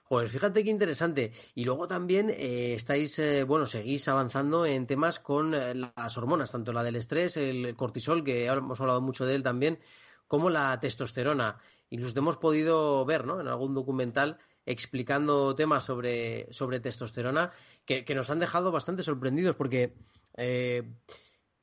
Pues 0.07 0.31
fíjate 0.31 0.63
qué 0.63 0.69
interesante. 0.69 1.33
Y 1.55 1.65
luego 1.65 1.87
también 1.87 2.29
eh, 2.29 2.73
estáis, 2.75 3.17
eh, 3.17 3.43
bueno, 3.43 3.65
seguís 3.65 4.07
avanzando 4.07 4.67
en 4.67 4.85
temas 4.85 5.19
con 5.19 5.55
eh, 5.55 5.73
las 5.73 6.15
hormonas, 6.15 6.51
tanto 6.51 6.71
la 6.71 6.83
del 6.83 6.97
estrés, 6.97 7.37
el 7.37 7.75
cortisol, 7.75 8.23
que 8.23 8.45
hemos 8.45 8.79
hablado 8.79 9.01
mucho 9.01 9.25
de 9.25 9.33
él 9.33 9.41
también, 9.41 9.79
como 10.27 10.51
la 10.51 10.79
testosterona. 10.79 11.57
Incluso 11.89 12.19
hemos 12.19 12.37
podido 12.37 13.03
ver, 13.05 13.25
¿no? 13.25 13.41
En 13.41 13.47
algún 13.47 13.73
documental 13.73 14.37
explicando 14.63 15.55
temas 15.55 15.85
sobre, 15.85 16.53
sobre 16.53 16.79
testosterona 16.79 17.49
que, 17.83 18.05
que 18.05 18.13
nos 18.13 18.29
han 18.29 18.39
dejado 18.39 18.71
bastante 18.71 19.01
sorprendidos 19.01 19.55
porque 19.55 19.95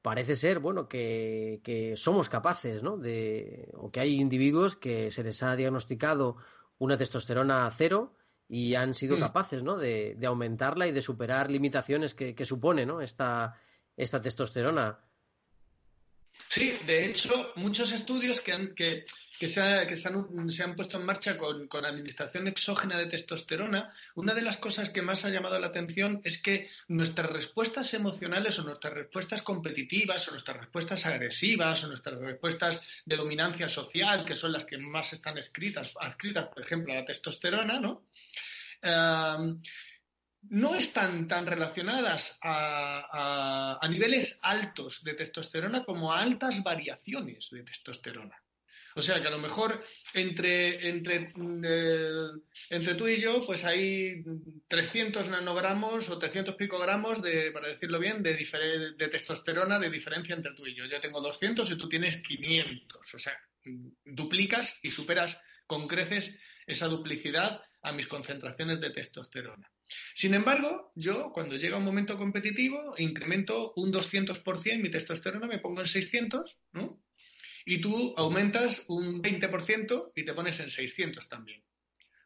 parece 0.06 0.36
ser, 0.36 0.60
bueno, 0.60 0.88
que, 0.88 1.94
somos 1.96 2.28
capaces, 2.28 2.84
¿no? 2.84 2.96
De, 2.96 3.72
o 3.74 3.90
que 3.90 3.98
hay 3.98 4.20
individuos 4.20 4.76
que 4.76 5.10
se 5.10 5.24
les 5.24 5.42
ha 5.42 5.56
diagnosticado 5.56 6.36
una 6.78 6.96
testosterona 6.96 7.68
cero 7.76 8.14
y 8.48 8.76
han 8.76 8.94
sido 8.94 9.16
mm. 9.16 9.20
capaces, 9.20 9.64
¿no? 9.64 9.76
De, 9.76 10.16
aumentarla 10.24 10.86
y 10.86 10.92
de 10.92 11.02
superar 11.02 11.50
limitaciones 11.50 12.14
que, 12.14 12.36
que 12.36 12.44
supone, 12.44 12.86
¿no? 12.86 13.00
Esta, 13.00 13.60
esta 13.96 14.20
testosterona. 14.20 15.00
Sí, 16.48 16.78
de 16.86 17.06
hecho, 17.06 17.52
muchos 17.56 17.92
estudios 17.92 18.40
que, 18.40 18.52
han, 18.52 18.74
que, 18.74 19.04
que, 19.38 19.48
se, 19.48 19.60
han, 19.60 20.76
puesto 20.76 20.98
en 20.98 21.04
marcha 21.04 21.36
con, 21.36 21.68
administración 21.84 22.46
exógena 22.46 22.96
de 22.96 23.06
testosterona, 23.06 23.92
una 24.14 24.32
de 24.32 24.42
las 24.42 24.56
cosas 24.56 24.90
que 24.90 25.02
más 25.02 25.24
ha 25.24 25.30
llamado 25.30 25.58
la 25.58 25.66
atención 25.66 26.20
es 26.24 26.40
que 26.40 26.70
nuestras 26.88 27.30
respuestas 27.30 27.92
emocionales 27.94 28.58
o 28.58 28.62
nuestras 28.62 28.94
respuestas 28.94 29.42
competitivas 29.42 30.28
o 30.28 30.30
nuestras 30.30 30.56
respuestas 30.58 31.04
agresivas 31.04 31.82
o 31.84 31.88
nuestras 31.88 32.18
respuestas 32.20 32.82
de 33.04 33.16
dominancia 33.16 33.68
social, 33.68 34.24
que 34.24 34.36
son 34.36 34.52
las 34.52 34.64
que 34.64 34.78
más 34.78 35.12
están 35.12 35.38
escritas, 35.38 35.94
adscritas, 36.00 36.46
por 36.46 36.62
ejemplo, 36.62 36.92
a 36.92 36.96
la 36.96 37.04
testosterona, 37.04 37.80
¿no? 37.80 38.04
No 40.50 40.74
están 40.74 41.28
tan 41.28 41.46
relacionadas 41.46 42.38
a, 42.42 43.80
niveles 43.88 44.38
altos 44.42 45.02
de 45.04 45.14
testosterona 45.14 45.84
como 45.84 46.12
a 46.12 46.20
altas 46.20 46.62
variaciones 46.62 47.50
de 47.50 47.62
testosterona. 47.62 48.42
O 48.94 49.02
sea 49.02 49.20
que 49.20 49.28
a 49.28 49.30
lo 49.30 49.38
mejor 49.38 49.84
entre, 50.14 50.88
entre, 50.88 51.32
eh, 51.64 52.28
entre 52.70 52.94
tú 52.94 53.06
y 53.06 53.20
yo, 53.20 53.44
pues 53.44 53.64
hay 53.64 54.24
300 54.68 55.28
nanogramos 55.28 56.08
o 56.08 56.18
300 56.18 56.54
picogramos 56.54 57.20
de, 57.20 57.50
para 57.52 57.68
decirlo 57.68 57.98
bien, 57.98 58.22
de, 58.22 58.34
de 58.34 59.08
testosterona 59.08 59.78
de 59.78 59.90
diferencia 59.90 60.34
entre 60.34 60.54
tú 60.54 60.66
y 60.66 60.74
yo. 60.74 60.86
Yo 60.86 60.98
tengo 61.00 61.20
200 61.20 61.70
y 61.70 61.76
tú 61.76 61.90
tienes 61.90 62.22
500. 62.22 63.14
O 63.14 63.18
sea, 63.18 63.38
duplicas 64.04 64.78
y 64.82 64.90
superas 64.90 65.42
con 65.66 65.86
creces 65.88 66.38
esa 66.66 66.86
duplicidad 66.86 67.62
a 67.82 67.92
mis 67.92 68.06
concentraciones 68.06 68.80
de 68.80 68.90
testosterona. 68.90 69.70
Sin 70.14 70.34
embargo, 70.34 70.92
yo 70.94 71.32
cuando 71.32 71.56
llega 71.56 71.76
un 71.76 71.84
momento 71.84 72.18
competitivo 72.18 72.94
incremento 72.98 73.72
un 73.76 73.92
200% 73.92 74.80
mi 74.80 74.90
testosterona, 74.90 75.46
me 75.46 75.58
pongo 75.58 75.80
en 75.80 75.86
600, 75.86 76.60
¿no? 76.72 77.02
Y 77.64 77.80
tú 77.80 78.14
aumentas 78.16 78.84
un 78.88 79.22
20% 79.22 80.12
y 80.14 80.24
te 80.24 80.34
pones 80.34 80.60
en 80.60 80.70
600 80.70 81.28
también. 81.28 81.64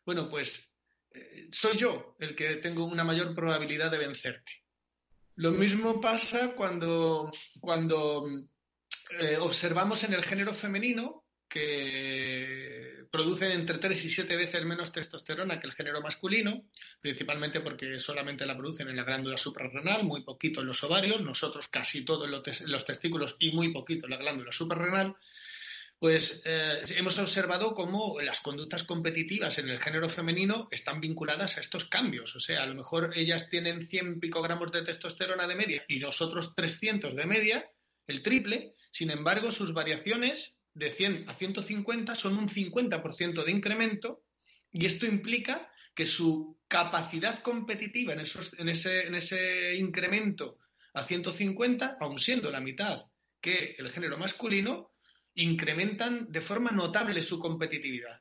Bueno, 0.05 0.29
pues 0.29 0.77
eh, 1.13 1.49
soy 1.53 1.77
yo 1.77 2.17
el 2.19 2.35
que 2.35 2.57
tengo 2.57 2.85
una 2.85 3.05
mayor 3.05 3.35
probabilidad 3.35 3.91
de 3.91 3.99
vencerte. 3.99 4.53
Lo 5.37 5.53
mismo 5.53 6.01
pasa 6.01 6.55
cuando, 6.55 7.33
cuando 7.61 8.29
eh, 9.21 9.37
observamos 9.39 10.05
en 10.05 10.15
el 10.15 10.23
género 10.23 10.53
femenino 10.53 11.20
que 11.51 13.05
producen 13.11 13.51
entre 13.51 13.79
3 13.79 14.05
y 14.05 14.11
7 14.11 14.37
veces 14.37 14.65
menos 14.65 14.93
testosterona 14.93 15.59
que 15.59 15.67
el 15.67 15.73
género 15.73 16.01
masculino, 16.01 16.65
principalmente 17.01 17.61
porque 17.61 17.99
solamente 17.99 18.47
la 18.47 18.57
producen 18.57 18.89
en 18.89 18.97
la 18.97 19.03
glándula 19.03 19.37
suprarrenal, 19.37 20.05
muy 20.05 20.23
poquito 20.23 20.61
en 20.61 20.69
los 20.69 20.83
ovarios, 20.85 21.21
nosotros 21.21 21.69
casi 21.69 22.05
todo 22.05 22.25
en 22.25 22.71
los 22.71 22.85
testículos 22.85 23.35
y 23.41 23.51
muy 23.51 23.73
poquito 23.73 24.07
en 24.07 24.13
la 24.13 24.17
glándula 24.19 24.53
suprarrenal, 24.53 25.17
pues 25.99 26.41
eh, 26.47 26.83
hemos 26.97 27.19
observado 27.19 27.75
cómo 27.75 28.19
las 28.21 28.41
conductas 28.41 28.85
competitivas 28.85 29.59
en 29.59 29.69
el 29.69 29.81
género 29.81 30.09
femenino 30.09 30.69
están 30.71 31.01
vinculadas 31.01 31.59
a 31.59 31.61
estos 31.61 31.87
cambios. 31.87 32.35
O 32.37 32.41
sea, 32.41 32.63
a 32.63 32.67
lo 32.67 32.75
mejor 32.75 33.13
ellas 33.17 33.51
tienen 33.51 33.87
100 33.87 34.19
picogramos 34.19 34.73
de 34.73 34.83
testosterona 34.83 35.47
de 35.47 35.57
media 35.57 35.85
y 35.89 35.99
nosotros 35.99 36.55
300 36.55 37.15
de 37.15 37.27
media, 37.27 37.71
el 38.07 38.23
triple, 38.23 38.75
sin 38.93 39.11
embargo, 39.11 39.51
sus 39.51 39.75
variaciones 39.75 40.55
de 40.81 40.91
100 40.91 41.29
a 41.29 41.35
150 41.35 42.15
son 42.15 42.39
un 42.39 42.49
50% 42.49 43.45
de 43.45 43.53
incremento 43.53 44.25
y 44.73 44.87
esto 44.87 45.05
implica 45.05 45.71
que 45.95 46.07
su 46.07 46.59
capacidad 46.67 47.43
competitiva 47.43 48.15
en, 48.15 48.21
en, 48.59 48.69
ese, 48.69 49.07
en 49.07 49.15
ese 49.15 49.75
incremento 49.75 50.59
a 50.95 51.05
150, 51.05 51.99
aun 52.01 52.19
siendo 52.19 52.51
la 52.51 52.61
mitad 52.61 53.05
que 53.41 53.77
el 53.79 53.91
género 53.91 54.17
masculino, 54.17 54.95
incrementan 55.35 56.33
de 56.33 56.41
forma 56.41 56.71
notable 56.71 57.23
su 57.23 57.39
competitividad. 57.39 58.21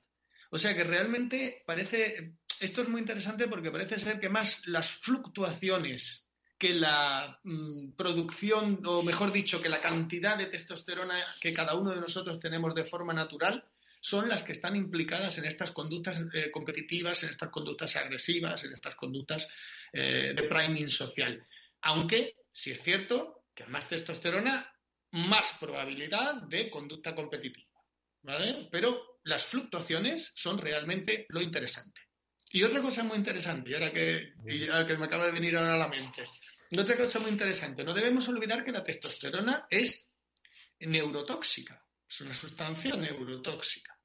O 0.52 0.58
sea 0.58 0.76
que 0.76 0.84
realmente 0.84 1.64
parece, 1.66 2.34
esto 2.60 2.82
es 2.82 2.90
muy 2.90 3.00
interesante 3.00 3.48
porque 3.48 3.72
parece 3.72 4.00
ser 4.00 4.20
que 4.20 4.30
más 4.30 4.68
las 4.68 4.92
fluctuaciones 4.92 6.29
que 6.60 6.74
la 6.74 7.40
mm, 7.44 7.94
producción, 7.94 8.82
o 8.86 9.02
mejor 9.02 9.32
dicho, 9.32 9.62
que 9.62 9.70
la 9.70 9.80
cantidad 9.80 10.38
de 10.38 10.48
testosterona 10.48 11.16
que 11.40 11.54
cada 11.54 11.74
uno 11.74 11.92
de 11.92 12.02
nosotros 12.02 12.40
tenemos 12.40 12.76
de 12.76 12.84
forma 12.84 13.14
natural, 13.14 13.66
son 14.02 14.30
las 14.30 14.44
que 14.44 14.52
están 14.54 14.76
implicadas 14.76 15.38
en 15.38 15.46
estas 15.46 15.72
conductas 15.72 16.22
eh, 16.34 16.52
competitivas, 16.52 17.24
en 17.24 17.30
estas 17.30 17.50
conductas 17.50 17.96
agresivas, 17.96 18.64
en 18.66 18.74
estas 18.74 18.96
conductas 18.96 19.48
eh, 19.94 20.34
de 20.36 20.44
priming 20.44 20.90
social. 20.90 21.46
Aunque, 21.82 22.36
si 22.52 22.72
es 22.72 22.82
cierto, 22.82 23.46
que 23.56 23.66
más 23.66 23.88
testosterona, 23.88 24.72
más 25.12 25.56
probabilidad 25.60 26.44
de 26.44 26.70
conducta 26.70 27.16
competitiva. 27.16 27.68
¿Vale? 28.22 28.68
Pero 28.70 29.20
las 29.24 29.46
fluctuaciones 29.46 30.34
son 30.36 30.58
realmente 30.58 31.26
lo 31.30 31.42
interesante. 31.42 32.02
Y 32.52 32.64
otra 32.64 32.82
cosa 32.82 33.04
muy 33.04 33.18
interesante, 33.18 33.70
y 33.70 33.74
ahora 33.76 33.94
que, 33.94 34.34
que 34.46 34.98
me 34.98 35.06
acaba 35.06 35.28
de 35.28 35.32
venir 35.32 35.56
ahora 35.56 35.76
a 35.76 35.78
la 35.78 35.88
mente, 35.88 36.24
otra 36.78 36.98
cosa 36.98 37.20
muy 37.20 37.32
interesante, 37.32 37.84
no 37.84 37.94
debemos 37.94 38.28
olvidar 38.28 38.64
que 38.64 38.72
la 38.72 38.84
testosterona 38.84 39.66
es 39.70 40.12
neurotóxica, 40.80 41.84
es 42.08 42.22
una 42.22 42.34
sustancia 42.34 42.96
neurotóxica. 42.96 44.00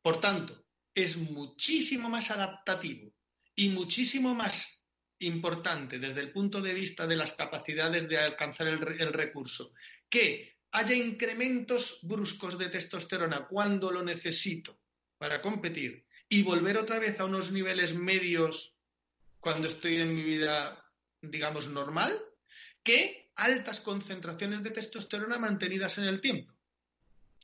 Por 0.00 0.20
tanto, 0.20 0.66
es 0.94 1.16
muchísimo 1.16 2.08
más 2.08 2.30
adaptativo 2.30 3.12
y 3.54 3.68
muchísimo 3.68 4.34
más 4.34 4.82
importante 5.18 5.98
desde 5.98 6.20
el 6.20 6.32
punto 6.32 6.60
de 6.60 6.74
vista 6.74 7.06
de 7.06 7.16
las 7.16 7.32
capacidades 7.32 8.08
de 8.08 8.18
alcanzar 8.18 8.68
el, 8.68 9.12
recurso 9.12 9.72
que 10.08 10.56
haya 10.72 10.94
incrementos 10.94 12.00
bruscos 12.02 12.58
de 12.58 12.68
testosterona 12.68 13.46
cuando 13.46 13.90
lo 13.90 14.02
necesito 14.02 14.80
para 15.18 15.40
competir 15.40 16.04
y 16.28 16.42
volver 16.42 16.78
otra 16.78 16.98
vez 16.98 17.18
a 17.20 17.24
unos 17.24 17.52
niveles 17.52 17.94
medios 17.94 18.76
cuando 19.38 19.68
estoy 19.68 20.00
en 20.00 20.14
mi 20.14 20.22
vida 20.22 20.83
digamos, 21.30 21.68
normal, 21.68 22.12
que 22.82 23.30
altas 23.36 23.80
concentraciones 23.80 24.62
de 24.62 24.70
testosterona 24.70 25.38
mantenidas 25.38 25.98
en 25.98 26.04
el 26.04 26.20
tiempo, 26.20 26.52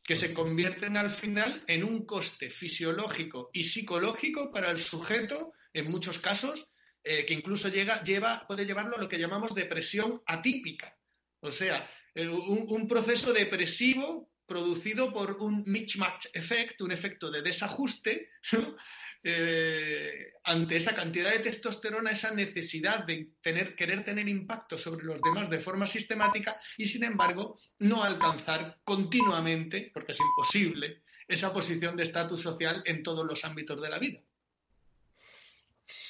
que 0.04 0.16
se 0.16 0.32
convierten 0.32 0.96
al 0.96 1.10
final 1.10 1.64
en 1.66 1.84
un 1.84 2.06
coste 2.06 2.50
fisiológico 2.50 3.50
y 3.52 3.64
psicológico 3.64 4.52
para 4.52 4.70
el 4.70 4.78
sujeto, 4.78 5.52
en 5.72 5.90
muchos 5.90 6.18
casos, 6.18 6.70
eh, 7.02 7.24
que 7.24 7.34
incluso 7.34 7.68
llega, 7.68 8.02
lleva, 8.04 8.44
puede 8.46 8.66
llevarlo 8.66 8.96
a 8.96 9.00
lo 9.00 9.08
que 9.08 9.18
llamamos 9.18 9.54
depresión 9.54 10.22
atípica. 10.26 10.96
O 11.40 11.50
sea, 11.50 11.88
eh, 12.14 12.28
un, 12.28 12.86
proceso 12.86 13.32
depresivo 13.32 14.30
producido 14.46 15.12
por 15.12 15.36
un 15.40 15.62
mismatch 15.66 16.26
effect, 16.34 16.80
un 16.82 16.92
efecto 16.92 17.30
de 17.30 17.40
desajuste, 17.40 18.30
¿no? 18.52 18.76
Eh, 19.22 20.32
ante 20.44 20.76
esa 20.76 20.94
cantidad 20.94 21.30
de 21.30 21.40
testosterona, 21.40 22.10
esa 22.10 22.32
necesidad 22.32 23.04
de 23.04 23.32
tener, 23.42 23.76
querer 23.76 24.04
tener 24.04 24.28
impacto 24.28 24.78
sobre 24.78 25.04
los 25.04 25.20
demás 25.20 25.50
de 25.50 25.60
forma 25.60 25.86
sistemática 25.86 26.58
y, 26.78 26.86
sin 26.86 27.04
embargo, 27.04 27.58
no 27.78 28.02
alcanzar 28.02 28.78
continuamente, 28.82 29.90
porque 29.92 30.12
es 30.12 30.20
imposible, 30.20 31.02
esa 31.28 31.52
posición 31.52 31.96
de 31.96 32.04
estatus 32.04 32.40
social 32.40 32.82
en 32.86 33.02
todos 33.02 33.26
los 33.26 33.44
ámbitos 33.44 33.80
de 33.80 33.90
la 33.90 33.98
vida. 33.98 34.20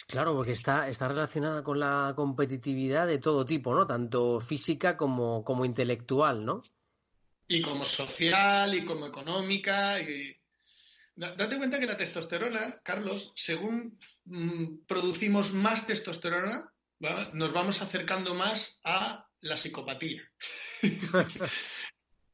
Claro, 0.07 0.35
porque 0.35 0.53
está, 0.53 0.89
está 0.89 1.09
relacionada 1.09 1.63
con 1.65 1.81
la 1.81 2.13
competitividad 2.15 3.07
de 3.07 3.19
todo 3.19 3.45
tipo, 3.45 3.75
¿no? 3.75 3.87
Tanto 3.87 4.41
física 4.41 4.97
como, 4.97 5.45
como 5.45 5.65
intelectual, 5.65 6.45
¿no? 6.45 6.63
Y 7.49 7.63
como 7.63 7.85
social 7.85 8.75
y 8.75 8.85
como 8.85 9.07
económica. 9.07 10.01
Y... 10.01 10.40
Date 11.21 11.59
cuenta 11.59 11.79
que 11.79 11.87
la 11.87 11.99
testosterona, 11.99 12.81
Carlos, 12.83 13.31
según 13.37 13.99
mm, 14.25 14.87
producimos 14.87 15.53
más 15.53 15.87
testosterona, 15.87 16.73
nos 17.35 17.53
vamos 17.53 17.83
acercando 17.83 18.35
más 18.35 18.81
a 18.85 19.29
la 19.43 19.59
psicopatía. 19.59 20.23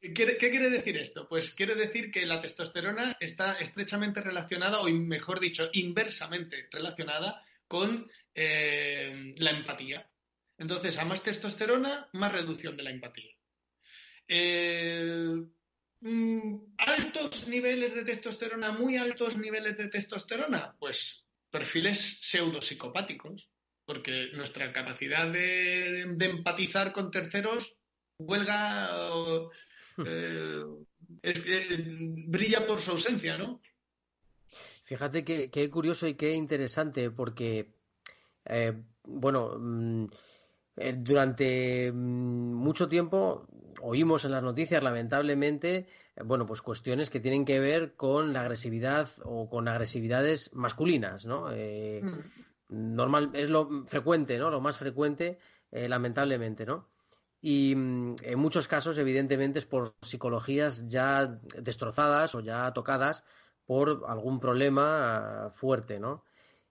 ¿Qué, 0.01 0.37
quiere 0.39 0.71
decir 0.71 0.99
esto? 0.99 1.29
Pues 1.29 1.53
quiere 1.53 1.75
decir 1.75 2.13
que 2.13 2.27
la 2.27 2.41
testosterona 2.41 3.17
está 3.19 3.55
estrechamente 3.55 4.21
relacionada, 4.21 4.81
o 4.81 4.89
mejor 4.89 5.41
dicho, 5.41 5.69
inversamente 5.73 6.69
relacionada 6.71 7.45
con 7.67 8.09
eh, 8.37 9.35
la 9.39 9.51
empatía. 9.51 10.09
Entonces, 10.59 10.97
a 10.99 11.05
más 11.05 11.25
testosterona, 11.25 12.09
más 12.13 12.31
reducción 12.31 12.77
de 12.77 12.83
la 12.85 12.91
empatía. 12.91 13.35
Eh, 14.29 15.43
mm, 16.07 16.75
altos 16.79 17.49
niveles 17.49 17.95
de 17.95 18.05
testosterona, 18.05 18.73
muy 18.73 18.97
altos 18.97 19.37
niveles 19.37 19.77
de 19.77 19.89
testosterona, 19.89 20.77
pues 20.79 21.27
perfiles 21.51 22.19
pseudopsicopáticos, 22.21 23.51
porque 23.85 24.31
nuestra 24.35 24.73
capacidad 24.73 25.31
de, 25.31 26.03
empatizar 26.03 26.93
con 26.93 27.11
terceros 27.11 27.77
huelga, 28.19 28.91
eh, 30.05 30.63
brilla 32.29 32.67
por 32.67 32.81
su 32.81 32.93
ausencia, 32.93 33.37
¿no? 33.37 33.61
Fíjate 34.85 35.25
qué 35.25 35.71
curioso 35.71 36.07
y 36.07 36.15
qué 36.15 36.33
interesante, 36.33 37.11
porque, 37.11 37.75
eh, 38.45 38.73
bueno, 39.03 39.57
mm, 39.59 40.07
eh, 40.77 40.95
durante 40.97 41.91
mm, 41.93 42.55
mucho 42.55 42.89
tiempo 42.89 43.47
oímos 43.83 44.25
en 44.25 44.33
las 44.33 44.43
noticias, 44.43 44.83
lamentablemente, 44.83 45.87
bueno, 46.25 46.47
pues 46.47 46.63
cuestiones 46.63 47.11
que 47.11 47.21
tienen 47.21 47.45
que 47.45 47.61
ver 47.61 47.95
con 47.95 48.33
la 48.33 48.41
agresividad 48.41 49.09
o 49.25 49.49
con 49.49 49.69
agresividades 49.69 50.55
masculinas, 50.55 51.27
¿no? 51.27 51.49
Mm 51.51 52.21
normal, 52.69 53.31
es 53.35 53.51
lo 53.51 53.85
frecuente, 53.87 54.39
¿no? 54.39 54.51
Lo 54.51 54.61
más 54.61 54.79
frecuente, 54.79 55.39
eh, 55.71 55.89
lamentablemente, 55.89 56.67
¿no? 56.67 56.89
Y 57.41 57.75
mm, 57.77 58.17
en 58.23 58.39
muchos 58.39 58.69
casos, 58.69 58.99
evidentemente, 58.99 59.59
es 59.59 59.67
por 59.67 59.95
psicologías 60.03 60.89
ya 60.89 61.39
destrozadas 61.61 62.35
o 62.35 62.41
ya 62.41 62.73
tocadas 62.73 63.25
por 63.67 64.05
algún 64.09 64.41
problema 64.41 65.51
fuerte, 65.55 65.99
¿no? 65.99 66.25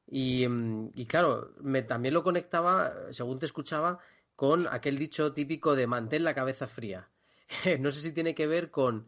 Y, 0.07 0.47
mm, 0.47 0.91
claro, 1.07 1.53
me, 1.61 1.81
también 1.83 2.13
lo 2.13 2.23
conectaba, 2.23 2.93
según 3.11 3.39
te 3.39 3.45
escuchaba, 3.45 3.99
con 4.35 4.67
aquel 4.67 4.97
dicho 4.97 5.33
típico 5.33 5.75
de 5.75 5.87
mantén 5.87 6.23
la 6.23 6.33
cabeza 6.33 6.67
fría. 6.67 7.09
no 7.79 7.91
sé 7.91 8.01
si 8.01 8.11
tiene 8.13 8.35
que 8.35 8.47
ver 8.47 8.71
con, 8.71 9.07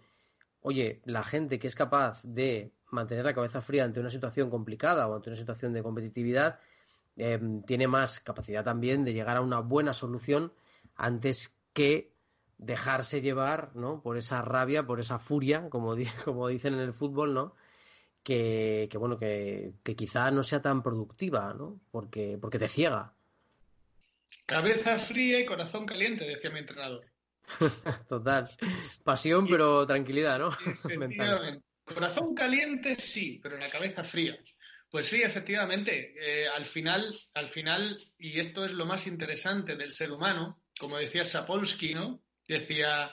oye, 0.61 1.01
la 1.05 1.23
gente 1.23 1.59
que 1.59 1.67
es 1.67 1.75
capaz 1.75 2.21
de 2.23 2.71
mantener 2.91 3.25
la 3.25 3.33
cabeza 3.33 3.61
fría 3.61 3.83
ante 3.83 3.99
una 3.99 4.09
situación 4.09 4.49
complicada 4.49 5.07
o 5.07 5.15
ante 5.15 5.29
una 5.29 5.37
situación 5.37 5.73
de 5.73 5.83
competitividad, 5.83 6.59
Em, 7.17 7.63
tiene 7.63 7.87
más 7.87 8.19
capacidad 8.19 8.63
también 8.63 9.03
de 9.03 9.11
llegar 9.11 9.37
a 9.37 9.41
una 9.41 9.59
buena 9.59 9.91
solución 9.91 10.53
antes 10.95 11.57
que 11.73 12.13
dejarse 12.59 13.21
llevar 13.21 13.75
¿no? 13.75 14.01
por 14.03 14.17
esa 14.17 14.43
rabia, 14.43 14.85
por 14.85 14.99
esa 14.99 15.17
furia, 15.17 15.67
como, 15.69 15.95
como 16.25 16.47
dicen 16.47 16.75
en 16.75 16.81
el 16.81 16.93
fútbol, 16.93 17.33
¿no? 17.33 17.55
Que, 18.27 18.89
bueno, 18.99 19.17
que, 19.17 19.71
quizá 19.95 20.31
no 20.31 20.43
sea 20.43 20.61
tan 20.61 20.83
productiva, 20.83 21.53
¿no? 21.53 21.79
Porque, 21.89 22.37
porque 22.41 22.59
te 22.59 22.67
ciega. 22.67 23.13
Cabeza 24.45 24.99
fría 24.99 25.39
y 25.39 25.45
corazón 25.45 25.85
caliente, 25.85 26.25
decía 26.25 26.49
mi 26.49 26.59
entrenador. 26.59 27.05
Total. 28.09 28.49
Pasión, 29.05 29.47
pero 29.47 29.85
tranquilidad, 29.85 30.39
¿no? 30.39 30.49
Corazón 31.85 32.35
caliente, 32.35 32.95
sí, 32.95 33.39
pero 33.41 33.57
la 33.57 33.69
cabeza 33.69 34.03
fría. 34.03 34.37
Pues 34.91 35.07
sí, 35.07 35.23
efectivamente. 35.23 36.13
Eh, 36.19 36.49
al 36.49 36.65
final, 36.65 37.17
al 37.33 37.47
final, 37.47 37.97
y 38.19 38.41
esto 38.41 38.65
es 38.65 38.73
lo 38.73 38.85
más 38.85 39.07
interesante 39.07 39.77
del 39.77 39.93
ser 39.93 40.11
humano, 40.11 40.59
como 40.77 40.97
decía 40.97 41.23
Sapolsky, 41.23 41.93
¿no? 41.93 42.21
Decía, 42.45 43.09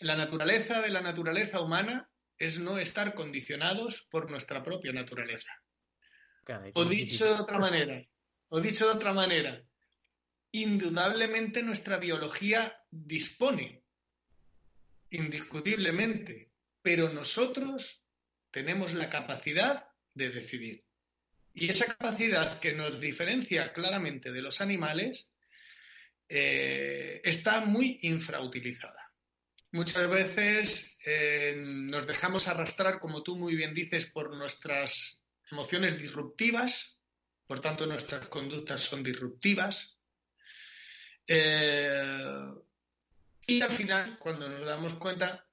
la 0.00 0.16
naturaleza 0.16 0.80
de 0.80 0.88
la 0.88 1.02
naturaleza 1.02 1.60
humana 1.60 2.08
es 2.38 2.58
no 2.58 2.78
estar 2.78 3.14
condicionados 3.14 4.06
por 4.10 4.30
nuestra 4.30 4.62
propia 4.62 4.92
naturaleza. 4.92 5.50
o 6.74 6.84
dicho 6.84 7.24
de 7.24 7.40
otra 7.40 7.58
manera, 7.58 8.02
o 8.48 8.60
dicho 8.60 8.86
de 8.86 8.92
otra 8.92 9.12
manera, 9.12 9.62
indudablemente 10.52 11.62
nuestra 11.62 11.96
biología 11.96 12.76
dispone, 12.90 13.82
indiscutiblemente, 15.10 16.52
pero 16.82 17.08
nosotros 17.08 18.02
tenemos 18.50 18.94
la 18.94 19.10
capacidad 19.10 19.88
de 20.14 20.30
decidir. 20.30 20.84
Y 21.52 21.70
esa 21.70 21.86
capacidad 21.86 22.60
que 22.60 22.74
nos 22.74 23.00
diferencia 23.00 23.72
claramente 23.72 24.30
de 24.30 24.42
los 24.42 24.60
animales 24.60 25.28
eh, 26.28 27.20
está 27.24 27.62
muy 27.62 27.98
infrautilizada. 28.02 29.05
Muchas 29.72 30.08
veces 30.08 30.98
eh, 31.04 31.54
nos 31.56 32.06
dejamos 32.06 32.48
arrastrar, 32.48 32.98
como 32.98 33.22
tú 33.22 33.36
muy 33.36 33.54
bien 33.54 33.74
dices, 33.74 34.06
por 34.06 34.34
nuestras 34.36 35.22
emociones 35.50 35.98
disruptivas, 35.98 36.98
por 37.46 37.60
tanto 37.60 37.86
nuestras 37.86 38.28
conductas 38.28 38.82
son 38.82 39.02
disruptivas. 39.02 39.98
Eh, 41.26 42.46
y 43.46 43.60
al 43.60 43.70
final, 43.70 44.18
cuando 44.18 44.48
nos 44.48 44.66
damos 44.66 44.94
cuenta, 44.94 45.44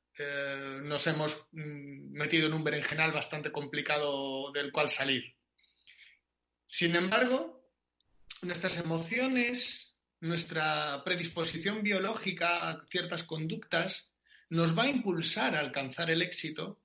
nos 0.84 1.08
hemos 1.08 1.48
mm, 1.52 2.12
metido 2.14 2.48
en 2.48 2.54
un 2.54 2.64
berenjenal 2.64 3.12
bastante 3.12 3.52
complicado 3.52 4.52
del 4.52 4.72
cual 4.72 4.90
salir. 4.90 5.36
Sin 6.68 6.96
embargo, 6.96 7.70
nuestras 8.42 8.78
emociones, 8.78 9.93
nuestra 10.24 11.04
predisposición 11.04 11.84
biológica 11.84 12.70
a 12.70 12.86
ciertas 12.88 13.24
conductas 13.24 14.10
nos 14.50 14.78
va 14.78 14.84
a 14.84 14.90
impulsar 14.90 15.56
a 15.56 15.60
alcanzar 15.60 16.10
el 16.10 16.22
éxito 16.22 16.80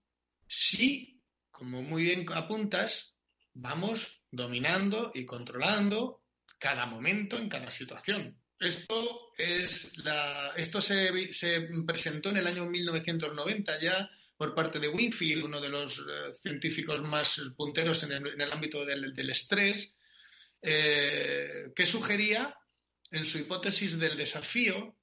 si, 0.48 1.22
como 1.50 1.80
muy 1.82 2.02
bien 2.02 2.26
apuntas, 2.34 3.14
vamos 3.54 4.24
dominando 4.30 5.12
y 5.14 5.24
controlando 5.24 6.24
cada 6.58 6.86
momento 6.86 7.38
en 7.38 7.48
cada 7.48 7.70
situación. 7.70 8.36
Esto, 8.58 9.30
es 9.36 9.92
esto 10.56 10.82
se, 10.82 11.32
se 11.32 11.68
presentó 11.86 12.30
en 12.30 12.38
el 12.38 12.46
año 12.48 12.66
1990 12.66 13.80
ya 13.80 14.10
por 14.36 14.52
parte 14.52 14.80
de 14.80 14.88
Winfield, 14.88 15.44
uno 15.44 15.60
de 15.60 15.68
los 15.68 15.98
eh, 15.98 16.34
científicos 16.34 17.02
más 17.02 17.40
punteros 17.56 18.02
en 18.02 18.12
el, 18.40 18.52
ámbito 18.52 18.84
del, 18.84 19.30
estrés, 19.30 19.96
eh, 20.60 21.70
que 21.74 21.86
sugería 21.86 22.57
en 23.10 23.24
su 23.24 23.38
hipótesis 23.38 23.98
del 23.98 24.16
desafío 24.16 24.96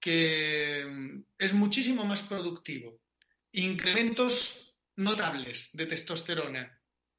que 0.00 0.84
mm, 0.86 1.22
es 1.38 1.52
muchísimo 1.52 2.04
más 2.04 2.20
productivo. 2.20 3.00
Incrementos 3.52 4.74
notables 4.96 5.70
de 5.72 5.86
testosterona. 5.86 6.72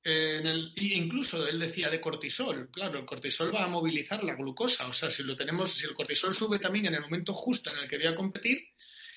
en 0.03 0.47
el, 0.47 0.73
incluso 0.77 1.45
él 1.47 1.59
decía 1.59 1.89
de 1.89 1.99
cortisol. 1.99 2.69
Claro, 2.71 2.99
el 2.99 3.05
cortisol 3.05 3.53
va 3.53 3.65
a 3.65 3.67
movilizar 3.67 4.23
la 4.23 4.35
glucosa. 4.35 4.87
O 4.87 4.93
sea, 4.93 5.11
si 5.11 5.23
lo 5.23 5.35
tenemos, 5.35 5.73
si 5.73 5.85
el 5.85 5.95
cortisol 5.95 6.33
sube 6.33 6.59
también 6.59 6.85
en 6.87 6.95
el 6.95 7.01
momento 7.01 7.33
justo 7.33 7.71
en 7.71 7.79
el 7.79 7.89
que 7.89 7.97
voy 7.97 8.07
a 8.07 8.15
competir, 8.15 8.69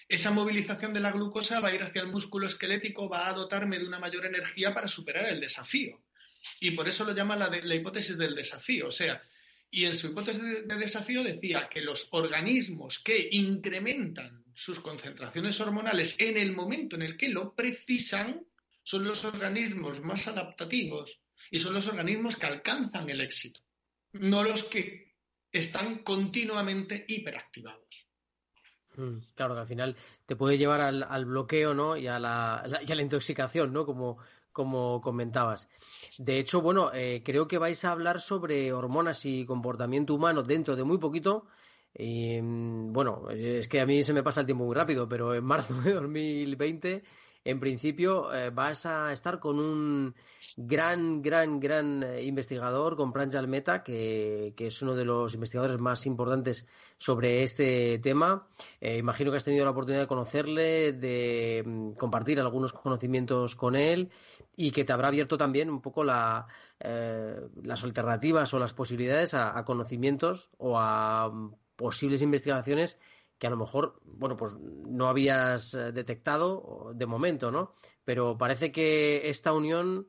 esa 0.09 0.33
movilización 0.33 0.93
de 0.93 0.99
la 0.99 1.13
glucosa 1.13 1.61
va 1.61 1.69
a 1.69 1.75
ir 1.75 1.85
hacia 1.85 2.03
el 2.03 2.09
músculo 2.09 2.49
esquelético, 2.49 3.09
va 3.09 3.29
a 3.29 3.33
dotarme 3.33 3.79
de 3.79 3.87
una 3.87 4.01
mayor 4.01 4.27
energía 4.27 4.75
para 4.75 4.89
superar 4.89 5.27
el 5.29 5.39
desafío. 5.39 6.03
Y 6.59 6.73
por 6.73 6.89
eso 6.89 7.05
lo 7.05 7.15
llama 7.15 7.37
la, 7.37 7.75
hipótesis 7.75 8.19
del 8.19 8.35
desafío. 8.35 8.89
O 8.89 8.91
sea, 8.91 9.23
y 9.71 9.85
en 9.85 9.95
su 9.95 10.09
hipótesis 10.09 10.43
de, 10.43 10.63
de 10.63 10.77
desafío 10.77 11.23
decía 11.23 11.69
que 11.69 11.81
los 11.81 12.09
organismos 12.13 12.99
que 12.99 13.29
incrementan 13.33 14.45
sus 14.55 14.81
concentraciones 14.81 15.61
hormonales 15.61 16.17
en 16.19 16.37
el 16.37 16.53
momento 16.53 16.97
en 16.97 17.03
el 17.03 17.17
que 17.17 17.29
lo 17.29 17.55
precisan 17.55 18.45
son 18.83 19.05
los 19.05 19.25
organismos 19.25 20.01
más 20.01 20.27
adaptativos 20.29 21.21
y 21.51 21.59
son 21.59 21.75
los 21.75 21.87
organismos 21.87 22.37
que 22.37 22.47
alcanzan 22.47 23.09
el 23.11 23.21
éxito, 23.21 23.61
no 24.13 24.43
los 24.43 24.65
que 24.65 25.15
están 25.53 25.99
continuamente 25.99 27.05
hiperactivados. 27.09 28.09
Mm, 28.97 29.19
claro, 29.35 29.55
que 29.55 29.61
al 29.61 29.67
final 29.67 29.97
te 30.27 30.37
puede 30.37 30.59
llevar 30.59 30.81
al, 30.81 31.25
bloqueo, 31.25 31.75
¿no? 31.75 31.97
Y 31.97 32.07
a 32.07 32.19
la, 32.19 32.63
intoxicación, 33.01 33.73
¿no? 33.73 33.87
Como, 33.87 34.19
como 34.53 35.01
comentabas. 35.01 35.69
De 36.19 36.39
hecho, 36.39 36.61
bueno, 36.61 36.91
eh, 36.93 37.23
creo 37.25 37.49
que 37.49 37.59
vais 37.59 37.85
a 37.85 37.93
hablar 37.93 38.21
sobre 38.21 38.73
hormonas 38.73 39.25
y 39.27 39.45
comportamiento 39.45 40.15
humano 40.15 40.43
dentro 40.43 40.77
de 40.77 40.85
muy 40.85 40.99
poquito. 40.99 41.47
Y, 41.95 42.41
mm, 42.41 42.93
bueno, 42.93 43.31
es 43.31 43.69
que 43.69 43.81
a 43.81 43.87
mí 43.87 44.03
se 44.03 44.13
me 44.13 44.23
pasa 44.23 44.41
el 44.41 44.47
tiempo 44.47 44.65
muy 44.65 44.75
rápido, 44.75 45.09
pero 45.09 45.35
en 45.35 45.45
marzo 45.45 45.75
de 45.83 45.95
2020 45.95 47.03
en 47.45 47.59
principio 47.59 48.33
eh, 48.35 48.51
vas 48.51 48.85
a 48.85 49.13
estar 49.13 49.39
con 49.41 49.59
un 49.59 50.15
gran, 50.57 51.23
gran, 51.23 51.59
gran 51.59 52.03
eh, 52.03 52.23
investigador, 52.23 52.97
con 52.97 53.13
Pranjal 53.13 53.49
Meta, 53.49 53.83
que, 53.83 54.55
es 54.57 54.83
uno 54.83 54.95
de 54.95 55.07
los 55.07 55.33
investigadores 55.33 55.79
más 55.79 56.05
importantes 56.05 56.67
sobre 56.99 57.43
este 57.43 57.99
tema. 57.99 58.47
Imagino 58.81 59.31
que 59.31 59.39
has 59.39 59.45
tenido 59.45 59.65
la 59.65 59.71
oportunidad 59.71 60.03
de 60.03 60.07
conocerle, 60.07 60.93
de 60.93 61.63
mm, 61.65 61.93
compartir 61.93 62.41
algunos 62.41 62.73
conocimientos 62.75 63.57
con 63.57 63.75
él 63.75 64.11
y 64.63 64.73
que 64.73 64.85
te 64.85 64.93
habrá 64.93 65.09
abierto 65.09 65.39
también 65.39 65.71
un 65.71 65.81
poco 65.81 66.05
la, 66.05 66.47
las 66.81 67.85
alternativas 67.85 68.53
o 68.53 68.59
las 68.59 68.75
posibilidades 68.75 69.35
a 69.35 69.65
conocimientos 69.65 70.51
o 70.59 70.79
a 70.79 71.31
mm, 71.31 71.55
posibles 71.77 72.21
investigaciones 72.21 72.99
que 73.41 73.47
a 73.47 73.51
lo 73.51 73.57
mejor, 73.57 73.99
bueno, 74.05 74.37
pues 74.37 74.55
no 74.59 75.09
habías 75.09 75.73
eh, 75.73 75.93
detectado 75.93 76.93
de 76.95 77.07
momento, 77.07 77.51
¿no? 77.51 77.75
Pero 78.05 78.37
parece 78.37 78.71
que 78.71 79.31
esta 79.31 79.55
unión 79.55 80.07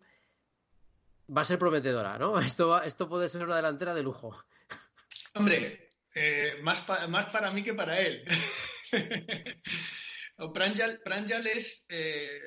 va 1.35 1.41
a 1.41 1.45
ser 1.45 1.57
prometedora, 1.57 2.17
¿no? 2.19 2.37
Esto, 2.39 2.83
esto 2.83 3.07
puede 3.07 3.29
ser 3.29 3.45
una 3.45 3.55
delantera 3.55 3.93
de 3.93 4.03
lujo. 4.03 4.37
Hombre, 5.33 5.91
eh, 6.13 6.59
más, 6.61 6.85
más 7.07 7.27
para 7.27 7.51
mí 7.51 7.63
que 7.63 7.73
para 7.73 8.01
él. 8.01 8.25
Pranjal, 10.53 11.47
es 11.47 11.85
eh, 11.87 12.41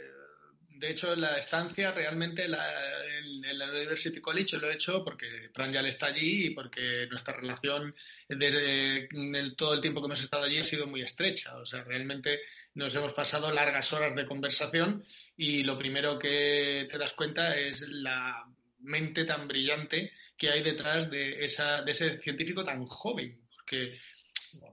de 0.85 0.91
hecho, 0.91 1.17
la 1.17 1.39
estancia 1.39 1.93
realmente 1.93 2.45
en, 2.45 2.51
la 2.51 3.71
University 3.71 4.21
College 4.21 4.59
lo 4.59 4.71
he 4.71 4.75
hecho 4.75 5.03
porque 5.03 5.49
Pranjal 5.53 5.87
está 5.87 6.07
allí 6.07 6.47
y 6.47 6.51
porque 6.51 7.07
nuestra 7.09 7.35
relación 7.35 7.95
desde 8.29 9.09
todo 9.57 9.75
el 9.75 9.81
tiempo 9.81 10.01
que 10.01 10.07
hemos 10.07 10.23
estado 10.23 10.45
allí 10.45 10.59
ha 10.59 10.65
sido 10.65 10.87
muy 10.87 11.01
estrecha. 11.01 11.57
O 11.57 11.65
sea, 11.65 11.85
realmente 11.85 12.41
nos 12.75 12.95
hemos 12.95 13.15
pasado 13.15 13.51
largas 13.51 13.93
horas 13.95 14.15
de 14.15 14.27
conversación 14.27 15.05
y 15.37 15.63
lo 15.63 15.79
primero 15.79 16.19
que 16.19 16.87
te 16.91 16.99
das 16.99 17.15
cuenta 17.15 17.57
es 17.57 17.81
la 17.89 18.45
mente 18.81 19.25
tan 19.25 19.49
brillante 19.49 20.13
que 20.37 20.51
hay 20.51 20.63
detrás 20.63 21.11
de, 21.11 21.45
esa, 21.45 21.81
de 21.81 21.93
ese 21.93 22.19
científico 22.19 22.63
tan 22.63 22.85
joven. 22.85 23.41
Porque 23.57 23.99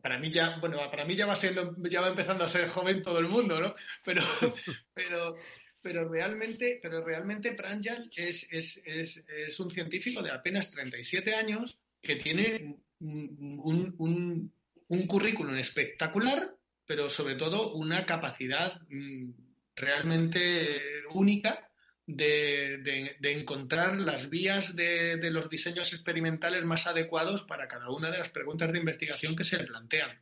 para 0.02 0.18
mí 0.18 0.32
ya, 0.32 0.58
bueno, 0.60 0.78
para 0.90 1.06
mí 1.06 1.16
ya 1.16 1.26
va 1.26 1.36
siendo, 1.36 1.76
ya 1.90 2.02
va 2.02 2.10
empezando 2.10 2.44
a 2.44 2.50
ser 2.50 2.68
joven 2.70 3.02
todo 3.02 3.20
el 3.20 3.28
mundo, 3.28 3.60
¿no? 3.60 3.76
Pero, 4.04 4.22
pero, 4.94 5.38
pero 5.82 6.08
realmente, 6.08 6.80
pero 6.82 7.04
realmente 7.04 7.54
Pranjal 7.54 8.10
es, 8.16 8.48
es, 8.52 8.82
es, 8.86 9.24
es, 9.28 9.60
un 9.60 9.72
científico 9.72 10.22
de 10.22 10.32
apenas 10.32 10.70
37 10.72 11.34
años 11.34 11.80
que 12.02 12.18
tiene 12.18 12.78
un, 13.00 14.52
un, 14.88 15.08
currículum 15.08 15.56
espectacular, 15.56 16.56
pero 16.86 17.10
sobre 17.10 17.36
todo 17.36 17.74
una 17.74 18.06
capacidad 18.06 18.80
mm, 18.90 19.32
realmente 19.76 20.82
única 21.14 21.72
de, 22.06 22.80
de, 22.84 23.16
de 23.20 23.32
encontrar 23.32 23.96
las 23.98 24.30
vías 24.30 24.76
de, 24.76 25.18
de, 25.18 25.32
los 25.32 25.50
diseños 25.50 25.94
experimentales 25.94 26.64
más 26.66 26.88
adecuados 26.88 27.44
para 27.44 27.68
cada 27.68 27.90
una 27.90 28.12
de 28.12 28.20
las 28.20 28.30
preguntas 28.30 28.72
de 28.72 28.80
investigación 28.80 29.36
que 29.36 29.44
se 29.44 29.58
le 29.58 29.66
plantean. 29.66 30.22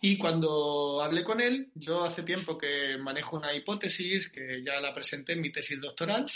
Y 0.00 0.16
cuando 0.16 1.02
hablé 1.02 1.24
con 1.24 1.40
él, 1.40 1.70
yo 1.74 2.04
hace 2.04 2.22
tiempo 2.22 2.56
que 2.56 2.96
manejo 2.98 3.36
una 3.36 3.54
hipótesis 3.54 4.30
que 4.30 4.62
ya 4.64 4.80
la 4.80 4.94
presenté 4.94 5.32
en 5.32 5.40
mi 5.40 5.50
tesis 5.50 5.80
doctoral. 5.80 6.26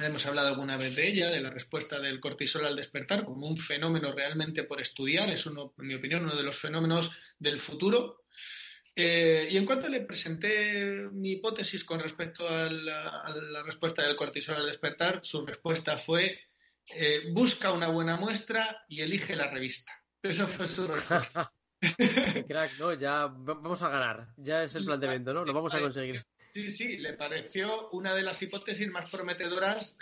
Hemos 0.00 0.26
hablado 0.26 0.48
alguna 0.48 0.76
vez 0.76 0.94
de 0.94 1.08
ella, 1.08 1.28
de 1.28 1.40
la 1.40 1.50
respuesta 1.50 1.98
del 1.98 2.20
cortisol 2.20 2.66
al 2.66 2.76
despertar 2.76 3.24
como 3.24 3.48
un 3.48 3.56
fenómeno 3.56 4.12
realmente 4.12 4.64
por 4.64 4.80
estudiar. 4.80 5.28
Es, 5.30 5.46
uno, 5.46 5.74
en 5.78 5.86
mi 5.86 5.94
opinión, 5.94 6.24
uno 6.24 6.36
de 6.36 6.42
los 6.42 6.56
fenómenos 6.56 7.10
del 7.38 7.58
futuro. 7.58 8.24
Eh, 8.94 9.48
y 9.50 9.56
en 9.56 9.64
cuanto 9.64 9.88
le 9.88 10.02
presenté 10.02 11.08
mi 11.12 11.32
hipótesis 11.32 11.84
con 11.84 12.00
respecto 12.00 12.48
a 12.48 12.70
la, 12.70 13.22
a 13.22 13.30
la 13.30 13.62
respuesta 13.62 14.02
del 14.02 14.16
cortisol 14.16 14.56
al 14.56 14.66
despertar, 14.66 15.20
su 15.22 15.44
respuesta 15.44 15.96
fue 15.96 16.48
eh, 16.94 17.30
busca 17.32 17.72
una 17.72 17.88
buena 17.88 18.16
muestra 18.16 18.84
y 18.88 19.02
elige 19.02 19.36
la 19.36 19.50
revista. 19.50 19.92
Eso 20.22 20.46
fue 20.46 20.66
su 20.66 20.86
respuesta. 20.86 21.52
Crack, 22.48 22.78
¿no? 22.78 22.94
Ya 22.94 23.26
vamos 23.26 23.82
a 23.82 23.88
ganar. 23.88 24.28
Ya 24.36 24.62
es 24.62 24.74
el 24.74 24.84
planteamiento, 24.84 25.32
¿no? 25.32 25.44
Lo 25.44 25.52
vamos 25.52 25.74
a 25.74 25.80
conseguir. 25.80 26.24
Sí, 26.54 26.72
sí, 26.72 26.96
le 26.98 27.12
pareció 27.12 27.90
una 27.90 28.14
de 28.14 28.22
las 28.22 28.42
hipótesis 28.42 28.88
más 28.88 29.10
prometedoras 29.10 29.96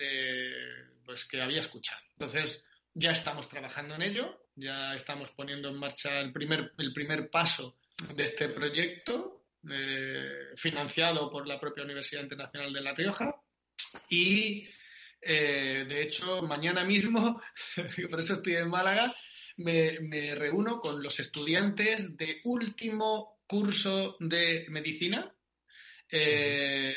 pues, 1.05 1.25
que 1.25 1.41
había 1.41 1.61
escuchado. 1.61 2.01
Entonces, 2.13 2.65
ya 2.95 3.13
estamos 3.13 3.49
trabajando 3.49 3.95
en 3.95 4.03
ello, 4.03 4.49
ya 4.55 4.95
estamos 4.95 5.31
poniendo 5.31 5.69
en 5.69 5.79
marcha 5.79 6.19
el 6.19 6.33
primer, 6.33 6.73
el 6.79 6.93
primer 6.93 7.29
paso 7.31 7.79
de 8.15 8.23
este 8.23 8.49
proyecto, 8.49 9.45
eh, 9.71 10.53
financiado 10.57 11.31
por 11.31 11.47
la 11.47 11.59
propia 11.59 11.85
Universidad 11.85 12.23
Internacional 12.23 12.73
de 12.73 12.81
La 12.81 12.95
Rioja. 12.95 13.35
Y, 14.09 14.69
eh, 15.21 15.85
de 15.89 16.03
hecho, 16.03 16.43
mañana 16.43 16.85
mismo, 16.85 17.43
por 18.11 18.21
eso 18.21 18.35
estoy 18.35 18.57
en 18.57 18.69
Málaga, 18.69 19.15
me, 19.57 20.35
reúno 20.35 20.81
con 20.81 21.03
los 21.03 21.19
estudiantes 21.21 22.17
de 22.17 22.41
último 22.45 23.39
curso 23.47 24.17
de 24.21 24.67
medicina 24.69 25.33
eh, 26.11 26.95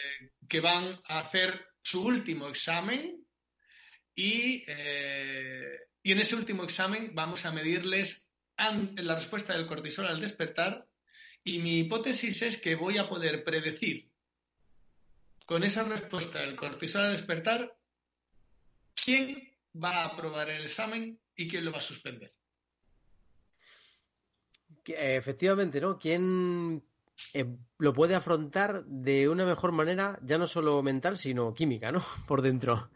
que 0.47 0.59
van 0.59 0.99
a 1.05 1.19
hacer 1.19 1.67
su 1.81 2.05
último 2.05 2.47
examen 2.47 3.25
y, 4.13 4.63
eh, 4.67 5.79
y, 6.03 6.11
en 6.11 6.19
ese 6.19 6.35
último 6.35 6.63
examen 6.63 7.11
vamos 7.13 7.45
a 7.45 7.51
medirles 7.51 8.27
la 8.57 9.15
respuesta 9.15 9.53
del 9.53 9.65
cortisol 9.65 10.07
al 10.07 10.19
despertar 10.19 10.85
y 11.43 11.59
mi 11.59 11.79
hipótesis 11.79 12.41
es 12.41 12.59
que 12.59 12.75
voy 12.75 12.97
a 12.97 13.07
poder 13.07 13.43
predecir 13.43 14.09
con 15.45 15.63
esa 15.63 15.83
respuesta 15.83 16.39
del 16.39 16.55
cortisol 16.55 17.05
al 17.05 17.13
despertar 17.13 17.75
quién 18.93 19.49
va 19.73 20.01
a 20.01 20.05
aprobar 20.07 20.49
el 20.49 20.65
examen 20.65 21.19
y 21.35 21.47
quién 21.47 21.63
lo 21.63 21.71
va 21.71 21.77
a 21.77 21.81
suspender. 21.81 22.33
Efectivamente, 24.85 25.79
¿no? 25.81 25.97
¿Quién 25.99 26.83
eh, 27.33 27.45
lo 27.77 27.93
puede 27.93 28.15
afrontar 28.15 28.85
de 28.85 29.29
una 29.29 29.45
mejor 29.45 29.71
manera, 29.71 30.19
ya 30.23 30.37
no 30.37 30.47
solo 30.47 30.81
mental, 30.81 31.17
sino 31.17 31.53
química, 31.53 31.91
¿no? 31.91 32.03
Por 32.27 32.41
dentro. 32.41 32.89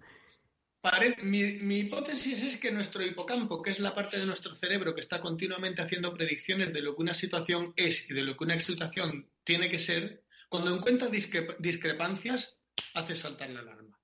mi, 1.22 1.80
hipótesis 1.80 2.43
es 2.43 2.58
que 2.58 2.72
nuestro 2.72 3.04
hipocampo, 3.06 3.62
que 3.62 3.72
es 3.72 3.80
la 3.80 3.96
parte 3.96 4.19
de 4.19 4.26
nuestro 4.26 4.56
cerebro 4.56 4.93
que 4.93 5.02
está 5.02 5.19
continuamente 5.19 5.82
haciendo 5.82 6.13
predicciones 6.13 6.74
de 6.74 6.82
lo 6.82 6.96
que 6.96 7.02
una 7.02 7.13
situación 7.13 7.74
es 7.76 8.10
y 8.10 8.13
de 8.13 8.24
lo 8.24 8.36
que 8.36 8.43
una 8.43 8.60
situación 8.60 9.30
tiene 9.43 9.69
que 9.69 9.80
ser, 9.80 10.24
cuando 10.50 10.76
encuentra 10.76 11.10
discrepancias, 11.10 12.60
hace 12.93 13.15
saltar 13.15 13.50
la 13.50 13.62
alarma. 13.62 14.00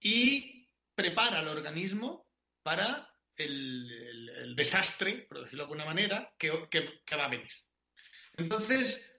Y 0.00 0.68
prepara 0.94 1.40
al 1.40 1.48
organismo 1.48 2.26
para 2.62 3.13
el, 3.36 4.54
desastre, 4.56 5.26
por 5.28 5.40
decirlo 5.40 5.64
de 5.64 5.72
alguna 5.72 5.84
manera, 5.84 6.34
que, 6.38 6.50
va 6.50 7.24
a 7.24 7.28
venir. 7.28 7.50
Entonces, 8.36 9.10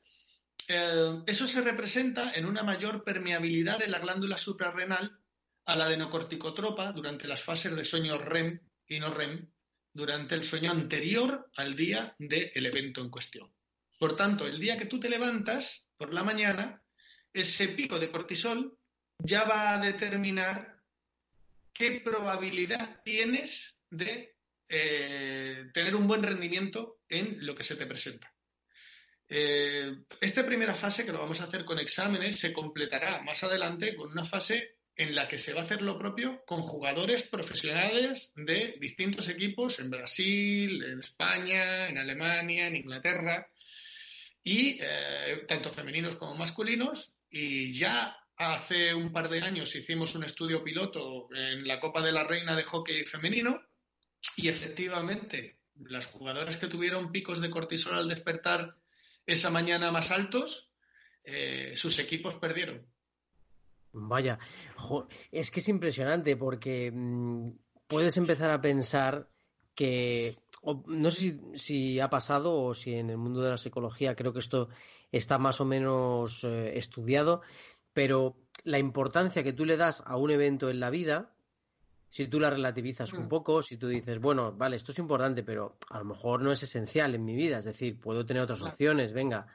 eh, 0.68 1.22
eso 1.26 1.48
se 1.48 1.62
representa 1.62 2.34
en 2.34 2.46
una 2.46 2.64
mayor 2.64 3.04
permeabilidad 3.04 3.80
de 3.80 3.88
la 3.88 4.00
glándula 4.00 4.38
suprarrenal 4.38 5.20
a 5.66 5.76
la 5.76 5.86
adenocorticotropa 5.86 6.92
durante 6.92 7.28
las 7.28 7.42
fases 7.42 7.76
de 7.76 7.86
sueño 7.86 8.18
REM 8.18 8.60
y 8.88 9.00
no 9.00 9.14
REM, 9.14 9.50
durante 9.94 10.36
el 10.36 10.44
sueño 10.44 10.72
anterior 10.72 11.50
al 11.56 11.76
día 11.76 12.16
del 12.20 12.66
evento 12.66 13.02
en 13.02 13.10
cuestión. 13.10 13.52
Por 13.98 14.16
tanto, 14.16 14.46
el 14.46 14.60
día 14.60 14.78
que 14.78 14.86
tú 14.86 15.00
te 15.00 15.10
levantas 15.10 15.88
por 15.98 16.14
la 16.14 16.24
mañana, 16.24 16.84
ese 17.34 17.70
pico 17.70 17.98
de 17.98 18.12
cortisol 18.12 18.78
ya 19.20 19.46
va 19.46 19.74
a 19.74 19.80
determinar 19.80 20.84
qué 21.74 22.02
probabilidad 22.02 23.02
tienes 23.04 23.75
de 23.90 24.36
eh, 24.68 25.66
tener 25.74 25.96
un 25.96 26.08
buen 26.08 26.24
rendimiento 26.24 27.00
en 27.08 27.46
lo 27.46 27.56
que 27.56 27.64
se 27.64 27.76
te 27.76 27.86
presenta. 27.86 28.34
Eh, 29.28 29.92
esta 30.22 30.46
primera 30.46 30.76
fase, 30.76 31.06
que 31.06 31.12
lo 31.12 31.20
vamos 31.20 31.42
a 31.42 31.46
hacer 31.46 31.66
con 31.66 31.80
exámenes, 31.80 32.40
se 32.40 32.54
completará 32.54 33.22
más 33.22 33.44
adelante 33.44 33.96
con 33.96 34.12
una 34.12 34.26
fase 34.26 34.78
en 34.96 35.14
la 35.14 35.28
que 35.28 35.38
se 35.38 35.54
va 35.54 35.62
a 35.62 35.64
hacer 35.66 35.82
lo 35.82 35.98
propio 35.98 36.44
con 36.46 36.62
jugadores 36.62 37.24
profesionales 37.24 38.32
de 38.36 38.78
distintos 38.80 39.28
equipos 39.28 39.80
en 39.80 39.90
Brasil, 39.90 40.84
en 40.84 41.00
España, 41.00 41.90
en 41.90 41.98
Alemania, 41.98 42.68
en 42.68 42.78
Inglaterra, 42.78 43.50
y 44.44 44.80
eh, 44.82 45.44
tanto 45.48 45.72
femeninos 45.72 46.16
como 46.16 46.36
masculinos. 46.36 47.14
Y 47.30 47.74
ya 47.78 48.16
hace 48.38 48.94
un 48.94 49.12
par 49.12 49.30
de 49.30 49.42
años 49.42 49.76
hicimos 49.76 50.16
un 50.16 50.24
estudio 50.24 50.64
piloto 50.64 51.28
en 51.34 51.68
la 51.68 51.80
Copa 51.80 52.02
de 52.02 52.12
la 52.12 52.24
Reina 52.24 52.56
de 52.56 52.64
Hockey 52.64 53.06
Femenino, 53.06 53.60
y 54.36 54.50
efectivamente, 54.50 55.60
las 55.76 56.06
jugadoras 56.08 56.58
que 56.58 56.68
tuvieron 56.68 57.12
picos 57.12 57.42
de 57.42 57.50
cortisol 57.50 57.96
al 57.96 58.10
despertar 58.10 58.78
esa 59.26 59.50
mañana 59.50 59.92
más 59.92 60.12
altos, 60.12 60.70
eh, 61.24 61.74
sus 61.76 62.00
equipos 62.00 62.36
perdieron. 62.36 62.86
Vaya, 63.92 64.38
es 65.32 65.52
que 65.52 65.62
es 65.62 65.70
impresionante 65.70 66.36
porque 66.36 66.92
mm, 66.94 67.50
puedes 67.88 68.18
empezar 68.18 68.52
a 68.52 68.62
pensar 68.62 69.30
que 69.74 70.36
no 70.88 71.12
sé 71.12 71.40
si, 71.54 72.00
ha 72.00 72.10
pasado 72.10 72.54
o 72.54 72.74
si 72.74 72.96
en 72.96 73.10
el 73.10 73.18
mundo 73.18 73.42
de 73.42 73.52
la 73.52 73.58
psicología 73.58 74.16
creo 74.16 74.34
que 74.34 74.40
esto 74.40 74.70
está 75.12 75.38
más 75.38 75.62
o 75.62 75.66
menos 75.66 76.44
eh, 76.44 76.78
estudiado, 76.78 77.42
pero 77.94 78.36
la 78.64 78.80
importancia 78.80 79.44
que 79.44 79.54
tú 79.54 79.66
le 79.66 79.78
das 79.78 80.02
a 80.06 80.18
un 80.18 80.32
evento 80.32 80.70
en 80.70 80.80
la 80.80 80.90
vida, 80.90 81.35
si 82.10 82.28
tú 82.28 82.40
la 82.40 82.50
relativizas 82.50 83.12
un 83.14 83.26
mm. 83.26 83.30
poco, 83.30 83.62
si 83.62 83.78
tú 83.78 83.88
dices, 83.88 84.20
bueno, 84.20 84.52
vale, 84.54 84.76
esto 84.76 84.92
es 84.92 85.00
importante, 85.00 85.44
pero 85.44 85.78
a 85.90 86.00
lo 86.00 86.06
mejor 86.06 86.42
no 86.42 86.52
es 86.52 86.64
esencial 86.64 87.14
en 87.16 87.26
mi 87.26 87.36
vida, 87.36 87.58
es 87.58 87.66
decir, 87.66 88.00
puedo 88.00 88.26
tener 88.26 88.44
otras 88.44 88.62
opciones, 88.62 89.14
venga. 89.14 89.48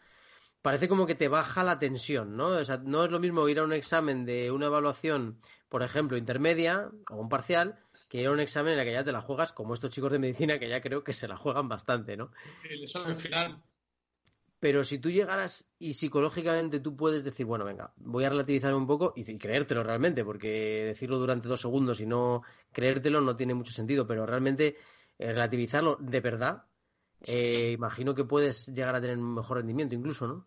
Parece 0.63 0.89
como 0.89 1.07
que 1.07 1.15
te 1.15 1.29
baja 1.29 1.65
la 1.65 1.79
tensión, 1.79 2.37
¿no? 2.37 2.49
O 2.49 2.65
sea, 2.65 2.77
no 2.77 3.05
es 3.05 3.11
lo 3.11 3.19
mismo 3.19 3.49
ir 3.49 3.61
a 3.61 3.65
un 3.65 3.73
examen 3.73 4.27
de 4.27 4.51
una 4.51 4.67
evaluación, 4.67 5.41
por 5.71 5.83
ejemplo, 5.83 6.19
intermedia 6.19 6.91
o 7.09 7.17
un 7.17 7.31
parcial, 7.31 7.79
que 8.11 8.21
ir 8.21 8.27
a 8.27 8.33
un 8.33 8.41
examen 8.41 8.75
en 8.75 8.81
el 8.81 8.85
que 8.85 8.93
ya 8.93 9.05
te 9.05 9.13
la 9.13 9.23
juegas, 9.23 9.53
como 9.53 9.73
estos 9.73 9.91
chicos 9.91 10.13
de 10.13 10.19
medicina 10.19 10.59
que 10.59 10.69
ya 10.69 10.83
creo 10.83 11.03
que 11.03 11.15
se 11.15 11.29
la 11.29 11.37
juegan 11.37 11.69
bastante, 11.69 12.17
¿no? 12.17 12.31
El 12.69 12.83
examen 12.83 13.19
final. 13.19 13.63
Pero 14.61 14.85
si 14.85 14.99
tú 14.99 15.11
llegaras 15.11 15.67
y 15.79 15.95
psicológicamente 15.95 16.81
tú 16.81 16.95
puedes 16.95 17.25
decir, 17.25 17.47
bueno, 17.47 17.65
venga, 17.65 17.95
voy 17.97 18.25
a 18.25 18.29
relativizar 18.29 18.75
un 18.75 18.87
poco 18.87 19.15
y, 19.17 19.25
creértelo 19.39 19.83
realmente, 19.83 20.23
porque 20.23 20.85
decirlo 20.85 21.19
durante 21.19 21.49
dos 21.49 21.63
segundos 21.63 22.01
y 22.03 22.07
no 22.07 22.43
creértelo 22.71 23.23
no 23.23 23.37
tiene 23.37 23.55
mucho 23.55 23.73
sentido, 23.73 24.07
pero 24.07 24.27
realmente 24.27 24.77
eh, 25.19 25.33
relativizarlo 25.33 25.97
de 25.99 26.21
verdad, 26.21 26.65
eh, 27.23 27.73
imagino 27.75 28.15
que 28.15 28.25
puedes 28.25 28.67
llegar 28.67 28.95
a 28.95 29.01
tener 29.01 29.17
un 29.17 29.35
mejor 29.35 29.57
rendimiento 29.57 29.95
incluso, 29.95 30.27
¿no? 30.27 30.47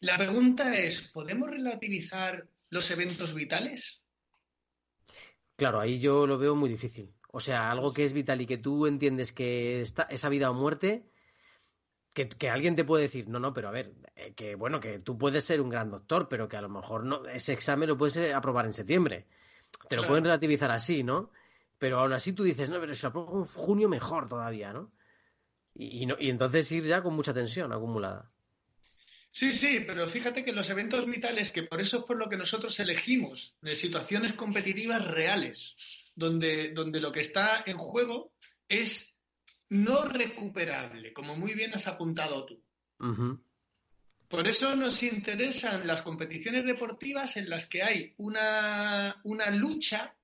La 0.00 0.18
pregunta 0.18 0.76
es, 0.76 1.10
¿podemos 1.10 1.50
relativizar 1.50 2.46
los 2.68 2.90
eventos 2.90 3.34
vitales? 3.34 4.02
Claro, 5.56 5.80
ahí 5.80 5.98
yo 5.98 6.26
lo 6.26 6.38
veo 6.38 6.54
muy 6.54 6.68
difícil. 6.70 7.14
O 7.32 7.40
sea, 7.40 7.70
algo 7.70 7.92
que 7.92 8.04
es 8.04 8.12
vital 8.12 8.40
y 8.40 8.46
que 8.46 8.58
tú 8.58 8.86
entiendes 8.86 9.32
que 9.32 9.82
está, 9.82 10.04
esa 10.04 10.28
vida 10.28 10.50
o 10.50 10.54
muerte, 10.54 11.09
que, 12.12 12.50
alguien 12.50 12.74
te 12.76 12.84
puede 12.84 13.04
decir, 13.04 13.28
no, 13.28 13.38
no, 13.38 13.52
pero 13.52 13.68
a 13.68 13.72
ver, 13.72 13.92
eh, 14.16 14.32
que 14.34 14.54
bueno, 14.54 14.80
que 14.80 14.98
tú 15.00 15.16
puedes 15.16 15.44
ser 15.44 15.60
un 15.60 15.68
gran 15.68 15.90
doctor, 15.90 16.28
pero 16.28 16.48
que 16.48 16.56
a 16.56 16.62
lo 16.62 16.68
mejor 16.68 17.04
no, 17.04 17.26
ese 17.26 17.52
examen 17.52 17.88
lo 17.88 17.96
puedes 17.96 18.16
eh, 18.16 18.34
aprobar 18.34 18.66
en 18.66 18.72
septiembre. 18.72 19.26
Te 19.88 19.96
lo 19.96 20.06
pueden 20.06 20.24
relativizar 20.24 20.70
así, 20.70 21.02
¿no? 21.02 21.30
Pero 21.78 22.00
aún 22.00 22.12
así 22.12 22.32
tú 22.32 22.42
dices, 22.42 22.68
no, 22.68 22.80
pero 22.80 22.94
si 22.94 23.06
apruebo 23.06 23.38
en 23.38 23.44
junio 23.44 23.88
mejor 23.88 24.28
todavía, 24.28 24.72
¿no? 24.72 24.92
Y, 25.74 26.04
no, 26.04 26.16
y 26.18 26.28
entonces 26.30 26.70
ir 26.72 26.82
ya 26.82 27.02
con 27.02 27.14
mucha 27.14 27.32
tensión 27.32 27.72
acumulada. 27.72 28.30
Sí, 29.30 29.52
sí, 29.52 29.84
pero 29.86 30.08
fíjate 30.08 30.44
que 30.44 30.52
los 30.52 30.68
eventos 30.68 31.06
vitales, 31.06 31.52
que 31.52 31.62
por 31.62 31.80
eso 31.80 31.98
es 31.98 32.04
por 32.04 32.16
lo 32.16 32.28
que 32.28 32.36
nosotros 32.36 32.78
elegimos, 32.80 33.54
de 33.62 33.76
situaciones 33.76 34.32
competitivas 34.32 35.06
reales, 35.06 36.12
donde, 36.16 36.72
donde 36.72 37.00
lo 37.00 37.12
que 37.12 37.20
está 37.20 37.62
en 37.64 37.78
juego 37.78 38.32
es 38.68 39.19
no 39.70 40.04
recuperable, 40.04 41.12
como 41.12 41.36
muy 41.36 41.54
bien 41.54 41.74
has 41.74 41.86
apuntado 41.86 42.44
tú. 42.44 42.62
Por 44.28 44.46
eso 44.46 44.76
nos 44.76 45.02
interesan 45.02 45.86
las 45.86 46.02
competiciones 46.02 46.64
deportivas 46.64 47.36
en 47.36 47.48
las 47.48 47.66
que 47.66 47.82
hay 47.82 48.14
una, 48.18 49.20
una 49.24 49.50
lucha 49.50 50.14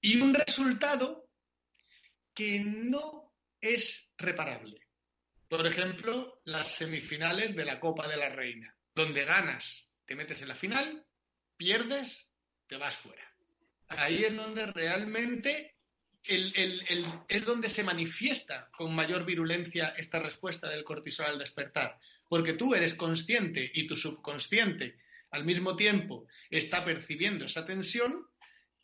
y 0.00 0.20
un 0.20 0.32
resultado 0.32 1.28
que 2.32 2.60
no 2.60 3.34
es 3.60 4.12
reparable. 4.16 4.86
Por 5.48 5.66
ejemplo, 5.66 6.40
las 6.44 6.68
semifinales 6.68 7.56
de 7.56 7.64
la 7.64 7.80
Copa 7.80 8.06
de 8.06 8.16
la 8.16 8.28
Reina, 8.28 8.74
donde 8.94 9.24
ganas, 9.24 9.88
te 10.04 10.14
metes 10.14 10.42
en 10.42 10.48
la 10.48 10.54
final, 10.54 11.06
pierdes, 11.56 12.30
te 12.66 12.76
vas 12.76 12.96
fuera. 12.96 13.24
Ahí 13.88 14.24
es 14.24 14.36
donde 14.36 14.66
realmente 14.66 15.77
es 16.24 17.44
donde 17.44 17.70
se 17.70 17.84
manifiesta 17.84 18.68
con 18.76 18.94
mayor 18.94 19.24
virulencia 19.24 19.94
esta 19.96 20.18
respuesta 20.20 20.68
del 20.68 20.84
cortisol 20.84 21.26
al 21.26 21.38
despertar. 21.38 21.98
Porque 22.28 22.52
tú 22.52 22.74
eres 22.74 22.94
consciente 22.94 23.70
y 23.74 23.86
tu 23.86 23.96
subconsciente 23.96 24.98
al 25.30 25.44
mismo 25.44 25.76
tiempo 25.76 26.26
está 26.50 26.84
percibiendo 26.84 27.44
esa 27.44 27.64
tensión 27.64 28.26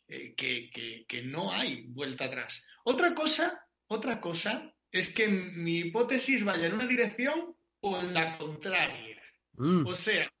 eh, 0.07 0.35
que, 0.35 1.23
no 1.23 1.51
hay 1.51 1.83
vuelta 1.87 2.25
atrás. 2.25 2.63
Otra 2.83 3.15
cosa, 3.15 3.67
otra 3.87 4.21
cosa 4.21 4.73
es 4.91 5.11
que 5.11 5.27
mi 5.27 5.79
hipótesis 5.79 6.43
vaya 6.43 6.67
en 6.67 6.73
una 6.73 6.85
dirección 6.85 7.55
o 7.79 7.99
en 7.99 8.13
la 8.13 8.37
contraria. 8.37 9.21
Mm. 9.53 9.85
O 9.85 9.95
sea, 9.95 10.31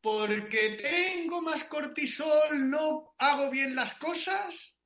porque 0.00 0.80
tengo 0.80 1.42
más 1.42 1.64
cortisol, 1.64 2.70
no 2.70 3.14
hago 3.18 3.50
bien 3.50 3.74
las 3.74 3.94
cosas, 3.94 4.76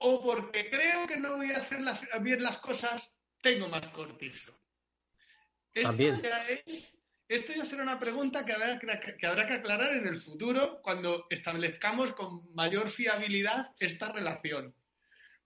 o 0.00 0.22
porque 0.22 0.70
creo 0.70 1.06
que 1.06 1.18
no 1.18 1.36
voy 1.36 1.52
a 1.52 1.58
hacer 1.58 1.80
bien 2.22 2.42
las 2.42 2.58
cosas, 2.58 3.12
tengo 3.42 3.68
más 3.68 3.86
cortisol. 3.88 4.54
Esto 5.74 5.94
ya, 5.96 6.48
es, 6.48 6.98
esto 7.28 7.52
ya 7.54 7.64
será 7.64 7.82
una 7.82 8.00
pregunta 8.00 8.44
que 8.44 8.52
habrá 8.52 8.78
que, 8.78 9.26
habrá 9.26 9.46
que 9.46 9.54
aclarar 9.54 9.96
en 9.96 10.06
el 10.06 10.20
futuro 10.20 10.80
cuando 10.82 11.26
establezcamos 11.28 12.14
con 12.14 12.52
mayor 12.54 12.90
fiabilidad 12.90 13.68
esta 13.78 14.10
relación. 14.10 14.74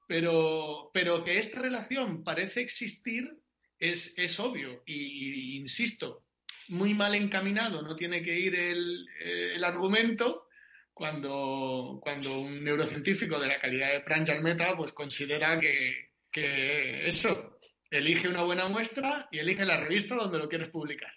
Pero, 0.06 0.90
pero 0.94 1.24
que 1.24 1.38
esta 1.38 1.60
relación 1.60 2.22
parece 2.22 2.60
existir 2.60 3.36
es, 3.78 4.14
es 4.16 4.38
obvio 4.38 4.82
y, 4.86 5.56
insisto, 5.56 6.24
muy 6.68 6.94
mal 6.94 7.14
encaminado 7.14 7.82
no 7.82 7.96
tiene 7.96 8.22
que 8.22 8.38
ir 8.38 8.54
el, 8.54 9.06
el 9.20 9.64
argumento 9.64 10.46
cuando, 10.94 11.98
cuando 12.00 12.40
un 12.40 12.62
neurocientífico 12.64 13.38
de 13.38 13.48
la 13.48 13.58
calidad 13.58 13.92
de 13.92 14.00
Pranjal 14.00 14.42
Meta 14.42 14.76
pues 14.76 14.92
considera 14.92 15.58
que, 15.58 16.12
que 16.30 17.06
eso, 17.08 17.58
elige 17.90 18.28
una 18.28 18.44
buena 18.44 18.68
muestra 18.68 19.28
y 19.30 19.38
elige 19.40 19.64
la 19.64 19.76
revista 19.76 20.14
donde 20.14 20.38
lo 20.38 20.48
quieres 20.48 20.68
publicar. 20.68 21.12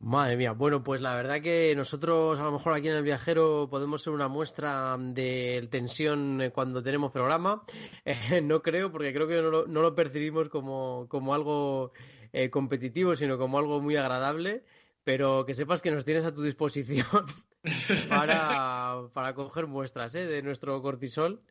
Madre 0.00 0.36
mía, 0.36 0.52
bueno, 0.52 0.82
pues 0.82 1.00
la 1.00 1.14
verdad 1.14 1.40
que 1.40 1.74
nosotros 1.74 2.38
a 2.38 2.42
lo 2.42 2.52
mejor 2.52 2.74
aquí 2.74 2.88
en 2.88 2.96
el 2.96 3.02
viajero 3.02 3.68
podemos 3.70 4.02
ser 4.02 4.12
una 4.12 4.28
muestra 4.28 4.96
de 4.98 5.66
tensión 5.70 6.50
cuando 6.52 6.82
tenemos 6.82 7.10
programa. 7.10 7.64
Eh, 8.04 8.42
no 8.42 8.60
creo, 8.60 8.92
porque 8.92 9.14
creo 9.14 9.26
que 9.26 9.40
no 9.40 9.50
lo, 9.50 9.66
no 9.66 9.80
lo 9.80 9.94
percibimos 9.94 10.50
como, 10.50 11.06
como 11.08 11.34
algo 11.34 11.92
eh, 12.32 12.50
competitivo, 12.50 13.16
sino 13.16 13.38
como 13.38 13.58
algo 13.58 13.80
muy 13.80 13.96
agradable. 13.96 14.64
Pero 15.04 15.46
que 15.46 15.54
sepas 15.54 15.80
que 15.80 15.90
nos 15.90 16.04
tienes 16.04 16.24
a 16.26 16.34
tu 16.34 16.42
disposición 16.42 17.06
para, 18.08 19.08
para 19.14 19.34
coger 19.34 19.66
muestras 19.66 20.14
¿eh? 20.14 20.26
de 20.26 20.42
nuestro 20.42 20.80
cortisol 20.82 21.42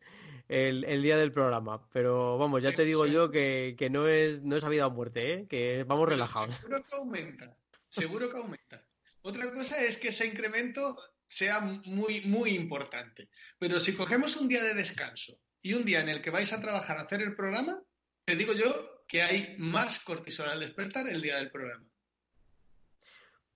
el, 0.48 0.84
el, 0.86 1.02
día 1.02 1.18
del 1.18 1.32
programa. 1.32 1.88
Pero 1.92 2.38
vamos, 2.38 2.64
ya 2.64 2.74
te 2.74 2.84
digo 2.84 3.06
yo 3.06 3.32
que, 3.32 3.76
que, 3.78 3.90
no 3.90 4.08
es 4.08 4.42
no 4.42 4.56
es 4.56 4.64
a 4.64 4.70
vida 4.70 4.88
o 4.88 4.92
muerte, 4.92 5.34
¿eh? 5.34 5.48
que 5.48 5.84
vamos 5.84 6.08
relajados. 6.08 6.56
Seguro 6.56 6.84
que 6.84 6.96
aumenta, 6.96 7.58
seguro 7.90 8.30
que 8.30 8.38
aumenta. 8.38 8.84
Otra 9.22 9.52
cosa 9.52 9.82
es 9.84 9.98
que 9.98 10.10
ese 10.10 10.26
incremento 10.26 10.98
sea 11.28 11.60
muy, 11.60 12.22
muy 12.22 12.52
importante. 12.52 13.30
Pero 13.58 13.80
si 13.80 13.96
cogemos 13.96 14.36
un 14.36 14.48
día 14.48 14.64
de 14.64 14.74
descanso 14.74 15.40
y 15.62 15.74
un 15.74 15.86
día 15.86 16.02
en 16.02 16.10
el 16.10 16.22
que 16.22 16.30
vais 16.30 16.52
a 16.54 16.62
trabajar 16.62 16.98
a 16.98 17.04
hacer 17.04 17.22
el 17.22 17.36
programa, 17.36 17.82
te 18.26 18.36
digo 18.36 18.54
yo 18.54 19.04
que 19.08 19.24
hay 19.24 19.56
más 19.58 20.00
cortisol 20.02 20.50
al 20.50 20.60
despertar 20.60 21.08
el 21.08 21.22
día 21.22 21.38
del 21.38 21.52
programa. 21.52 21.86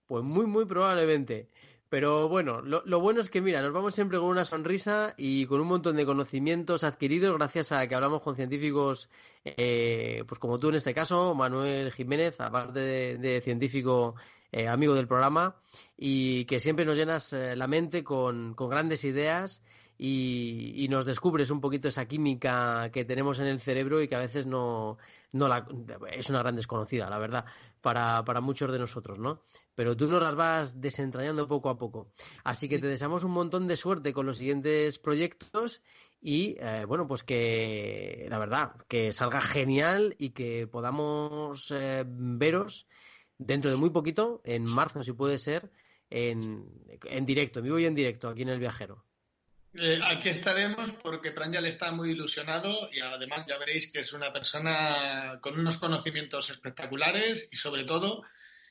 Pues 0.06 0.24
muy, 0.24 0.46
muy 0.46 0.66
probablemente. 0.66 1.50
Pero 1.90 2.28
bueno, 2.28 2.62
lo, 2.62 3.00
bueno 3.00 3.22
es 3.22 3.30
que, 3.30 3.40
mira, 3.40 3.62
nos 3.62 3.72
vamos 3.72 3.96
siempre 3.96 4.18
con 4.20 4.28
una 4.28 4.44
sonrisa 4.44 5.14
y 5.16 5.46
con 5.46 5.62
un 5.62 5.68
montón 5.68 5.96
de 5.96 6.06
conocimientos 6.06 6.84
adquiridos 6.84 7.38
gracias 7.38 7.72
a 7.72 7.88
que 7.88 7.96
hablamos 7.96 8.22
con 8.22 8.36
científicos, 8.36 9.10
eh, 9.46 10.24
pues 10.28 10.38
como 10.38 10.60
tú 10.60 10.70
en 10.70 10.76
este 10.76 10.94
caso, 10.94 11.34
Manuel 11.34 11.94
Jiménez, 11.94 12.42
aparte 12.42 12.80
de, 13.18 13.42
científico 13.42 14.16
eh, 14.52 14.68
amigo 14.68 14.96
del 14.96 15.08
programa, 15.08 15.56
y 15.98 16.44
que 16.46 16.60
siempre 16.60 16.84
nos 16.84 16.98
llenas 16.98 17.32
eh, 17.32 17.56
la 17.56 17.68
mente 17.68 18.04
con, 18.04 18.54
con 18.54 18.70
grandes 18.70 19.06
ideas 19.06 19.62
y, 19.98 20.88
nos 20.90 21.06
descubres 21.06 21.50
un 21.50 21.62
poquito 21.62 21.88
esa 21.88 22.06
química 22.06 22.90
que 22.92 23.06
tenemos 23.06 23.40
en 23.40 23.48
el 23.48 23.60
cerebro 23.60 24.02
y 24.02 24.08
que 24.08 24.16
a 24.16 24.20
veces 24.20 24.46
no, 24.46 24.98
no 25.34 25.48
la, 25.48 25.68
es 26.12 26.30
una 26.30 26.40
gran 26.40 26.56
desconocida, 26.56 27.10
la 27.10 27.18
verdad, 27.18 27.46
para, 27.88 28.22
para 28.26 28.42
muchos 28.42 28.70
de 28.70 28.80
nosotros, 28.80 29.18
¿no? 29.18 29.46
Pero 29.74 29.96
tú 29.96 30.10
nos 30.10 30.22
las 30.22 30.36
vas 30.36 30.82
desentrañando 30.82 31.48
poco 31.48 31.70
a 31.70 31.78
poco. 31.78 32.12
Así 32.44 32.68
que 32.68 32.80
te 32.80 32.88
deseamos 32.88 33.24
un 33.24 33.32
montón 33.32 33.66
de 33.66 33.78
suerte 33.78 34.12
con 34.12 34.26
los 34.26 34.40
siguientes 34.40 35.00
proyectos 35.00 35.82
y, 36.20 36.58
eh, 36.60 36.84
bueno, 36.86 37.08
pues 37.08 37.24
que, 37.24 38.28
la 38.30 38.40
verdad, 38.40 38.76
que 38.90 39.14
salga 39.14 39.40
genial 39.40 40.18
y 40.20 40.32
que 40.32 40.68
podamos 40.68 41.72
eh, 41.72 42.04
veros 42.06 42.90
dentro 43.38 43.72
de 43.72 43.78
muy 43.78 43.92
poquito, 43.92 44.42
en 44.44 44.66
marzo 44.66 45.02
si 45.02 45.14
puede 45.14 45.38
ser, 45.38 45.72
en, 46.10 46.66
en 47.06 47.26
directo, 47.26 47.60
en 47.60 47.66
vivo 47.68 47.80
y 47.80 47.86
en 47.86 47.96
directo, 47.96 48.28
aquí 48.28 48.42
en 48.42 48.50
El 48.50 48.60
Viajero. 48.60 49.07
Eh, 49.74 50.00
aquí 50.04 50.30
estaremos 50.30 50.92
porque 51.04 51.32
Pranjal 51.32 51.66
está 51.66 51.92
muy 51.92 52.12
ilusionado 52.12 52.90
y 52.92 53.00
además 53.00 53.46
ya 53.48 53.58
veréis 53.58 53.92
que 53.92 54.00
es 54.00 54.14
una 54.14 54.32
persona 54.32 55.40
con 55.42 55.60
unos 55.60 55.78
conocimientos 55.78 56.50
espectaculares 56.50 57.50
y 57.52 57.56
sobre 57.58 57.84
todo, 57.84 58.24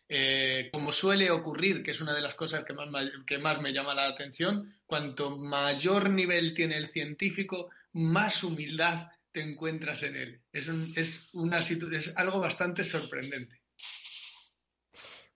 eh, 0.09 0.69
como 0.73 0.91
suele 0.91 1.31
ocurrir, 1.31 1.83
que 1.83 1.93
es 1.93 2.01
una 2.01 2.15
de 2.15 2.23
las 2.23 2.35
cosas 2.35 2.65
que 2.65 2.73
más, 2.73 2.89
que 3.27 3.39
más 3.39 3.61
me 3.61 3.73
llama 3.73 3.95
la 3.95 4.07
atención, 4.07 4.75
cuanto 4.87 5.37
mayor 5.37 6.11
nivel 6.11 6.55
tiene 6.55 6.77
el 6.77 6.89
científico, 6.89 7.71
más 7.93 8.43
humildad 8.43 9.09
te 9.31 9.43
encuentras 9.43 10.03
en 10.03 10.17
él. 10.17 10.41
Es, 10.53 10.69
es, 10.97 11.29
una 11.35 11.59
es 11.59 12.17
algo 12.17 12.41
bastante 12.41 12.85
sorprendente. 12.85 13.61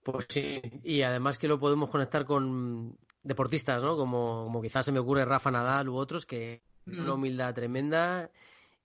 Pues 0.03 0.25
sí, 0.27 0.59
y 0.83 1.03
además 1.03 1.37
que 1.37 1.47
lo 1.47 1.59
podemos 1.59 1.89
conectar 1.89 2.25
con 2.25 2.97
deportistas, 3.23 3.83
¿no? 3.83 3.95
Como, 3.97 4.43
como 4.45 4.61
quizás 4.61 4.85
se 4.85 4.91
me 4.91 4.99
ocurre 4.99 5.25
Rafa 5.25 5.51
Nadal 5.51 5.89
u 5.89 5.95
otros, 5.95 6.25
que 6.25 6.61
una 6.85 7.03
mm. 7.03 7.13
humildad 7.13 7.53
tremenda 7.53 8.31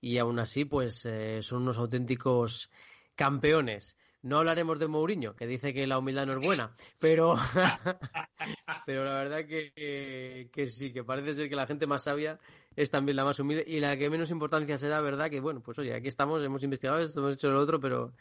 y 0.00 0.18
aún 0.18 0.38
así, 0.38 0.64
pues 0.64 1.06
eh, 1.06 1.42
son 1.42 1.62
unos 1.62 1.78
auténticos 1.78 2.70
campeones. 3.14 3.96
No 4.22 4.38
hablaremos 4.38 4.78
de 4.78 4.88
Mourinho, 4.88 5.36
que 5.36 5.46
dice 5.46 5.72
que 5.72 5.86
la 5.86 5.98
humildad 5.98 6.26
no 6.26 6.32
es 6.34 6.44
buena, 6.44 6.74
pero, 6.98 7.36
pero 8.86 9.04
la 9.04 9.14
verdad 9.14 9.46
que, 9.46 10.50
que, 10.52 10.66
sí, 10.66 10.92
que 10.92 11.04
parece 11.04 11.34
ser 11.34 11.48
que 11.48 11.54
la 11.54 11.66
gente 11.66 11.86
más 11.86 12.02
sabia 12.02 12.38
es 12.74 12.90
también 12.90 13.16
la 13.16 13.24
más 13.24 13.38
humilde 13.38 13.64
y 13.66 13.78
la 13.78 13.96
que 13.96 14.10
menos 14.10 14.30
importancia 14.30 14.78
se 14.78 14.88
da, 14.88 15.00
¿verdad? 15.00 15.30
Que 15.30 15.40
bueno, 15.40 15.60
pues 15.60 15.78
oye, 15.78 15.94
aquí 15.94 16.08
estamos, 16.08 16.42
hemos 16.42 16.62
investigado 16.64 16.98
esto, 16.98 17.20
hemos 17.20 17.34
hecho 17.34 17.50
lo 17.50 17.60
otro, 17.60 17.78
pero, 17.78 18.14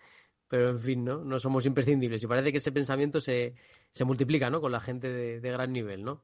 pero 0.47 0.69
en 0.69 0.79
fin, 0.79 1.03
¿no? 1.03 1.23
No 1.23 1.39
somos 1.39 1.65
imprescindibles 1.65 2.23
y 2.23 2.27
parece 2.27 2.51
que 2.51 2.57
ese 2.57 2.71
pensamiento 2.71 3.19
se, 3.19 3.55
se 3.91 4.05
multiplica, 4.05 4.49
¿no? 4.49 4.61
Con 4.61 4.71
la 4.71 4.79
gente 4.79 5.07
de, 5.07 5.39
de 5.39 5.51
gran 5.51 5.71
nivel, 5.71 6.03
¿no? 6.03 6.23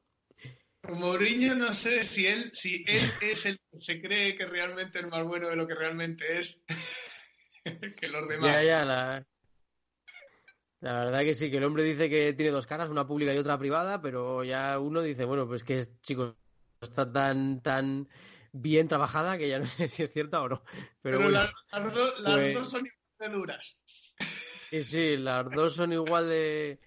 Mourinho 0.88 1.54
no 1.54 1.72
sé 1.74 2.02
si 2.02 2.26
él, 2.26 2.50
si 2.52 2.84
él 2.88 3.12
es 3.20 3.46
el 3.46 3.60
que 3.70 3.78
se 3.78 4.00
cree 4.00 4.36
que 4.36 4.46
realmente 4.46 4.98
es 4.98 5.06
más 5.06 5.24
bueno 5.24 5.48
de 5.48 5.56
lo 5.56 5.66
que 5.66 5.74
realmente 5.74 6.40
es 6.40 6.64
que 7.96 8.08
los 8.08 8.28
demás. 8.28 8.42
Ya, 8.42 8.62
ya, 8.64 8.84
la, 8.84 9.26
la 10.80 11.04
verdad 11.04 11.20
que 11.20 11.34
sí, 11.34 11.50
que 11.50 11.58
el 11.58 11.64
hombre 11.64 11.84
dice 11.84 12.10
que 12.10 12.32
tiene 12.32 12.50
dos 12.50 12.66
caras, 12.66 12.90
una 12.90 13.06
pública 13.06 13.32
y 13.32 13.38
otra 13.38 13.58
privada, 13.58 14.02
pero 14.02 14.42
ya 14.42 14.80
uno 14.80 15.00
dice, 15.02 15.24
bueno, 15.24 15.46
pues 15.46 15.62
que 15.62 15.84
chicos, 16.02 16.34
está 16.80 17.10
tan, 17.10 17.62
tan 17.62 18.08
bien 18.50 18.88
trabajada 18.88 19.38
que 19.38 19.48
ya 19.48 19.60
no 19.60 19.66
sé 19.66 19.88
si 19.88 20.02
es 20.02 20.12
cierta 20.12 20.42
o 20.42 20.48
no. 20.48 20.64
Pero, 21.00 21.28
las, 21.28 21.52
pues 21.70 22.54
dos 22.54 22.70
son 22.70 22.86
igual 22.86 23.02
de 23.20 23.28
duras. 23.28 23.80
Sí, 24.72 24.82
sí, 24.82 25.16
las 25.18 25.50
dos 25.50 25.74
son 25.74 25.92
igual 25.92 26.30
de, 26.30 26.80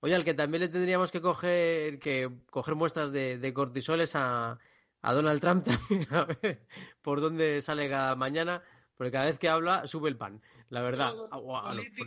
Oye, 0.00 0.12
al 0.16 0.24
que 0.24 0.34
también 0.34 0.62
le 0.62 0.68
tendríamos 0.68 1.12
que 1.12 1.20
coger, 1.20 2.00
que 2.00 2.28
coger 2.50 2.74
muestras 2.74 3.12
de, 3.12 3.38
de 3.38 3.54
cortisoles 3.54 4.16
a, 4.16 4.58
a, 5.02 5.14
Donald 5.14 5.40
Trump 5.40 5.64
también, 5.88 6.04
a 6.12 6.24
ver 6.24 6.66
por 7.00 7.20
dónde 7.20 7.62
sale 7.62 7.88
cada 7.88 8.16
mañana, 8.16 8.60
porque 8.96 9.12
cada 9.12 9.26
vez 9.26 9.38
que 9.38 9.48
habla 9.48 9.86
sube 9.86 10.08
el 10.08 10.16
pan, 10.16 10.42
la 10.70 10.82
verdad. 10.82 11.12
Ah, 11.30 11.40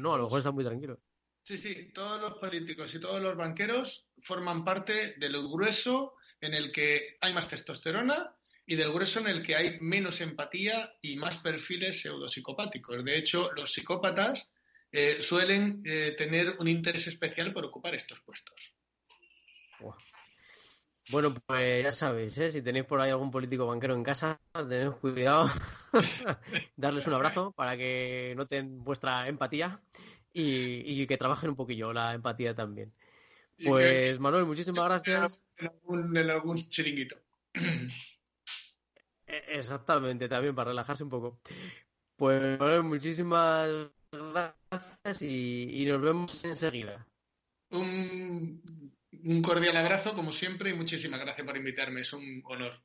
no, 0.02 0.14
a 0.14 0.18
lo 0.18 0.24
mejor 0.24 0.40
está 0.40 0.52
muy 0.52 0.66
tranquilo. 0.66 1.00
Sí, 1.44 1.58
sí, 1.58 1.94
todos 1.94 2.22
los 2.22 2.34
políticos 2.34 2.94
y 2.94 3.00
todos 3.00 3.22
los 3.22 3.38
banqueros 3.38 4.10
forman 4.24 4.66
parte 4.66 5.16
del 5.18 5.48
grueso 5.48 6.16
en 6.42 6.56
el 6.56 6.74
que 6.74 7.16
hay 7.22 7.32
más 7.32 7.48
testosterona 7.48 8.36
y 8.66 8.76
del 8.76 8.92
grueso 8.92 9.22
en 9.22 9.28
el 9.28 9.42
que 9.42 9.56
hay 9.56 9.80
menos 9.80 10.20
empatía 10.20 10.92
y 11.02 11.16
más 11.16 11.38
perfiles 11.38 12.02
pseudopsicopáticos. 12.02 13.02
De 13.06 13.18
hecho, 13.18 13.50
los 13.54 13.72
psicópatas 13.72 14.50
eh, 14.92 15.22
suelen 15.22 15.82
eh, 15.86 16.16
tener 16.18 16.58
un 16.60 16.68
interés 16.68 17.08
especial 17.08 17.54
por 17.54 17.64
ocupar 17.64 17.96
estos 17.96 18.20
puestos. 18.22 18.74
Bueno, 21.10 21.34
pues 21.34 21.84
ya 21.84 21.92
sabéis, 21.92 22.38
¿eh? 22.38 22.52
si 22.52 22.62
tenéis 22.62 22.86
por 22.86 23.02
ahí 23.02 23.10
algún 23.10 23.32
político 23.32 23.66
banquero 23.66 23.96
en 23.96 24.04
casa, 24.04 24.40
tened 24.54 24.92
cuidado, 24.92 25.48
darles 26.78 27.08
un 27.08 27.14
abrazo 27.14 27.52
para 27.52 27.76
que 27.76 28.34
noten 28.38 28.84
vuestra 28.84 29.28
empatía 29.28 29.82
y, 30.32 31.06
que 31.08 31.18
trabajen 31.18 31.50
un 31.50 31.56
poquillo 31.56 31.92
la 31.92 32.14
empatía 32.14 32.54
también. 32.56 32.94
Pues 33.64 34.20
Manuel, 34.20 34.46
muchísimas 34.46 34.86
gracias. 34.86 35.44
En 35.58 36.30
algún, 36.30 36.56
chiringuito. 36.56 37.18
E, 39.26 39.44
exactamente, 39.58 40.30
también 40.30 40.56
para 40.56 40.70
relajarse 40.70 41.04
un 41.04 41.10
poco. 41.10 41.40
Pues 42.16 42.60
Manuel, 42.60 42.84
muchísimas 42.84 43.90
gracias 44.12 44.61
y, 45.20 45.86
nos 45.86 46.02
vemos 46.02 46.46
enseguida. 46.46 47.06
Un, 47.72 48.62
un 49.24 49.42
cordial 49.42 49.78
abrazo, 49.78 50.14
como 50.14 50.32
siempre, 50.32 50.70
y 50.70 50.74
muchísimas 50.74 51.20
gracias 51.20 51.46
por 51.46 51.58
invitarme. 51.58 52.02
Es 52.02 52.14
un 52.14 52.42
honor. 52.46 52.82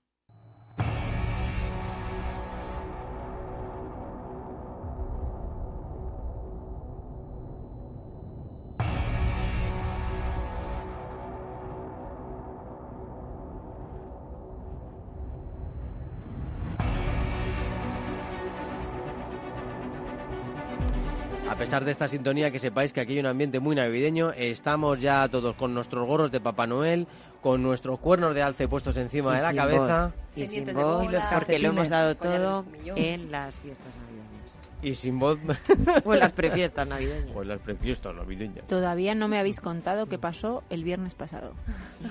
Pesar 21.77 21.85
de 21.85 21.91
esta 21.91 22.09
sintonía, 22.09 22.51
que 22.51 22.59
sepáis 22.59 22.91
que 22.93 23.03
aquí 23.03 23.13
hay 23.13 23.19
un 23.21 23.27
ambiente 23.27 23.61
muy 23.61 23.77
navideño. 23.77 24.33
Estamos 24.33 24.99
ya 24.99 25.29
todos 25.29 25.55
con 25.57 25.75
nuestros 25.75 26.07
gorros 26.07 26.33
de 26.33 26.41
Papá 26.41 26.67
Noel, 26.67 27.07
con 27.43 27.63
nuestros 27.63 27.99
cuernos 27.99 28.35
de 28.35 28.43
alce 28.43 28.67
puestos 28.67 28.97
encima 28.97 29.37
de 29.37 29.43
la 29.43 29.53
cabeza. 29.53 30.13
Y 30.35 30.47
sin 30.47 30.73
voz, 30.73 31.07
porque 31.35 31.59
lo 31.59 31.69
hemos 31.69 31.91
dado 31.91 32.17
todo 32.17 32.65
en 32.95 33.31
las 33.31 33.57
fiestas 33.57 33.95
navideñas. 33.95 34.57
Y 34.81 34.95
sin 34.95 35.19
voz. 35.19 35.39
o 36.05 36.15
en 36.15 36.21
las 36.21 36.33
prefiestas 36.33 36.89
navideñas. 36.89 37.37
O 37.37 37.43
en 37.43 37.49
las 37.49 37.61
prefiestas 37.61 38.15
navideñas. 38.15 38.67
Todavía 38.67 39.15
no 39.15 39.29
me 39.29 39.39
habéis 39.39 39.61
contado 39.61 40.07
qué 40.07 40.19
pasó 40.19 40.63
el 40.71 40.83
viernes 40.83 41.15
pasado. 41.15 41.53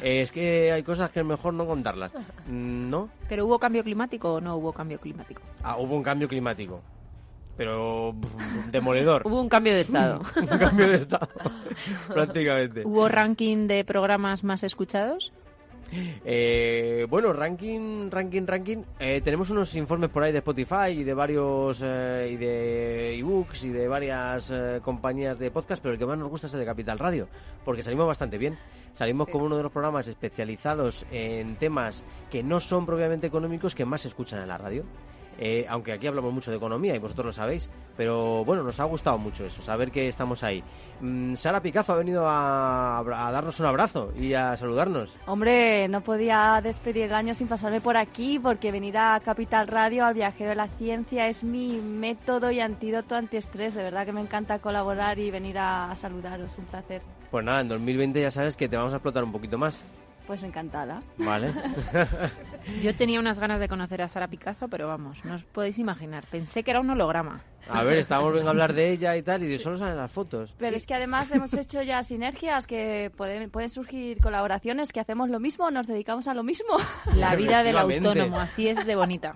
Es 0.03 0.31
que 0.31 0.73
hay 0.73 0.83
cosas 0.83 1.09
que 1.09 1.21
es 1.21 1.25
mejor 1.25 1.55
no 1.55 1.65
contarlas. 1.65 2.11
¿No? 2.47 3.09
¿Pero 3.29 3.47
hubo 3.47 3.57
cambio 3.57 3.83
climático 3.83 4.33
o 4.33 4.41
no 4.41 4.57
hubo 4.57 4.73
cambio 4.73 4.99
climático? 4.99 5.41
Ah, 5.63 5.77
hubo 5.77 5.95
un 5.95 6.03
cambio 6.03 6.27
climático 6.27 6.83
pero 7.57 8.15
demoledor. 8.71 9.21
Hubo 9.25 9.41
un 9.41 9.49
cambio 9.49 9.73
de 9.73 9.81
estado. 9.81 10.21
un 10.35 10.47
cambio 10.47 10.89
de 10.89 10.95
estado, 10.95 11.27
prácticamente. 12.13 12.83
¿Hubo 12.85 13.07
ranking 13.07 13.67
de 13.67 13.83
programas 13.83 14.43
más 14.43 14.63
escuchados? 14.63 15.31
Eh, 15.91 17.05
bueno, 17.09 17.31
ranking, 17.31 18.09
ranking, 18.09 18.45
ranking. 18.45 18.77
Eh, 18.99 19.21
tenemos 19.23 19.49
unos 19.49 19.75
informes 19.75 20.09
por 20.09 20.23
ahí 20.23 20.31
de 20.31 20.39
Spotify 20.39 20.89
y 20.89 21.03
de 21.03 21.13
varios 21.13 21.81
eh, 21.83 22.29
y 22.31 22.37
de 22.37 23.17
ebooks 23.19 23.63
y 23.65 23.69
de 23.69 23.87
varias 23.87 24.51
compañías 24.81 25.37
de 25.39 25.51
podcast, 25.51 25.81
pero 25.81 25.93
el 25.93 25.99
que 25.99 26.05
más 26.05 26.17
nos 26.17 26.29
gusta 26.29 26.47
es 26.47 26.53
el 26.53 26.59
de 26.59 26.65
Capital 26.65 26.99
Radio, 26.99 27.27
porque 27.63 27.83
salimos 27.83 28.07
bastante 28.07 28.37
bien. 28.37 28.57
Salimos 28.93 29.27
como 29.27 29.45
uno 29.45 29.57
de 29.57 29.63
los 29.63 29.71
programas 29.71 30.07
especializados 30.07 31.05
en 31.11 31.57
temas 31.57 32.05
que 32.31 32.41
no 32.41 32.61
son 32.61 32.85
propiamente 32.85 33.27
económicos 33.27 33.75
que 33.75 33.83
más 33.83 34.01
se 34.01 34.07
escuchan 34.07 34.41
en 34.41 34.47
la 34.47 34.57
radio. 34.57 34.85
Eh, 35.37 35.65
aunque 35.67 35.91
aquí 35.91 36.07
hablamos 36.07 36.33
mucho 36.33 36.51
de 36.51 36.57
economía 36.57 36.95
y 36.95 36.99
vosotros 36.99 37.25
lo 37.27 37.31
sabéis, 37.33 37.69
pero 37.97 38.45
bueno, 38.45 38.63
nos 38.63 38.79
ha 38.79 38.85
gustado 38.85 39.17
mucho 39.17 39.45
eso, 39.45 39.61
saber 39.61 39.91
que 39.91 40.07
estamos 40.07 40.43
ahí. 40.43 40.63
Mm, 41.01 41.35
Sara 41.35 41.61
Picazo 41.61 41.93
ha 41.93 41.97
venido 41.97 42.23
a, 42.25 43.03
darnos 43.05 43.59
un 43.59 43.65
abrazo 43.65 44.13
y 44.17 44.33
a 44.33 44.55
saludarnos. 44.55 45.15
Hombre, 45.25 45.87
no 45.89 46.01
podía 46.01 46.59
despedir 46.63 47.03
el 47.03 47.13
año 47.13 47.33
sin 47.33 47.47
pasarme 47.47 47.81
por 47.81 47.97
aquí, 47.97 48.39
porque 48.39 48.71
venir 48.71 48.97
a 48.97 49.19
Capital 49.23 49.67
Radio, 49.67 50.05
al 50.05 50.13
viajero 50.13 50.51
de 50.51 50.55
la 50.55 50.67
ciencia, 50.67 51.27
es 51.27 51.43
mi 51.43 51.79
método 51.79 52.51
y 52.51 52.59
antídoto 52.59 53.15
antiestrés. 53.15 53.73
De 53.73 53.83
verdad 53.83 54.05
que 54.05 54.13
me 54.13 54.21
encanta 54.21 54.59
colaborar 54.59 55.19
y 55.19 55.31
venir 55.31 55.57
a, 55.57 55.91
a 55.91 55.95
saludaros, 55.95 56.57
un 56.57 56.65
placer. 56.65 57.01
Pues 57.29 57.43
nada, 57.43 57.61
en 57.61 57.67
2020 57.67 58.21
ya 58.21 58.31
sabes 58.31 58.55
que 58.55 58.69
te 58.69 58.77
vamos 58.77 58.93
a 58.93 58.97
explotar 58.97 59.23
un 59.23 59.31
poquito 59.31 59.57
más. 59.57 59.83
Pues 60.27 60.43
encantada. 60.43 61.01
Vale. 61.17 61.51
Yo 62.81 62.95
tenía 62.95 63.19
unas 63.19 63.39
ganas 63.39 63.59
de 63.59 63.67
conocer 63.67 64.01
a 64.01 64.07
Sara 64.07 64.27
Picazo, 64.27 64.67
pero 64.67 64.87
vamos, 64.87 65.23
no 65.23 65.35
os 65.35 65.43
podéis 65.43 65.77
imaginar. 65.77 66.25
Pensé 66.25 66.63
que 66.63 66.71
era 66.71 66.79
un 66.79 66.89
holograma. 66.89 67.43
A 67.69 67.83
ver, 67.83 67.97
estábamos 67.97 68.33
viendo 68.33 68.49
hablar 68.49 68.73
de 68.73 68.91
ella 68.91 69.15
y 69.17 69.23
tal, 69.23 69.43
y 69.43 69.47
de 69.47 69.57
solo 69.57 69.77
salen 69.77 69.97
las 69.97 70.11
fotos. 70.11 70.53
Pero 70.57 70.75
es 70.75 70.85
que 70.85 70.93
además 70.93 71.31
hemos 71.31 71.53
hecho 71.57 71.81
ya 71.83 72.01
sinergias, 72.03 72.65
que 72.65 73.11
pueden, 73.15 73.49
pueden 73.49 73.69
surgir 73.69 74.19
colaboraciones, 74.19 74.91
que 74.91 74.99
hacemos 74.99 75.29
lo 75.29 75.39
mismo, 75.39 75.69
nos 75.69 75.87
dedicamos 75.87 76.27
a 76.27 76.33
lo 76.33 76.43
mismo. 76.43 76.77
La 77.15 77.35
vida 77.35 77.63
del 77.63 77.77
autónomo, 77.77 78.39
así 78.39 78.67
es 78.67 78.85
de 78.85 78.95
bonita. 78.95 79.35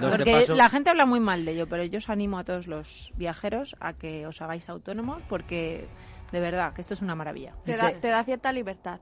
Porque 0.00 0.46
la 0.48 0.68
gente 0.68 0.90
habla 0.90 1.06
muy 1.06 1.20
mal 1.20 1.44
de 1.44 1.52
ello, 1.52 1.68
pero 1.68 1.84
yo 1.84 1.98
os 1.98 2.08
animo 2.08 2.38
a 2.38 2.44
todos 2.44 2.66
los 2.66 3.12
viajeros 3.16 3.76
a 3.80 3.92
que 3.92 4.26
os 4.26 4.42
hagáis 4.42 4.68
autónomos, 4.68 5.22
porque 5.28 5.86
de 6.32 6.40
verdad 6.40 6.72
que 6.74 6.80
esto 6.80 6.94
es 6.94 7.02
una 7.02 7.14
maravilla. 7.14 7.54
Te 7.64 7.76
da, 7.76 7.92
te 7.92 8.08
da 8.08 8.24
cierta 8.24 8.52
libertad 8.52 9.00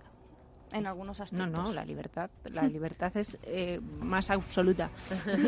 en 0.73 0.87
algunos 0.87 1.21
aspectos. 1.21 1.51
No, 1.51 1.63
no, 1.65 1.73
la 1.73 1.85
libertad, 1.85 2.31
la 2.45 2.63
libertad 2.63 3.17
es 3.17 3.39
eh, 3.43 3.81
más 4.01 4.31
absoluta. 4.31 4.91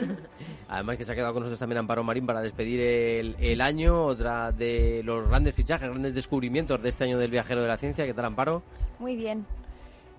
Además 0.68 0.96
que 0.96 1.04
se 1.04 1.12
ha 1.12 1.14
quedado 1.14 1.32
con 1.32 1.42
nosotros 1.42 1.58
también 1.58 1.78
Amparo 1.78 2.04
Marín 2.04 2.26
para 2.26 2.40
despedir 2.40 2.80
el, 2.80 3.36
el, 3.38 3.60
año, 3.60 4.04
otra 4.04 4.52
de 4.52 5.02
los 5.04 5.28
grandes 5.28 5.54
fichajes, 5.54 5.88
grandes 5.88 6.14
descubrimientos 6.14 6.82
de 6.82 6.88
este 6.88 7.04
año 7.04 7.18
del 7.18 7.30
viajero 7.30 7.62
de 7.62 7.68
la 7.68 7.76
ciencia. 7.76 8.06
¿Qué 8.06 8.14
tal, 8.14 8.26
Amparo? 8.26 8.62
Muy 8.98 9.16
bien. 9.16 9.44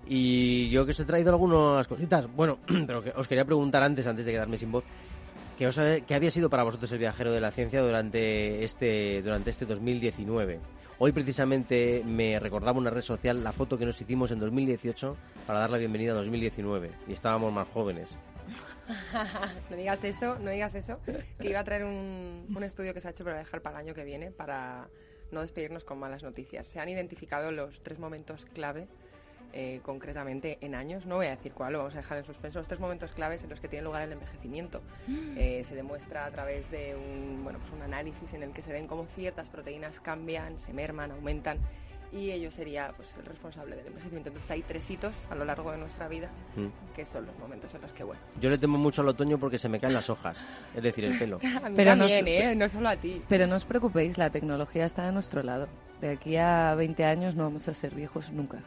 Y 0.06 0.68
yo 0.70 0.84
que 0.84 0.92
os 0.92 1.00
he 1.00 1.04
traído 1.04 1.30
algunas 1.30 1.86
cositas. 1.86 2.26
Bueno, 2.34 2.58
pero 2.86 3.02
que 3.02 3.12
os 3.14 3.28
quería 3.28 3.44
preguntar 3.44 3.82
antes, 3.82 4.06
antes 4.06 4.24
de 4.24 4.32
quedarme 4.32 4.56
sin 4.56 4.72
voz, 4.72 4.84
¿qué, 5.58 5.66
os, 5.66 5.78
qué 6.06 6.14
había 6.14 6.30
sido 6.30 6.50
para 6.50 6.62
vosotros 6.62 6.90
el 6.92 6.98
viajero 6.98 7.32
de 7.32 7.40
la 7.40 7.50
ciencia 7.50 7.80
durante 7.80 8.64
este, 8.64 9.22
durante 9.22 9.50
este 9.50 9.66
2019? 9.66 10.60
Hoy 11.02 11.12
precisamente 11.12 12.02
me 12.04 12.38
recordaba 12.38 12.78
una 12.78 12.90
red 12.90 13.00
social 13.00 13.42
la 13.42 13.52
foto 13.52 13.78
que 13.78 13.86
nos 13.86 13.98
hicimos 13.98 14.32
en 14.32 14.38
2018 14.38 15.16
para 15.46 15.60
dar 15.60 15.70
la 15.70 15.78
bienvenida 15.78 16.12
a 16.12 16.16
2019 16.16 16.90
y 17.08 17.14
estábamos 17.14 17.50
más 17.54 17.66
jóvenes. 17.68 18.14
no 19.70 19.76
digas 19.76 20.04
eso, 20.04 20.38
no 20.40 20.50
digas 20.50 20.74
eso. 20.74 20.98
Que 21.38 21.48
iba 21.48 21.60
a 21.60 21.64
traer 21.64 21.84
un, 21.84 22.44
un 22.54 22.62
estudio 22.64 22.92
que 22.92 23.00
se 23.00 23.08
ha 23.08 23.12
hecho, 23.12 23.24
pero 23.24 23.36
voy 23.36 23.40
a 23.40 23.44
dejar 23.44 23.62
para 23.62 23.80
el 23.80 23.86
año 23.86 23.94
que 23.94 24.04
viene 24.04 24.30
para 24.30 24.90
no 25.32 25.40
despedirnos 25.40 25.84
con 25.84 25.98
malas 25.98 26.22
noticias. 26.22 26.66
Se 26.66 26.80
han 26.80 26.90
identificado 26.90 27.50
los 27.50 27.80
tres 27.80 27.98
momentos 27.98 28.44
clave 28.52 28.86
eh, 29.52 29.80
concretamente 29.82 30.58
en 30.60 30.74
años. 30.74 31.06
No 31.06 31.16
voy 31.16 31.26
a 31.26 31.30
decir 31.30 31.52
cuál, 31.52 31.72
lo 31.72 31.78
vamos 31.78 31.94
a 31.94 31.98
dejar 31.98 32.18
en 32.18 32.24
suspenso. 32.24 32.58
Los 32.58 32.68
tres 32.68 32.80
momentos 32.80 33.12
claves 33.12 33.42
en 33.42 33.50
los 33.50 33.60
que 33.60 33.68
tiene 33.68 33.84
lugar 33.84 34.02
el 34.02 34.12
envejecimiento. 34.12 34.80
Mm. 35.06 35.36
Eh, 35.36 35.64
se 35.64 35.74
demuestra 35.74 36.24
a 36.24 36.30
través 36.30 36.70
de 36.70 36.94
un, 36.96 37.42
bueno, 37.42 37.58
pues 37.58 37.72
un 37.72 37.82
análisis 37.82 38.32
en 38.34 38.42
el 38.42 38.52
que 38.52 38.62
se 38.62 38.72
ven 38.72 38.86
cómo 38.86 39.06
ciertas 39.06 39.48
proteínas 39.48 40.00
cambian, 40.00 40.58
se 40.58 40.72
merman, 40.72 41.10
aumentan 41.10 41.58
y 42.12 42.30
ello 42.30 42.50
sería 42.50 42.92
pues, 42.96 43.14
el 43.18 43.24
responsable 43.24 43.76
del 43.76 43.86
envejecimiento. 43.86 44.28
Entonces 44.30 44.50
hay 44.50 44.62
tres 44.62 44.90
hitos 44.90 45.14
a 45.30 45.34
lo 45.34 45.44
largo 45.44 45.70
de 45.70 45.78
nuestra 45.78 46.08
vida 46.08 46.28
mm. 46.56 46.94
que 46.94 47.04
son 47.04 47.26
los 47.26 47.38
momentos 47.38 47.74
en 47.74 47.82
los 47.82 47.92
que, 47.92 48.04
bueno... 48.04 48.20
Yo 48.40 48.50
le 48.50 48.58
temo 48.58 48.78
mucho 48.78 49.02
al 49.02 49.08
otoño 49.08 49.38
porque 49.38 49.58
se 49.58 49.68
me 49.68 49.78
caen 49.78 49.94
las 49.94 50.10
hojas, 50.10 50.44
es 50.74 50.82
decir, 50.82 51.04
el 51.04 51.18
pelo. 51.18 51.38
pero 51.76 51.90
también, 51.90 52.24
no, 52.24 52.30
¿eh? 52.30 52.54
No 52.56 52.68
solo 52.68 52.88
a 52.88 52.96
ti. 52.96 53.22
Pero 53.28 53.46
no 53.46 53.56
os 53.56 53.64
preocupéis, 53.64 54.18
la 54.18 54.30
tecnología 54.30 54.84
está 54.84 55.06
de 55.06 55.12
nuestro 55.12 55.42
lado. 55.42 55.68
De 56.00 56.10
aquí 56.10 56.36
a 56.36 56.74
20 56.74 57.04
años 57.04 57.34
no 57.34 57.44
vamos 57.44 57.68
a 57.68 57.74
ser 57.74 57.94
viejos 57.94 58.30
nunca. 58.30 58.62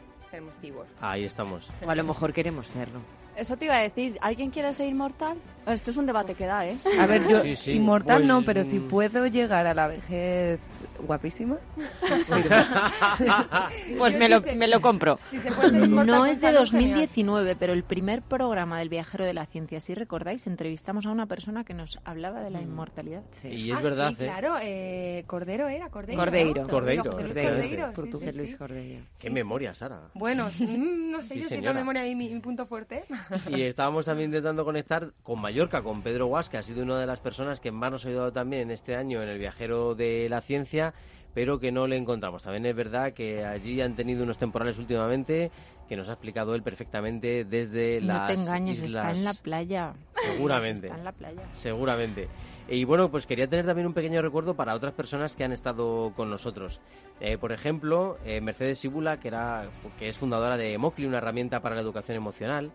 Ahí 1.00 1.24
estamos. 1.24 1.70
O 1.84 1.90
a 1.90 1.94
lo 1.94 2.04
mejor 2.04 2.32
queremos 2.32 2.66
serlo. 2.66 3.00
Eso 3.36 3.56
te 3.56 3.66
iba 3.66 3.76
a 3.76 3.80
decir. 3.80 4.18
¿Alguien 4.20 4.50
quiere 4.50 4.72
ser 4.72 4.88
inmortal? 4.88 5.36
Esto 5.66 5.92
es 5.92 5.96
un 5.96 6.04
debate 6.04 6.34
que 6.34 6.44
da, 6.44 6.66
¿eh? 6.66 6.76
A 7.00 7.06
ver, 7.06 7.26
yo 7.26 7.42
inmortal 7.72 8.26
no, 8.26 8.36
pues, 8.36 8.46
pero 8.46 8.64
si 8.64 8.78
mm. 8.78 8.88
puedo 8.88 9.26
llegar 9.26 9.66
a 9.66 9.72
la 9.72 9.88
vejez 9.88 10.60
guapísima. 11.06 11.56
pues 13.98 14.18
me 14.18 14.28
lo, 14.28 14.42
me 14.42 14.68
lo 14.68 14.80
compro. 14.80 15.18
no 15.32 16.26
es 16.26 16.42
de 16.42 16.52
2019, 16.52 17.56
pero 17.56 17.72
el 17.72 17.82
primer 17.82 18.20
programa 18.20 18.78
del 18.78 18.90
Viajero 18.90 19.24
de 19.24 19.32
la 19.32 19.46
Ciencia, 19.46 19.80
si 19.80 19.94
recordáis, 19.94 20.46
entrevistamos 20.46 21.06
a 21.06 21.10
una 21.10 21.26
persona 21.26 21.64
que 21.64 21.72
nos 21.72 21.98
hablaba 22.04 22.42
de 22.42 22.50
la 22.50 22.60
mm. 22.60 22.64
inmortalidad. 22.64 23.22
Y 23.44 23.70
es 23.70 23.78
ah, 23.78 23.80
verdad. 23.80 24.08
Sí, 24.10 24.24
¿eh? 24.24 24.26
claro, 24.26 24.56
eh, 24.60 25.24
Cordero 25.26 25.68
era, 25.68 25.88
Cordeiro. 25.88 26.22
Cordeiro. 26.22 26.68
Cordeiro. 26.68 27.10
Cordeiro. 27.10 27.92
Luis 28.34 28.56
Cordeiro. 28.56 29.02
Qué 29.18 29.30
memoria, 29.30 29.74
Sara. 29.74 30.10
Bueno, 30.12 30.50
mm, 30.58 31.10
no 31.10 31.22
sé, 31.22 31.40
yo 31.40 31.48
sé 31.48 31.62
la 31.62 31.72
memoria 31.72 32.02
ahí 32.02 32.14
mi, 32.14 32.28
mi 32.28 32.40
punto 32.40 32.66
fuerte. 32.66 33.04
Y 33.48 33.62
estábamos 33.62 34.04
también 34.04 34.30
intentando 34.30 34.64
conectar 34.64 35.12
con 35.22 35.40
Mallorca, 35.40 35.82
con 35.82 36.02
Pedro 36.02 36.26
Guas, 36.26 36.48
que 36.48 36.58
ha 36.58 36.62
sido 36.62 36.82
una 36.82 36.98
de 36.98 37.06
las 37.06 37.20
personas 37.20 37.60
que 37.60 37.72
más 37.72 37.90
nos 37.90 38.04
ha 38.04 38.08
ayudado 38.08 38.32
también 38.32 38.70
este 38.70 38.96
año 38.96 39.22
en 39.22 39.28
el 39.28 39.38
Viajero 39.38 39.94
de 39.94 40.28
la 40.28 40.40
Ciencia 40.40 40.94
pero 41.34 41.58
que 41.58 41.72
no 41.72 41.86
le 41.86 41.96
encontramos. 41.96 42.44
También 42.44 42.64
es 42.64 42.76
verdad 42.76 43.12
que 43.12 43.44
allí 43.44 43.80
han 43.80 43.96
tenido 43.96 44.22
unos 44.22 44.38
temporales 44.38 44.78
últimamente 44.78 45.50
que 45.88 45.96
nos 45.96 46.08
ha 46.08 46.12
explicado 46.12 46.54
él 46.54 46.62
perfectamente 46.62 47.44
desde 47.44 48.00
no 48.00 48.06
las 48.06 48.20
No 48.20 48.26
te 48.34 48.40
engañes, 48.40 48.82
está 48.82 49.10
en 49.10 49.24
la 49.24 49.34
playa. 49.34 49.92
Seguramente. 50.14 50.86
está 50.86 50.98
en 50.98 51.04
la 51.04 51.12
playa. 51.12 51.42
Seguramente. 51.52 52.28
Y 52.68 52.84
bueno, 52.84 53.10
pues 53.10 53.26
quería 53.26 53.46
tener 53.46 53.66
también 53.66 53.86
un 53.86 53.92
pequeño 53.92 54.22
recuerdo 54.22 54.54
para 54.54 54.74
otras 54.74 54.94
personas 54.94 55.36
que 55.36 55.44
han 55.44 55.52
estado 55.52 56.12
con 56.16 56.30
nosotros. 56.30 56.80
Eh, 57.20 57.36
por 57.36 57.52
ejemplo, 57.52 58.16
eh, 58.24 58.40
Mercedes 58.40 58.78
Sibula, 58.78 59.20
que, 59.20 59.28
era, 59.28 59.68
que 59.98 60.08
es 60.08 60.16
fundadora 60.16 60.56
de 60.56 60.78
Mocli, 60.78 61.04
una 61.04 61.18
herramienta 61.18 61.60
para 61.60 61.74
la 61.74 61.82
educación 61.82 62.16
emocional, 62.16 62.72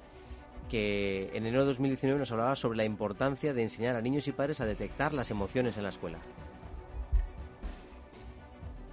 que 0.69 1.29
en 1.33 1.45
enero 1.45 1.61
de 1.61 1.67
2019 1.67 2.19
nos 2.19 2.31
hablaba 2.31 2.55
sobre 2.55 2.77
la 2.77 2.85
importancia 2.85 3.53
de 3.53 3.63
enseñar 3.63 3.95
a 3.95 4.01
niños 4.01 4.27
y 4.27 4.31
padres 4.31 4.61
a 4.61 4.65
detectar 4.65 5.13
las 5.13 5.31
emociones 5.31 5.77
en 5.77 5.83
la 5.83 5.89
escuela 5.89 6.19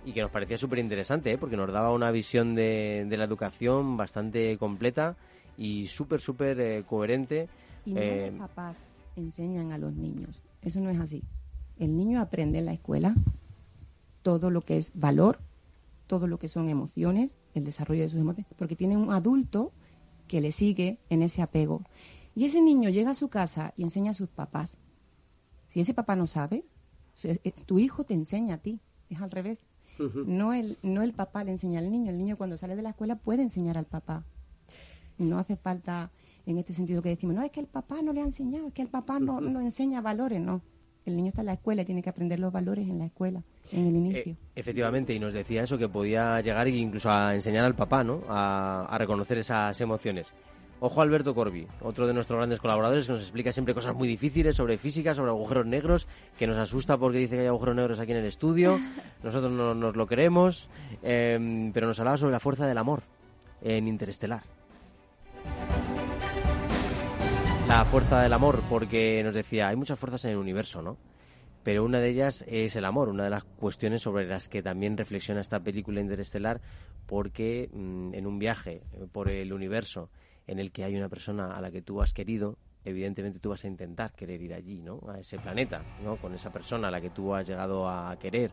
y 0.06 0.12
que 0.12 0.22
nos 0.22 0.30
parecía 0.30 0.56
súper 0.56 0.78
interesante, 0.78 1.32
¿eh? 1.32 1.36
porque 1.36 1.56
nos 1.56 1.70
daba 1.70 1.92
una 1.92 2.12
visión 2.12 2.54
de, 2.54 3.06
la 3.10 3.24
educación 3.24 3.96
bastante 3.96 4.56
completa 4.56 5.16
y 5.58 5.88
súper, 5.88 6.20
súper 6.20 6.60
eh, 6.60 6.84
coherente. 6.86 7.48
Y 7.84 7.94
no 7.94 8.00
eh, 8.00 8.30
los 8.30 8.48
papás 8.48 8.76
enseñan 9.16 9.72
a 9.72 9.78
los 9.78 9.94
niños, 9.94 10.40
eso 10.62 10.80
no 10.80 10.90
es 10.90 11.00
así. 11.00 11.24
El 11.76 11.96
niño 11.96 12.20
aprende 12.20 12.60
en 12.60 12.66
la 12.66 12.72
escuela 12.72 13.16
todo 14.22 14.48
lo 14.48 14.60
que 14.60 14.76
es 14.76 14.92
valor, 14.94 15.40
todo 16.06 16.28
lo 16.28 16.38
que 16.38 16.46
son 16.46 16.68
emociones, 16.68 17.36
el 17.54 17.64
desarrollo 17.64 18.02
de 18.02 18.08
sus 18.08 18.20
emociones, 18.20 18.46
porque 18.56 18.76
tiene 18.76 18.96
un 18.96 19.12
adulto 19.12 19.72
que 20.26 20.40
le 20.40 20.52
sigue 20.52 20.98
en 21.10 21.22
ese 21.22 21.42
apego. 21.42 21.82
Y 22.34 22.44
ese 22.44 22.60
niño 22.60 22.90
llega 22.90 23.10
a 23.10 23.14
su 23.14 23.28
casa 23.28 23.72
y 23.76 23.82
enseña 23.82 24.10
a 24.10 24.14
sus 24.14 24.28
papás. 24.28 24.76
Si 25.68 25.80
ese 25.80 25.94
papá 25.94 26.16
no 26.16 26.26
sabe, 26.26 26.64
tu 27.66 27.78
hijo 27.78 28.04
te 28.04 28.14
enseña 28.14 28.56
a 28.56 28.58
ti, 28.58 28.80
es 29.08 29.20
al 29.20 29.30
revés 29.30 29.66
no, 30.26 30.52
el, 30.52 30.78
no 30.82 31.02
el 31.02 31.12
papá 31.12 31.44
le 31.44 31.52
enseña 31.52 31.78
al 31.78 31.90
niño, 31.90 32.10
el 32.10 32.18
niño 32.18 32.36
cuando 32.36 32.56
sale 32.56 32.76
de 32.76 32.82
la 32.82 32.90
escuela 32.90 33.16
puede 33.16 33.42
enseñar 33.42 33.78
al 33.78 33.86
papá. 33.86 34.24
No 35.18 35.38
hace 35.38 35.56
falta 35.56 36.10
en 36.44 36.58
este 36.58 36.74
sentido 36.74 37.02
que 37.02 37.08
decimos, 37.08 37.34
no, 37.34 37.42
es 37.42 37.50
que 37.50 37.60
el 37.60 37.66
papá 37.66 38.02
no 38.02 38.12
le 38.12 38.20
ha 38.20 38.24
enseñado, 38.24 38.68
es 38.68 38.72
que 38.72 38.82
el 38.82 38.88
papá 38.88 39.18
no, 39.18 39.40
no 39.40 39.60
enseña 39.60 40.00
valores, 40.00 40.40
no. 40.40 40.62
El 41.04 41.16
niño 41.16 41.28
está 41.28 41.40
en 41.40 41.46
la 41.46 41.54
escuela 41.54 41.82
y 41.82 41.84
tiene 41.84 42.02
que 42.02 42.10
aprender 42.10 42.38
los 42.38 42.52
valores 42.52 42.88
en 42.88 42.98
la 42.98 43.06
escuela, 43.06 43.42
en 43.72 44.06
el 44.06 44.16
eh, 44.16 44.36
efectivamente, 44.54 45.12
y 45.14 45.18
nos 45.18 45.32
decía 45.32 45.62
eso, 45.62 45.78
que 45.78 45.88
podía 45.88 46.40
llegar 46.40 46.68
incluso 46.68 47.10
a 47.10 47.34
enseñar 47.34 47.64
al 47.64 47.74
papá, 47.74 48.04
¿no? 48.04 48.22
A, 48.28 48.86
a 48.86 48.98
reconocer 48.98 49.38
esas 49.38 49.80
emociones. 49.80 50.32
Ojo 50.78 51.00
Alberto 51.00 51.34
Corbi, 51.34 51.66
otro 51.80 52.06
de 52.06 52.12
nuestros 52.12 52.36
grandes 52.36 52.60
colaboradores 52.60 53.06
que 53.06 53.12
nos 53.12 53.22
explica 53.22 53.50
siempre 53.50 53.72
cosas 53.72 53.94
muy 53.94 54.06
difíciles 54.06 54.56
sobre 54.56 54.76
física, 54.76 55.14
sobre 55.14 55.30
agujeros 55.30 55.64
negros, 55.64 56.06
que 56.38 56.46
nos 56.46 56.58
asusta 56.58 56.98
porque 56.98 57.16
dice 57.16 57.36
que 57.36 57.42
hay 57.42 57.46
agujeros 57.46 57.76
negros 57.76 57.98
aquí 57.98 58.12
en 58.12 58.18
el 58.18 58.26
estudio. 58.26 58.78
Nosotros 59.22 59.50
no 59.50 59.74
nos 59.74 59.96
lo 59.96 60.06
queremos, 60.06 60.68
em, 61.02 61.72
pero 61.72 61.86
nos 61.86 61.98
hablaba 61.98 62.18
sobre 62.18 62.32
la 62.32 62.40
fuerza 62.40 62.66
del 62.66 62.76
amor 62.76 63.02
en 63.62 63.88
Interestelar. 63.88 64.42
La 67.66 67.84
fuerza 67.86 68.20
del 68.20 68.34
amor, 68.34 68.60
porque 68.68 69.22
nos 69.24 69.34
decía, 69.34 69.68
hay 69.68 69.76
muchas 69.76 69.98
fuerzas 69.98 70.26
en 70.26 70.32
el 70.32 70.36
universo, 70.36 70.82
¿no? 70.82 70.98
Pero 71.66 71.84
una 71.84 71.98
de 71.98 72.10
ellas 72.10 72.44
es 72.46 72.76
el 72.76 72.84
amor, 72.84 73.08
una 73.08 73.24
de 73.24 73.30
las 73.30 73.42
cuestiones 73.42 74.00
sobre 74.00 74.24
las 74.24 74.48
que 74.48 74.62
también 74.62 74.96
reflexiona 74.96 75.40
esta 75.40 75.58
película 75.58 76.00
interestelar, 76.00 76.60
porque 77.06 77.68
mm, 77.72 78.14
en 78.14 78.24
un 78.28 78.38
viaje 78.38 78.82
por 79.10 79.28
el 79.28 79.52
universo, 79.52 80.08
en 80.46 80.60
el 80.60 80.70
que 80.70 80.84
hay 80.84 80.94
una 80.94 81.08
persona 81.08 81.56
a 81.56 81.60
la 81.60 81.72
que 81.72 81.82
tú 81.82 82.00
has 82.00 82.12
querido, 82.12 82.56
evidentemente 82.84 83.40
tú 83.40 83.48
vas 83.48 83.64
a 83.64 83.66
intentar 83.66 84.12
querer 84.12 84.40
ir 84.42 84.54
allí, 84.54 84.80
¿no? 84.80 85.00
A 85.08 85.18
ese 85.18 85.40
planeta, 85.40 85.82
¿no? 86.04 86.18
Con 86.18 86.34
esa 86.34 86.52
persona 86.52 86.86
a 86.86 86.90
la 86.92 87.00
que 87.00 87.10
tú 87.10 87.34
has 87.34 87.48
llegado 87.48 87.88
a 87.88 88.16
querer. 88.16 88.52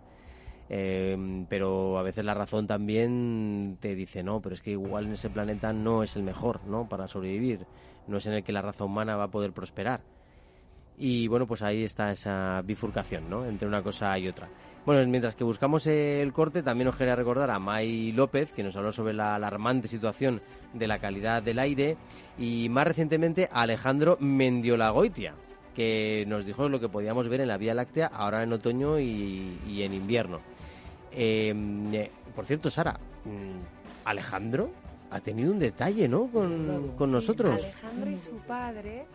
Eh, 0.69 1.45
pero 1.47 1.99
a 1.99 2.01
veces 2.01 2.25
la 2.25 2.33
razón 2.33 2.65
también 2.65 3.77
te 3.79 3.93
dice, 3.93 4.23
no, 4.23 4.41
pero 4.41 4.55
es 4.55 4.61
que 4.63 4.71
igual 4.71 5.05
en 5.05 5.11
ese 5.11 5.29
planeta 5.29 5.71
no 5.71 6.01
es 6.01 6.15
el 6.15 6.23
mejor, 6.23 6.65
¿no? 6.65 6.89
Para 6.89 7.07
sobrevivir. 7.07 7.67
No 8.07 8.17
es 8.17 8.25
en 8.25 8.33
el 8.33 8.43
que 8.43 8.53
la 8.53 8.63
raza 8.63 8.85
humana 8.85 9.15
va 9.17 9.25
a 9.25 9.31
poder 9.31 9.53
prosperar. 9.53 10.01
Y 10.97 11.27
bueno, 11.27 11.47
pues 11.47 11.61
ahí 11.61 11.83
está 11.83 12.11
esa 12.11 12.61
bifurcación, 12.63 13.29
¿no? 13.29 13.45
Entre 13.45 13.67
una 13.67 13.81
cosa 13.81 14.17
y 14.17 14.27
otra. 14.27 14.47
Bueno, 14.85 15.07
mientras 15.09 15.35
que 15.35 15.45
buscamos 15.45 15.87
el 15.87 16.33
corte, 16.33 16.61
también 16.61 16.89
os 16.89 16.97
quería 16.97 17.15
recordar 17.15 17.49
a 17.51 17.57
May 17.57 18.11
López, 18.11 18.51
que 18.51 18.63
nos 18.63 18.75
habló 18.75 18.91
sobre 18.91 19.13
la 19.13 19.35
alarmante 19.35 19.87
situación 19.87 20.41
de 20.73 20.87
la 20.87 20.99
calidad 20.99 21.41
del 21.41 21.59
aire, 21.59 21.95
y 22.37 22.67
más 22.67 22.85
recientemente 22.85 23.47
a 23.51 23.61
Alejandro 23.61 24.17
Mendiolagoitia, 24.19 25.35
que 25.73 26.25
nos 26.27 26.45
dijo 26.45 26.67
lo 26.67 26.81
que 26.81 26.89
podíamos 26.89 27.29
ver 27.29 27.39
en 27.39 27.47
la 27.47 27.57
Vía 27.57 27.73
Láctea 27.73 28.07
ahora 28.07 28.43
en 28.43 28.51
otoño 28.51 28.99
y, 28.99 29.81
en 29.81 29.93
invierno. 29.93 30.41
Em, 31.13 31.93
eh, 31.93 32.11
por 32.35 32.45
cierto, 32.45 32.69
Sara, 32.69 32.99
mm, 33.23 34.03
Alejandro 34.03 34.69
ha 35.11 35.21
tenido 35.21 35.53
un 35.53 35.59
detalle, 35.59 36.09
¿no? 36.09 36.27
Con, 36.27 36.91
con 36.97 37.09
nosotros. 37.09 37.53
Alejandro 37.53 38.11
y 38.11 38.17
su 38.17 38.35
padre, 38.39 39.05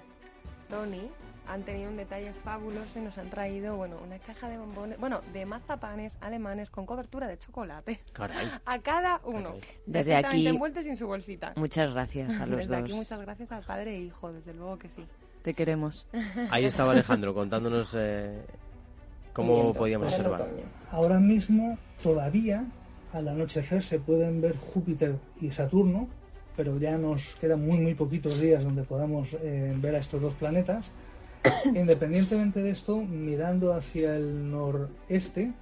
Tony, 0.71 1.11
han 1.49 1.63
tenido 1.63 1.91
un 1.91 1.97
detalle 1.97 2.33
fabuloso 2.45 2.99
y 2.99 3.03
nos 3.03 3.17
han 3.19 3.31
traído, 3.31 3.77
bueno, 3.77 3.97
una 4.05 4.19
caja 4.19 4.49
de 4.49 4.59
bombones, 4.59 4.99
bueno, 5.01 5.23
de 5.33 5.47
mazapanes 5.47 6.17
alemanes 6.21 6.71
con 6.71 6.85
cobertura 6.85 7.27
de 7.27 7.39
chocolate. 7.39 8.01
Caray. 8.13 8.51
A 8.67 8.79
cada 8.81 9.21
uno. 9.25 9.55
Desde 9.87 10.15
aquí. 10.15 10.47
envueltos 10.47 10.85
sin 10.85 10.97
su 10.97 11.07
bolsita. 11.07 11.55
Muchas 11.57 11.93
gracias 11.93 12.39
a 12.39 12.47
los 12.47 12.59
desde 12.59 12.75
dos. 12.75 12.85
aquí 12.85 12.93
muchas 12.93 13.21
gracias 13.21 13.51
al 13.53 13.65
padre 13.65 13.97
e 13.97 14.01
hijo, 14.01 14.33
desde 14.33 14.53
luego 14.53 14.79
que 14.79 14.89
sí. 14.89 15.05
Te 15.43 15.55
queremos. 15.55 16.07
Ahí 16.51 16.65
estaba 16.67 16.93
Alejandro 16.93 17.33
contándonos 17.33 17.95
eh, 17.99 18.45
cómo 19.33 19.73
podíamos 19.73 20.13
observar. 20.13 20.47
Ahora 20.91 21.19
mismo 21.19 21.79
todavía 22.03 22.67
al 23.13 23.29
anochecer 23.29 23.83
se 23.83 23.99
pueden 23.99 24.43
ver 24.43 24.57
Júpiter 24.59 25.17
y 25.41 25.51
Saturno, 25.51 26.09
pero 26.57 26.79
ya 26.79 26.99
nos 26.99 27.37
quedan 27.37 27.65
muy 27.65 27.79
muy 27.79 27.95
poquitos 27.95 28.39
días 28.39 28.65
donde 28.65 28.83
podamos 28.83 29.35
eh, 29.41 29.75
ver 29.79 29.95
a 29.95 29.99
estos 29.99 30.21
dos 30.21 30.35
planetas 30.35 30.93
Independientemente 31.65 32.63
de 32.63 32.71
esto, 32.71 32.99
mirando 32.99 33.73
hacia 33.73 34.17
el 34.17 34.51
noreste, 34.51 35.53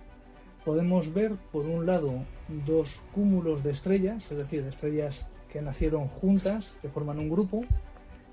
podemos 0.64 1.12
ver 1.12 1.32
por 1.52 1.66
un 1.66 1.86
lado 1.86 2.12
dos 2.66 3.00
cúmulos 3.14 3.62
de 3.62 3.70
estrellas, 3.70 4.30
es 4.30 4.36
decir, 4.36 4.64
estrellas 4.64 5.26
que 5.52 5.62
nacieron 5.62 6.08
juntas, 6.08 6.76
que 6.82 6.88
forman 6.88 7.18
un 7.18 7.30
grupo, 7.30 7.64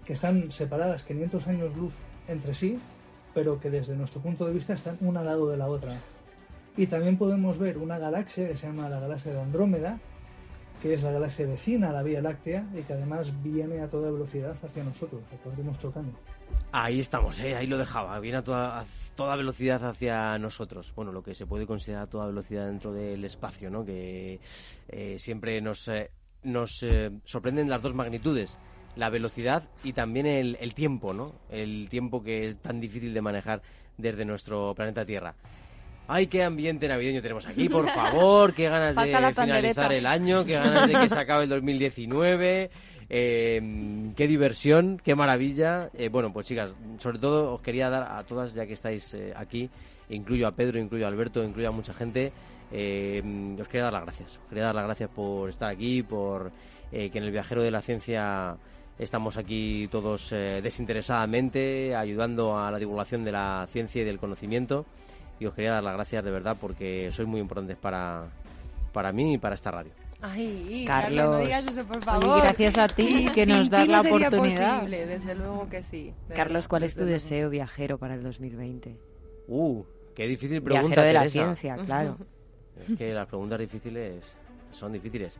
que 0.05 0.13
están 0.13 0.51
separadas 0.51 1.03
500 1.03 1.47
años 1.47 1.75
luz 1.75 1.93
entre 2.27 2.53
sí, 2.53 2.79
pero 3.33 3.59
que 3.59 3.69
desde 3.69 3.95
nuestro 3.95 4.21
punto 4.21 4.45
de 4.45 4.53
vista 4.53 4.73
están 4.73 4.97
una 5.01 5.21
al 5.21 5.27
lado 5.27 5.47
de 5.47 5.57
la 5.57 5.67
otra. 5.67 5.97
Y 6.75 6.87
también 6.87 7.17
podemos 7.17 7.57
ver 7.57 7.77
una 7.77 7.99
galaxia 7.99 8.47
que 8.47 8.57
se 8.57 8.67
llama 8.67 8.89
la 8.89 8.99
galaxia 8.99 9.33
de 9.33 9.41
Andrómeda, 9.41 9.99
que 10.81 10.93
es 10.93 11.03
la 11.03 11.11
galaxia 11.11 11.45
vecina 11.45 11.89
a 11.89 11.93
la 11.93 12.03
Vía 12.03 12.21
Láctea 12.21 12.65
y 12.77 12.81
que 12.81 12.93
además 12.93 13.31
viene 13.43 13.79
a 13.81 13.87
toda 13.87 14.11
velocidad 14.11 14.55
hacia 14.63 14.83
nosotros, 14.83 15.21
de 15.55 15.63
nuestro 15.63 15.91
cambio. 15.91 16.15
Ahí 16.71 16.99
estamos, 16.99 17.39
¿eh? 17.41 17.55
ahí 17.55 17.67
lo 17.67 17.77
dejaba. 17.77 18.19
Viene 18.19 18.39
a 18.39 18.43
toda, 18.43 18.85
toda 19.15 19.35
velocidad 19.35 19.83
hacia 19.85 20.37
nosotros. 20.39 20.91
Bueno, 20.95 21.11
lo 21.11 21.21
que 21.21 21.35
se 21.35 21.45
puede 21.45 21.67
considerar 21.67 22.07
toda 22.07 22.25
velocidad 22.25 22.65
dentro 22.65 22.91
del 22.91 23.23
espacio, 23.25 23.69
¿no? 23.69 23.85
Que 23.85 24.39
eh, 24.89 25.19
siempre 25.19 25.61
nos, 25.61 25.87
eh, 25.87 26.09
nos 26.41 26.81
eh, 26.81 27.11
sorprenden 27.25 27.69
las 27.69 27.81
dos 27.81 27.93
magnitudes. 27.93 28.57
La 28.95 29.09
velocidad 29.09 29.69
y 29.83 29.93
también 29.93 30.25
el, 30.25 30.57
el 30.59 30.73
tiempo, 30.73 31.13
¿no? 31.13 31.33
El 31.49 31.89
tiempo 31.89 32.23
que 32.23 32.47
es 32.47 32.57
tan 32.61 32.79
difícil 32.79 33.13
de 33.13 33.21
manejar 33.21 33.61
desde 33.97 34.25
nuestro 34.25 34.73
planeta 34.73 35.05
Tierra. 35.05 35.35
Ay, 36.07 36.27
qué 36.27 36.43
ambiente 36.43 36.87
navideño 36.87 37.21
tenemos 37.21 37.47
aquí, 37.47 37.69
por 37.69 37.89
favor, 37.89 38.53
qué 38.53 38.69
ganas 38.69 38.95
de 39.33 39.33
finalizar 39.33 39.93
el 39.93 40.05
año, 40.05 40.45
qué 40.45 40.53
ganas 40.53 40.87
de 40.87 40.93
que 40.93 41.09
se 41.09 41.19
acabe 41.19 41.43
el 41.43 41.49
2019. 41.49 42.69
Eh, 43.09 44.11
qué 44.15 44.27
diversión, 44.27 44.99
qué 45.03 45.15
maravilla. 45.15 45.89
Eh, 45.93 46.09
bueno, 46.09 46.33
pues 46.33 46.47
chicas, 46.47 46.71
sobre 46.97 47.19
todo 47.19 47.53
os 47.53 47.61
quería 47.61 47.89
dar 47.89 48.11
a 48.11 48.23
todas, 48.23 48.53
ya 48.53 48.65
que 48.65 48.73
estáis 48.73 49.13
eh, 49.13 49.33
aquí, 49.35 49.69
incluyo 50.09 50.47
a 50.47 50.51
Pedro, 50.51 50.79
incluyo 50.79 51.05
a 51.05 51.09
Alberto, 51.09 51.43
incluyo 51.43 51.69
a 51.69 51.71
mucha 51.71 51.93
gente, 51.93 52.33
os 52.71 53.67
quería 53.67 53.83
dar 53.83 53.93
las 53.93 54.03
gracias. 54.03 54.39
Os 54.43 54.49
quería 54.49 54.65
dar 54.65 54.75
las 54.75 54.85
gracias 54.85 55.09
por 55.09 55.49
estar 55.49 55.69
aquí, 55.69 56.03
por 56.03 56.51
que 56.91 57.11
en 57.13 57.23
el 57.23 57.31
viajero 57.31 57.63
de 57.63 57.71
la 57.71 57.81
ciencia 57.81 58.55
estamos 58.99 59.37
aquí 59.37 59.87
todos 59.89 60.29
desinteresadamente, 60.29 61.95
ayudando 61.95 62.57
a 62.57 62.69
la 62.71 62.77
divulgación 62.77 63.23
de 63.23 63.31
la 63.31 63.65
ciencia 63.67 64.01
y 64.01 64.05
del 64.05 64.19
conocimiento. 64.19 64.85
Y 65.39 65.45
os 65.45 65.53
quería 65.53 65.71
dar 65.71 65.83
las 65.83 65.93
gracias 65.93 66.23
de 66.23 66.31
verdad 66.31 66.57
porque 66.59 67.11
sois 67.11 67.27
muy 67.27 67.39
importantes 67.39 67.77
para, 67.77 68.27
para 68.91 69.11
mí 69.11 69.33
y 69.33 69.37
para 69.37 69.55
esta 69.55 69.71
radio. 69.71 69.91
Ay, 70.21 70.85
Carlos, 70.87 71.31
no 71.31 71.37
digas 71.39 71.67
eso, 71.67 71.85
por 71.85 72.01
favor. 72.01 72.41
gracias 72.41 72.77
a 72.77 72.87
ti 72.87 73.27
que 73.33 73.45
nos 73.45 73.69
das 73.69 73.87
la 73.89 74.01
oportunidad. 74.01 74.79
Posible, 74.79 75.05
desde 75.05 75.35
luego 75.35 75.67
que 75.69 75.83
sí. 75.83 76.13
Carlos, 76.33 76.69
¿cuál 76.69 76.83
es 76.83 76.95
tu 76.95 77.03
deseo 77.03 77.49
viajero 77.49 77.97
para 77.97 78.15
el 78.15 78.23
2020? 78.23 78.97
Uh, 79.49 79.83
qué 80.15 80.25
difícil 80.25 80.61
pregunta. 80.61 80.87
Viajero 80.87 81.07
de 81.07 81.13
la 81.13 81.29
ciencia, 81.29 81.75
claro. 81.85 82.17
Es 82.89 82.97
que 82.97 83.13
las 83.13 83.27
preguntas 83.27 83.59
difíciles 83.59 84.35
son 84.71 84.93
difíciles. 84.93 85.39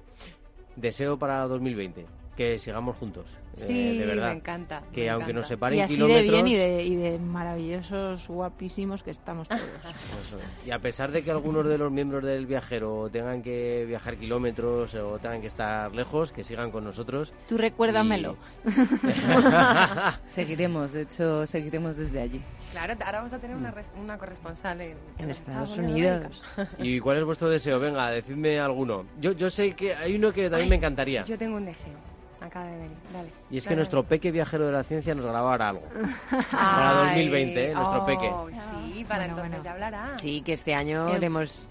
Deseo 0.75 1.17
para 1.17 1.47
2020 1.47 2.05
que 2.35 2.59
sigamos 2.59 2.97
juntos. 2.97 3.25
Eh, 3.57 3.65
sí, 3.67 3.97
de 3.97 4.05
verdad. 4.05 4.29
me 4.29 4.37
encanta. 4.37 4.83
Que 4.91 5.09
aunque 5.09 5.33
nos 5.33 5.47
separen 5.47 5.79
y 5.79 5.81
así 5.81 5.93
kilómetros... 5.93 6.25
de 6.25 6.31
bien 6.31 6.47
y 6.47 6.55
de, 6.55 6.83
y 6.83 6.95
de 6.95 7.19
maravillosos, 7.19 8.27
guapísimos 8.27 9.03
que 9.03 9.11
estamos 9.11 9.47
todos. 9.47 9.61
Y 10.65 10.71
a 10.71 10.79
pesar 10.79 11.11
de 11.11 11.23
que 11.23 11.31
algunos 11.31 11.65
de 11.65 11.77
los 11.77 11.91
miembros 11.91 12.23
del 12.23 12.45
viajero 12.45 13.09
tengan 13.11 13.43
que 13.43 13.85
viajar 13.87 14.17
kilómetros 14.17 14.95
o 14.95 15.19
tengan 15.19 15.41
que 15.41 15.47
estar 15.47 15.93
lejos, 15.93 16.31
que 16.31 16.43
sigan 16.43 16.71
con 16.71 16.83
nosotros. 16.83 17.33
Tú 17.47 17.57
recuérdamelo. 17.57 18.37
seguiremos, 20.25 20.93
de 20.93 21.01
hecho, 21.03 21.45
seguiremos 21.45 21.97
desde 21.97 22.21
allí. 22.21 22.41
Claro, 22.71 22.93
ahora 23.05 23.19
vamos 23.19 23.33
a 23.33 23.39
tener 23.39 23.55
una, 23.55 23.73
una 24.01 24.17
corresponsal 24.17 24.81
en, 24.81 24.97
en 25.19 25.29
Estados 25.29 25.77
Unidos. 25.77 26.43
¿Y 26.79 26.99
cuál 26.99 27.17
es 27.17 27.25
vuestro 27.25 27.49
deseo? 27.49 27.79
Venga, 27.79 28.09
decidme 28.09 28.59
alguno. 28.59 29.05
Yo, 29.19 29.33
yo 29.33 29.49
sé 29.49 29.73
que 29.73 29.93
hay 29.93 30.15
uno 30.15 30.31
que 30.31 30.49
también 30.49 30.69
me 30.69 30.75
encantaría. 30.77 31.23
Yo 31.25 31.37
tengo 31.37 31.57
un 31.57 31.65
deseo 31.65 32.12
acaba 32.43 32.65
de 32.65 32.77
venir. 32.77 32.97
Dale. 33.13 33.29
Y 33.49 33.57
es 33.57 33.67
que 33.67 33.75
nuestro 33.75 34.03
peque 34.03 34.31
viajero 34.31 34.65
de 34.65 34.71
la 34.71 34.83
ciencia 34.83 35.15
nos 35.15 35.25
grabara 35.25 35.69
algo. 35.69 35.87
para 36.51 36.93
2020, 37.05 37.71
¿eh? 37.71 37.73
nuestro 37.73 38.05
peque. 38.05 38.27
Oh, 38.27 38.49
sí, 38.49 39.05
para 39.05 39.25
entonces 39.25 39.63
ya 39.63 39.71
hablará. 39.71 40.19
Sí, 40.19 40.41
que 40.41 40.53
este 40.53 40.73
año 40.73 41.17
le 41.17 41.25
hemos 41.25 41.69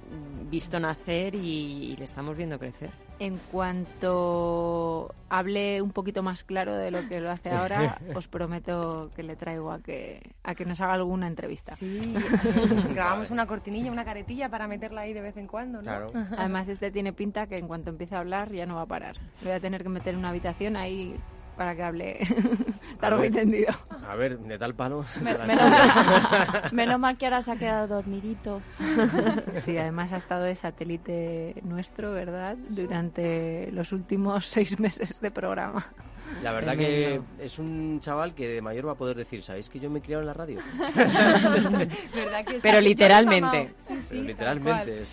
visto 0.53 0.79
nacer 0.79 1.35
y, 1.35 1.97
le 1.97 2.05
estamos 2.05 2.37
viendo 2.37 2.59
crecer. 2.59 2.91
En 3.19 3.39
cuanto 3.51 5.15
hable 5.31 5.81
un 5.81 5.93
poquito 5.93 6.23
más 6.23 6.45
claro 6.45 6.77
de 6.77 6.91
lo 6.91 7.09
que 7.09 7.21
lo 7.21 7.31
hace 7.31 7.51
ahora, 7.51 7.99
os 8.15 8.29
prometo 8.29 9.11
que 9.17 9.23
le 9.23 9.35
traigo 9.35 9.73
a 9.73 9.81
que, 9.81 10.21
a 10.45 10.55
que 10.55 10.67
nos 10.67 10.79
haga 10.83 10.93
alguna 10.93 11.27
entrevista. 11.27 11.75
Sí, 11.75 12.15
grabamos 12.95 13.31
una 13.31 13.47
cortinilla, 13.47 13.91
una 13.91 14.05
caretilla 14.05 14.51
para 14.51 14.69
meterla 14.69 15.01
ahí 15.01 15.15
de 15.15 15.23
vez 15.23 15.39
en 15.39 15.47
cuando, 15.47 15.79
¿no? 15.79 15.85
Claro. 15.85 16.09
Además, 16.37 16.69
este 16.69 16.91
tiene 16.91 17.15
pinta 17.15 17.47
que 17.47 17.57
en 17.57 17.67
cuanto 17.67 17.89
empiece 17.89 18.15
a 18.15 18.19
hablar 18.19 18.53
ya 18.53 18.67
no 18.67 18.77
va 18.77 18.83
a 18.83 18.87
parar. 18.87 19.17
Voy 19.43 19.53
a 19.53 19.61
tener 19.61 19.83
que 19.83 19.89
meter 19.89 20.13
en 20.13 20.19
una 20.19 20.29
habitación 20.29 20.77
ahí 20.77 21.15
para 21.57 21.75
que 21.75 21.83
hable 21.83 22.19
largo 23.01 23.25
y 23.25 23.31
tendido. 23.31 23.73
A 24.09 24.15
ver, 24.17 24.39
de 24.39 24.59
tal 24.59 24.75
palo. 24.75 25.05
menos, 26.73 26.99
mal 26.99 27.17
que 27.17 27.27
ahora 27.27 27.43
se 27.43 27.53
ha 27.53 27.57
quedado 27.57 27.87
dormidito. 27.89 28.61
Sí, 29.65 29.77
además 29.77 30.13
ha 30.13 30.17
estado 30.17 30.45
de 30.45 30.55
satélite 30.55 31.57
nuestro, 31.63 32.13
¿verdad? 32.13 32.57
Durante 32.69 33.71
los 33.73 33.93
últimos 33.93 34.47
seis 34.47 34.79
meses 34.79 35.21
de 35.21 35.31
programa. 35.31 35.93
La 36.43 36.53
verdad 36.53 36.77
que 36.77 37.21
es 37.39 37.59
un 37.59 38.01
chaval 38.01 38.35
que 38.35 38.49
de 38.49 38.63
mayor 38.63 38.89
va 38.89 38.93
a 38.93 38.97
poder 38.97 39.17
decir, 39.17 39.43
¿sabéis 39.43 39.69
que 39.69 39.81
yo 39.81 39.91
me 39.91 39.99
he 39.99 40.03
criado 40.03 40.23
en 40.23 40.27
la 40.27 40.35
radio? 40.35 40.59
Pero 42.63 42.81
literalmente. 42.81 43.75
pero 44.09 44.23
literalmente. 44.23 45.05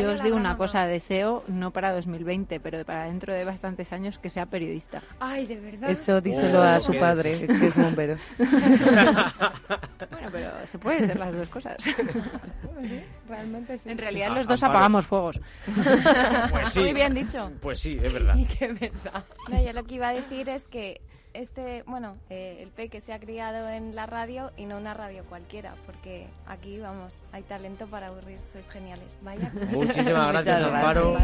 Yo 0.00 0.12
os 0.12 0.22
digo 0.22 0.36
una 0.36 0.56
cosa, 0.56 0.86
deseo, 0.86 1.44
no 1.48 1.70
para 1.70 1.92
2020, 1.92 2.60
pero 2.60 2.84
para 2.84 3.04
dentro 3.04 3.32
de 3.32 3.44
bastantes 3.44 3.92
años, 3.92 4.18
que 4.18 4.30
sea 4.30 4.46
periodista. 4.46 5.02
Ay, 5.20 5.46
de 5.46 5.60
verdad. 5.60 5.90
Eso 5.90 6.20
díselo 6.20 6.62
a 6.62 6.80
su 6.80 6.96
padre, 6.98 7.38
que 7.46 7.66
es 7.66 7.76
bombero. 7.76 8.16
bueno, 8.38 10.28
pero 10.32 10.50
se 10.66 10.78
puede 10.78 11.06
ser 11.06 11.18
las 11.18 11.34
dos 11.34 11.48
cosas. 11.48 11.76
sí, 11.82 13.00
realmente 13.28 13.78
sí. 13.78 13.90
En 13.90 13.98
realidad 13.98 14.34
los 14.34 14.46
dos 14.46 14.62
apagamos 14.62 15.06
fuegos. 15.06 15.40
Pues 16.50 16.68
sí. 16.70 16.80
Muy 16.80 16.92
bien 16.92 17.14
dicho. 17.14 17.50
Pues 17.60 17.78
sí, 17.78 17.98
es 18.02 18.12
verdad. 18.12 18.36
Y 18.36 18.44
qué 18.44 18.68
verdad. 18.68 19.24
No, 19.50 19.62
yo 19.62 19.72
lo 19.72 19.84
que 19.84 19.96
iba 19.96 20.08
a 20.08 20.14
decir 20.14 20.48
es 20.48 20.57
que 20.66 21.00
este, 21.34 21.82
bueno, 21.86 22.16
eh, 22.30 22.58
el 22.60 22.70
peque 22.70 23.00
se 23.00 23.12
ha 23.12 23.18
criado 23.18 23.68
en 23.68 23.94
la 23.94 24.06
radio 24.06 24.50
y 24.56 24.66
no 24.66 24.76
una 24.76 24.94
radio 24.94 25.24
cualquiera, 25.28 25.74
porque 25.86 26.26
aquí, 26.46 26.78
vamos, 26.78 27.24
hay 27.32 27.42
talento 27.42 27.86
para 27.86 28.08
aburrir, 28.08 28.38
sois 28.50 28.68
geniales. 28.68 29.20
Vaya. 29.22 29.50
Muchísimas 29.70 30.28
gracias, 30.32 30.62
Amparo. 30.62 31.16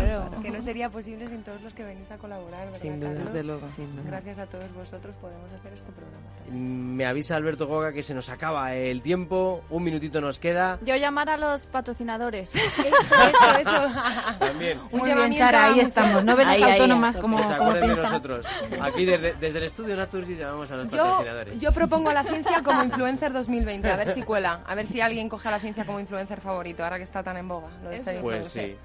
Que 0.43 0.51
no 0.51 0.63
sería 0.63 0.91
posible 0.91 1.29
sin 1.29 1.43
todos 1.43 1.61
los 1.63 1.73
que 1.75 1.85
venís 1.85 2.11
a 2.11 2.19
colaborar, 2.19 2.67
¿verdad, 2.67 2.81
sin 2.81 3.01
duda, 3.01 3.11
desde 3.11 3.43
luego. 3.43 3.69
Gracias 4.07 4.39
a 4.39 4.47
todos 4.47 4.75
vosotros 4.75 5.15
podemos 5.21 5.51
hacer 5.53 5.73
este 5.73 5.93
programa. 5.93 6.25
Me 6.51 7.07
avisa 7.07 7.37
Alberto 7.37 7.67
Goga 7.67 7.93
que 7.93 8.03
se 8.03 8.15
nos 8.15 8.29
acaba 8.29 8.75
el 8.75 9.03
tiempo, 9.03 9.63
un 9.71 9.83
minutito 9.83 10.21
nos 10.21 10.39
queda. 10.39 10.79
Yo 10.85 10.97
llamar 10.97 11.31
a 11.31 11.37
los 11.37 11.67
patrocinadores. 11.67 12.55
eso, 12.55 12.83
eso, 12.83 13.59
eso. 13.61 13.87
También. 14.39 14.79
Muy 14.93 15.13
bien, 15.13 15.33
Sara, 15.35 15.67
ahí 15.67 15.81
estamos. 15.81 16.25
No 16.25 16.37
ven 16.37 16.49
autónomas 16.49 17.17
como, 17.17 17.39
como 17.59 17.73
de 17.73 17.87
nosotros. 17.87 18.47
Aquí 18.81 19.05
desde, 19.05 19.35
desde 19.35 19.59
el 19.59 19.65
estudio 19.65 19.94
Naturgy 19.97 20.37
llamamos 20.37 20.71
a 20.71 20.77
los 20.77 20.89
yo, 20.89 20.99
patrocinadores. 20.99 21.61
Yo 21.61 21.73
propongo 21.73 22.11
a 22.11 22.15
la 22.15 22.25
ciencia 22.25 22.63
como 22.63 22.83
influencer 22.85 23.33
2020, 23.33 23.91
a 23.91 23.97
ver 23.97 24.15
si 24.15 24.23
cuela, 24.23 24.63
a 24.67 24.75
ver 24.75 24.87
si 24.87 25.01
alguien 25.01 25.29
coge 25.29 25.49
a 25.49 25.53
la 25.53 25.59
ciencia 25.59 25.85
como 25.85 26.01
influencer 26.01 26.41
favorito, 26.41 26.85
ahora 26.85 26.99
que 26.99 27.05
está 27.05 27.23
tan 27.23 27.37
en 27.37 27.49
boga. 27.49 27.69
Lo 27.83 27.91
de 27.91 28.01
ser 28.01 28.21
pues 28.21 28.49
sí. 28.49 28.77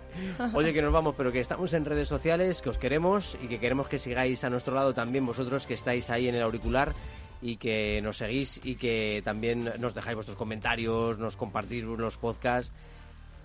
Oye, 0.54 0.74
que 0.74 0.82
nos 0.82 0.92
vamos, 0.92 1.16
pero 1.18 1.32
que 1.32 1.40
estamos 1.40 1.74
en 1.74 1.86
redes 1.86 2.08
sociales, 2.08 2.62
que 2.62 2.70
os 2.70 2.78
queremos 2.78 3.38
y 3.42 3.48
que 3.48 3.60
queremos 3.60 3.88
que 3.88 3.98
sigáis 3.98 4.44
a 4.44 4.50
nuestro 4.50 4.74
lado 4.76 4.94
también 4.94 5.26
vosotros 5.26 5.66
que 5.66 5.74
estáis 5.74 6.10
ahí 6.10 6.28
en 6.28 6.36
el 6.36 6.44
auricular 6.44 6.94
y 7.42 7.58
que 7.58 8.02
nos 8.02 8.18
seguís 8.18 8.60
y 8.64 8.76
que 8.76 9.22
también 9.24 9.72
nos 9.80 9.94
dejáis 9.94 10.16
vuestros 10.16 10.38
comentarios, 10.38 11.18
nos 11.18 11.36
compartís 11.36 11.84
los 11.84 12.18
podcasts, 12.18 12.74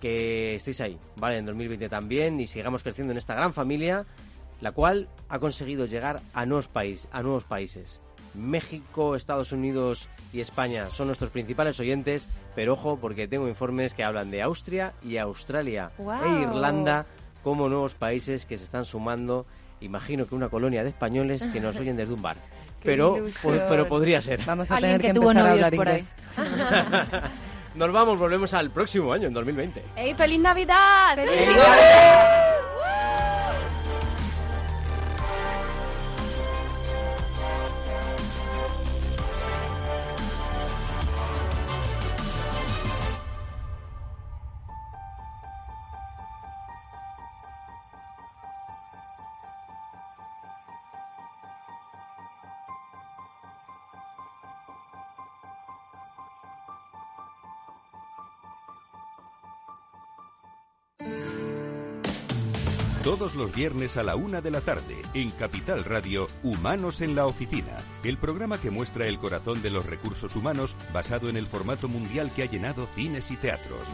que 0.01 0.55
estéis 0.55 0.81
ahí, 0.81 0.99
¿vale? 1.15 1.37
En 1.37 1.45
2020 1.45 1.89
también 1.89 2.39
y 2.39 2.47
sigamos 2.47 2.83
creciendo 2.83 3.11
en 3.11 3.17
esta 3.17 3.33
gran 3.33 3.53
familia 3.53 4.05
la 4.61 4.71
cual 4.71 5.09
ha 5.29 5.39
conseguido 5.39 5.85
llegar 5.85 6.21
a 6.33 6.45
nuevos, 6.45 6.67
países, 6.67 7.09
a 7.11 7.21
nuevos 7.21 7.43
países. 7.43 8.01
México, 8.33 9.15
Estados 9.15 9.51
Unidos 9.51 10.09
y 10.33 10.41
España 10.41 10.87
son 10.91 11.07
nuestros 11.07 11.29
principales 11.29 11.79
oyentes, 11.79 12.27
pero 12.53 12.73
ojo 12.73 12.97
porque 12.99 13.27
tengo 13.27 13.47
informes 13.47 13.93
que 13.93 14.03
hablan 14.03 14.31
de 14.31 14.41
Austria 14.41 14.93
y 15.01 15.17
Australia 15.17 15.91
e 15.97 16.41
Irlanda 16.41 17.05
como 17.43 17.69
nuevos 17.69 17.93
países 17.93 18.45
que 18.45 18.57
se 18.57 18.65
están 18.65 18.85
sumando. 18.85 19.45
Imagino 19.79 20.27
que 20.27 20.35
una 20.35 20.49
colonia 20.49 20.83
de 20.83 20.89
españoles 20.89 21.47
que 21.53 21.59
nos 21.59 21.77
oyen 21.77 21.95
desde 21.95 22.13
un 22.13 22.21
bar. 22.21 22.37
Pero, 22.83 23.17
pero 23.41 23.87
podría 23.87 24.21
ser. 24.21 24.45
Vamos 24.45 24.69
a 24.69 24.75
tener 24.75 25.01
que, 25.01 25.11
tuvo 25.11 25.33
novios 25.33 25.71
por 25.71 25.89
ahí. 25.89 26.05
Nos 27.75 27.91
vamos, 27.91 28.19
volvemos 28.19 28.53
al 28.53 28.69
próximo 28.69 29.11
año, 29.11 29.27
en 29.27 29.33
2020. 29.33 29.83
¡Ey, 29.95 30.13
feliz 30.13 30.39
Navidad! 30.39 31.15
¡Feliz 31.15 31.47
Navidad! 31.47 32.54
Todos 63.17 63.35
los 63.35 63.55
viernes 63.55 63.95
a 63.95 64.03
la 64.03 64.17
una 64.17 64.41
de 64.41 64.51
la 64.51 64.59
tarde, 64.59 65.01
en 65.13 65.29
Capital 65.29 65.85
Radio, 65.85 66.27
Humanos 66.43 66.99
en 66.99 67.15
la 67.15 67.25
Oficina, 67.25 67.77
el 68.03 68.17
programa 68.17 68.59
que 68.59 68.71
muestra 68.71 69.07
el 69.07 69.19
corazón 69.19 69.61
de 69.61 69.69
los 69.69 69.85
recursos 69.85 70.35
humanos 70.35 70.75
basado 70.91 71.29
en 71.29 71.37
el 71.37 71.47
formato 71.47 71.87
mundial 71.87 72.29
que 72.35 72.43
ha 72.43 72.45
llenado 72.45 72.85
cines 72.93 73.31
y 73.31 73.37
teatros. 73.37 73.87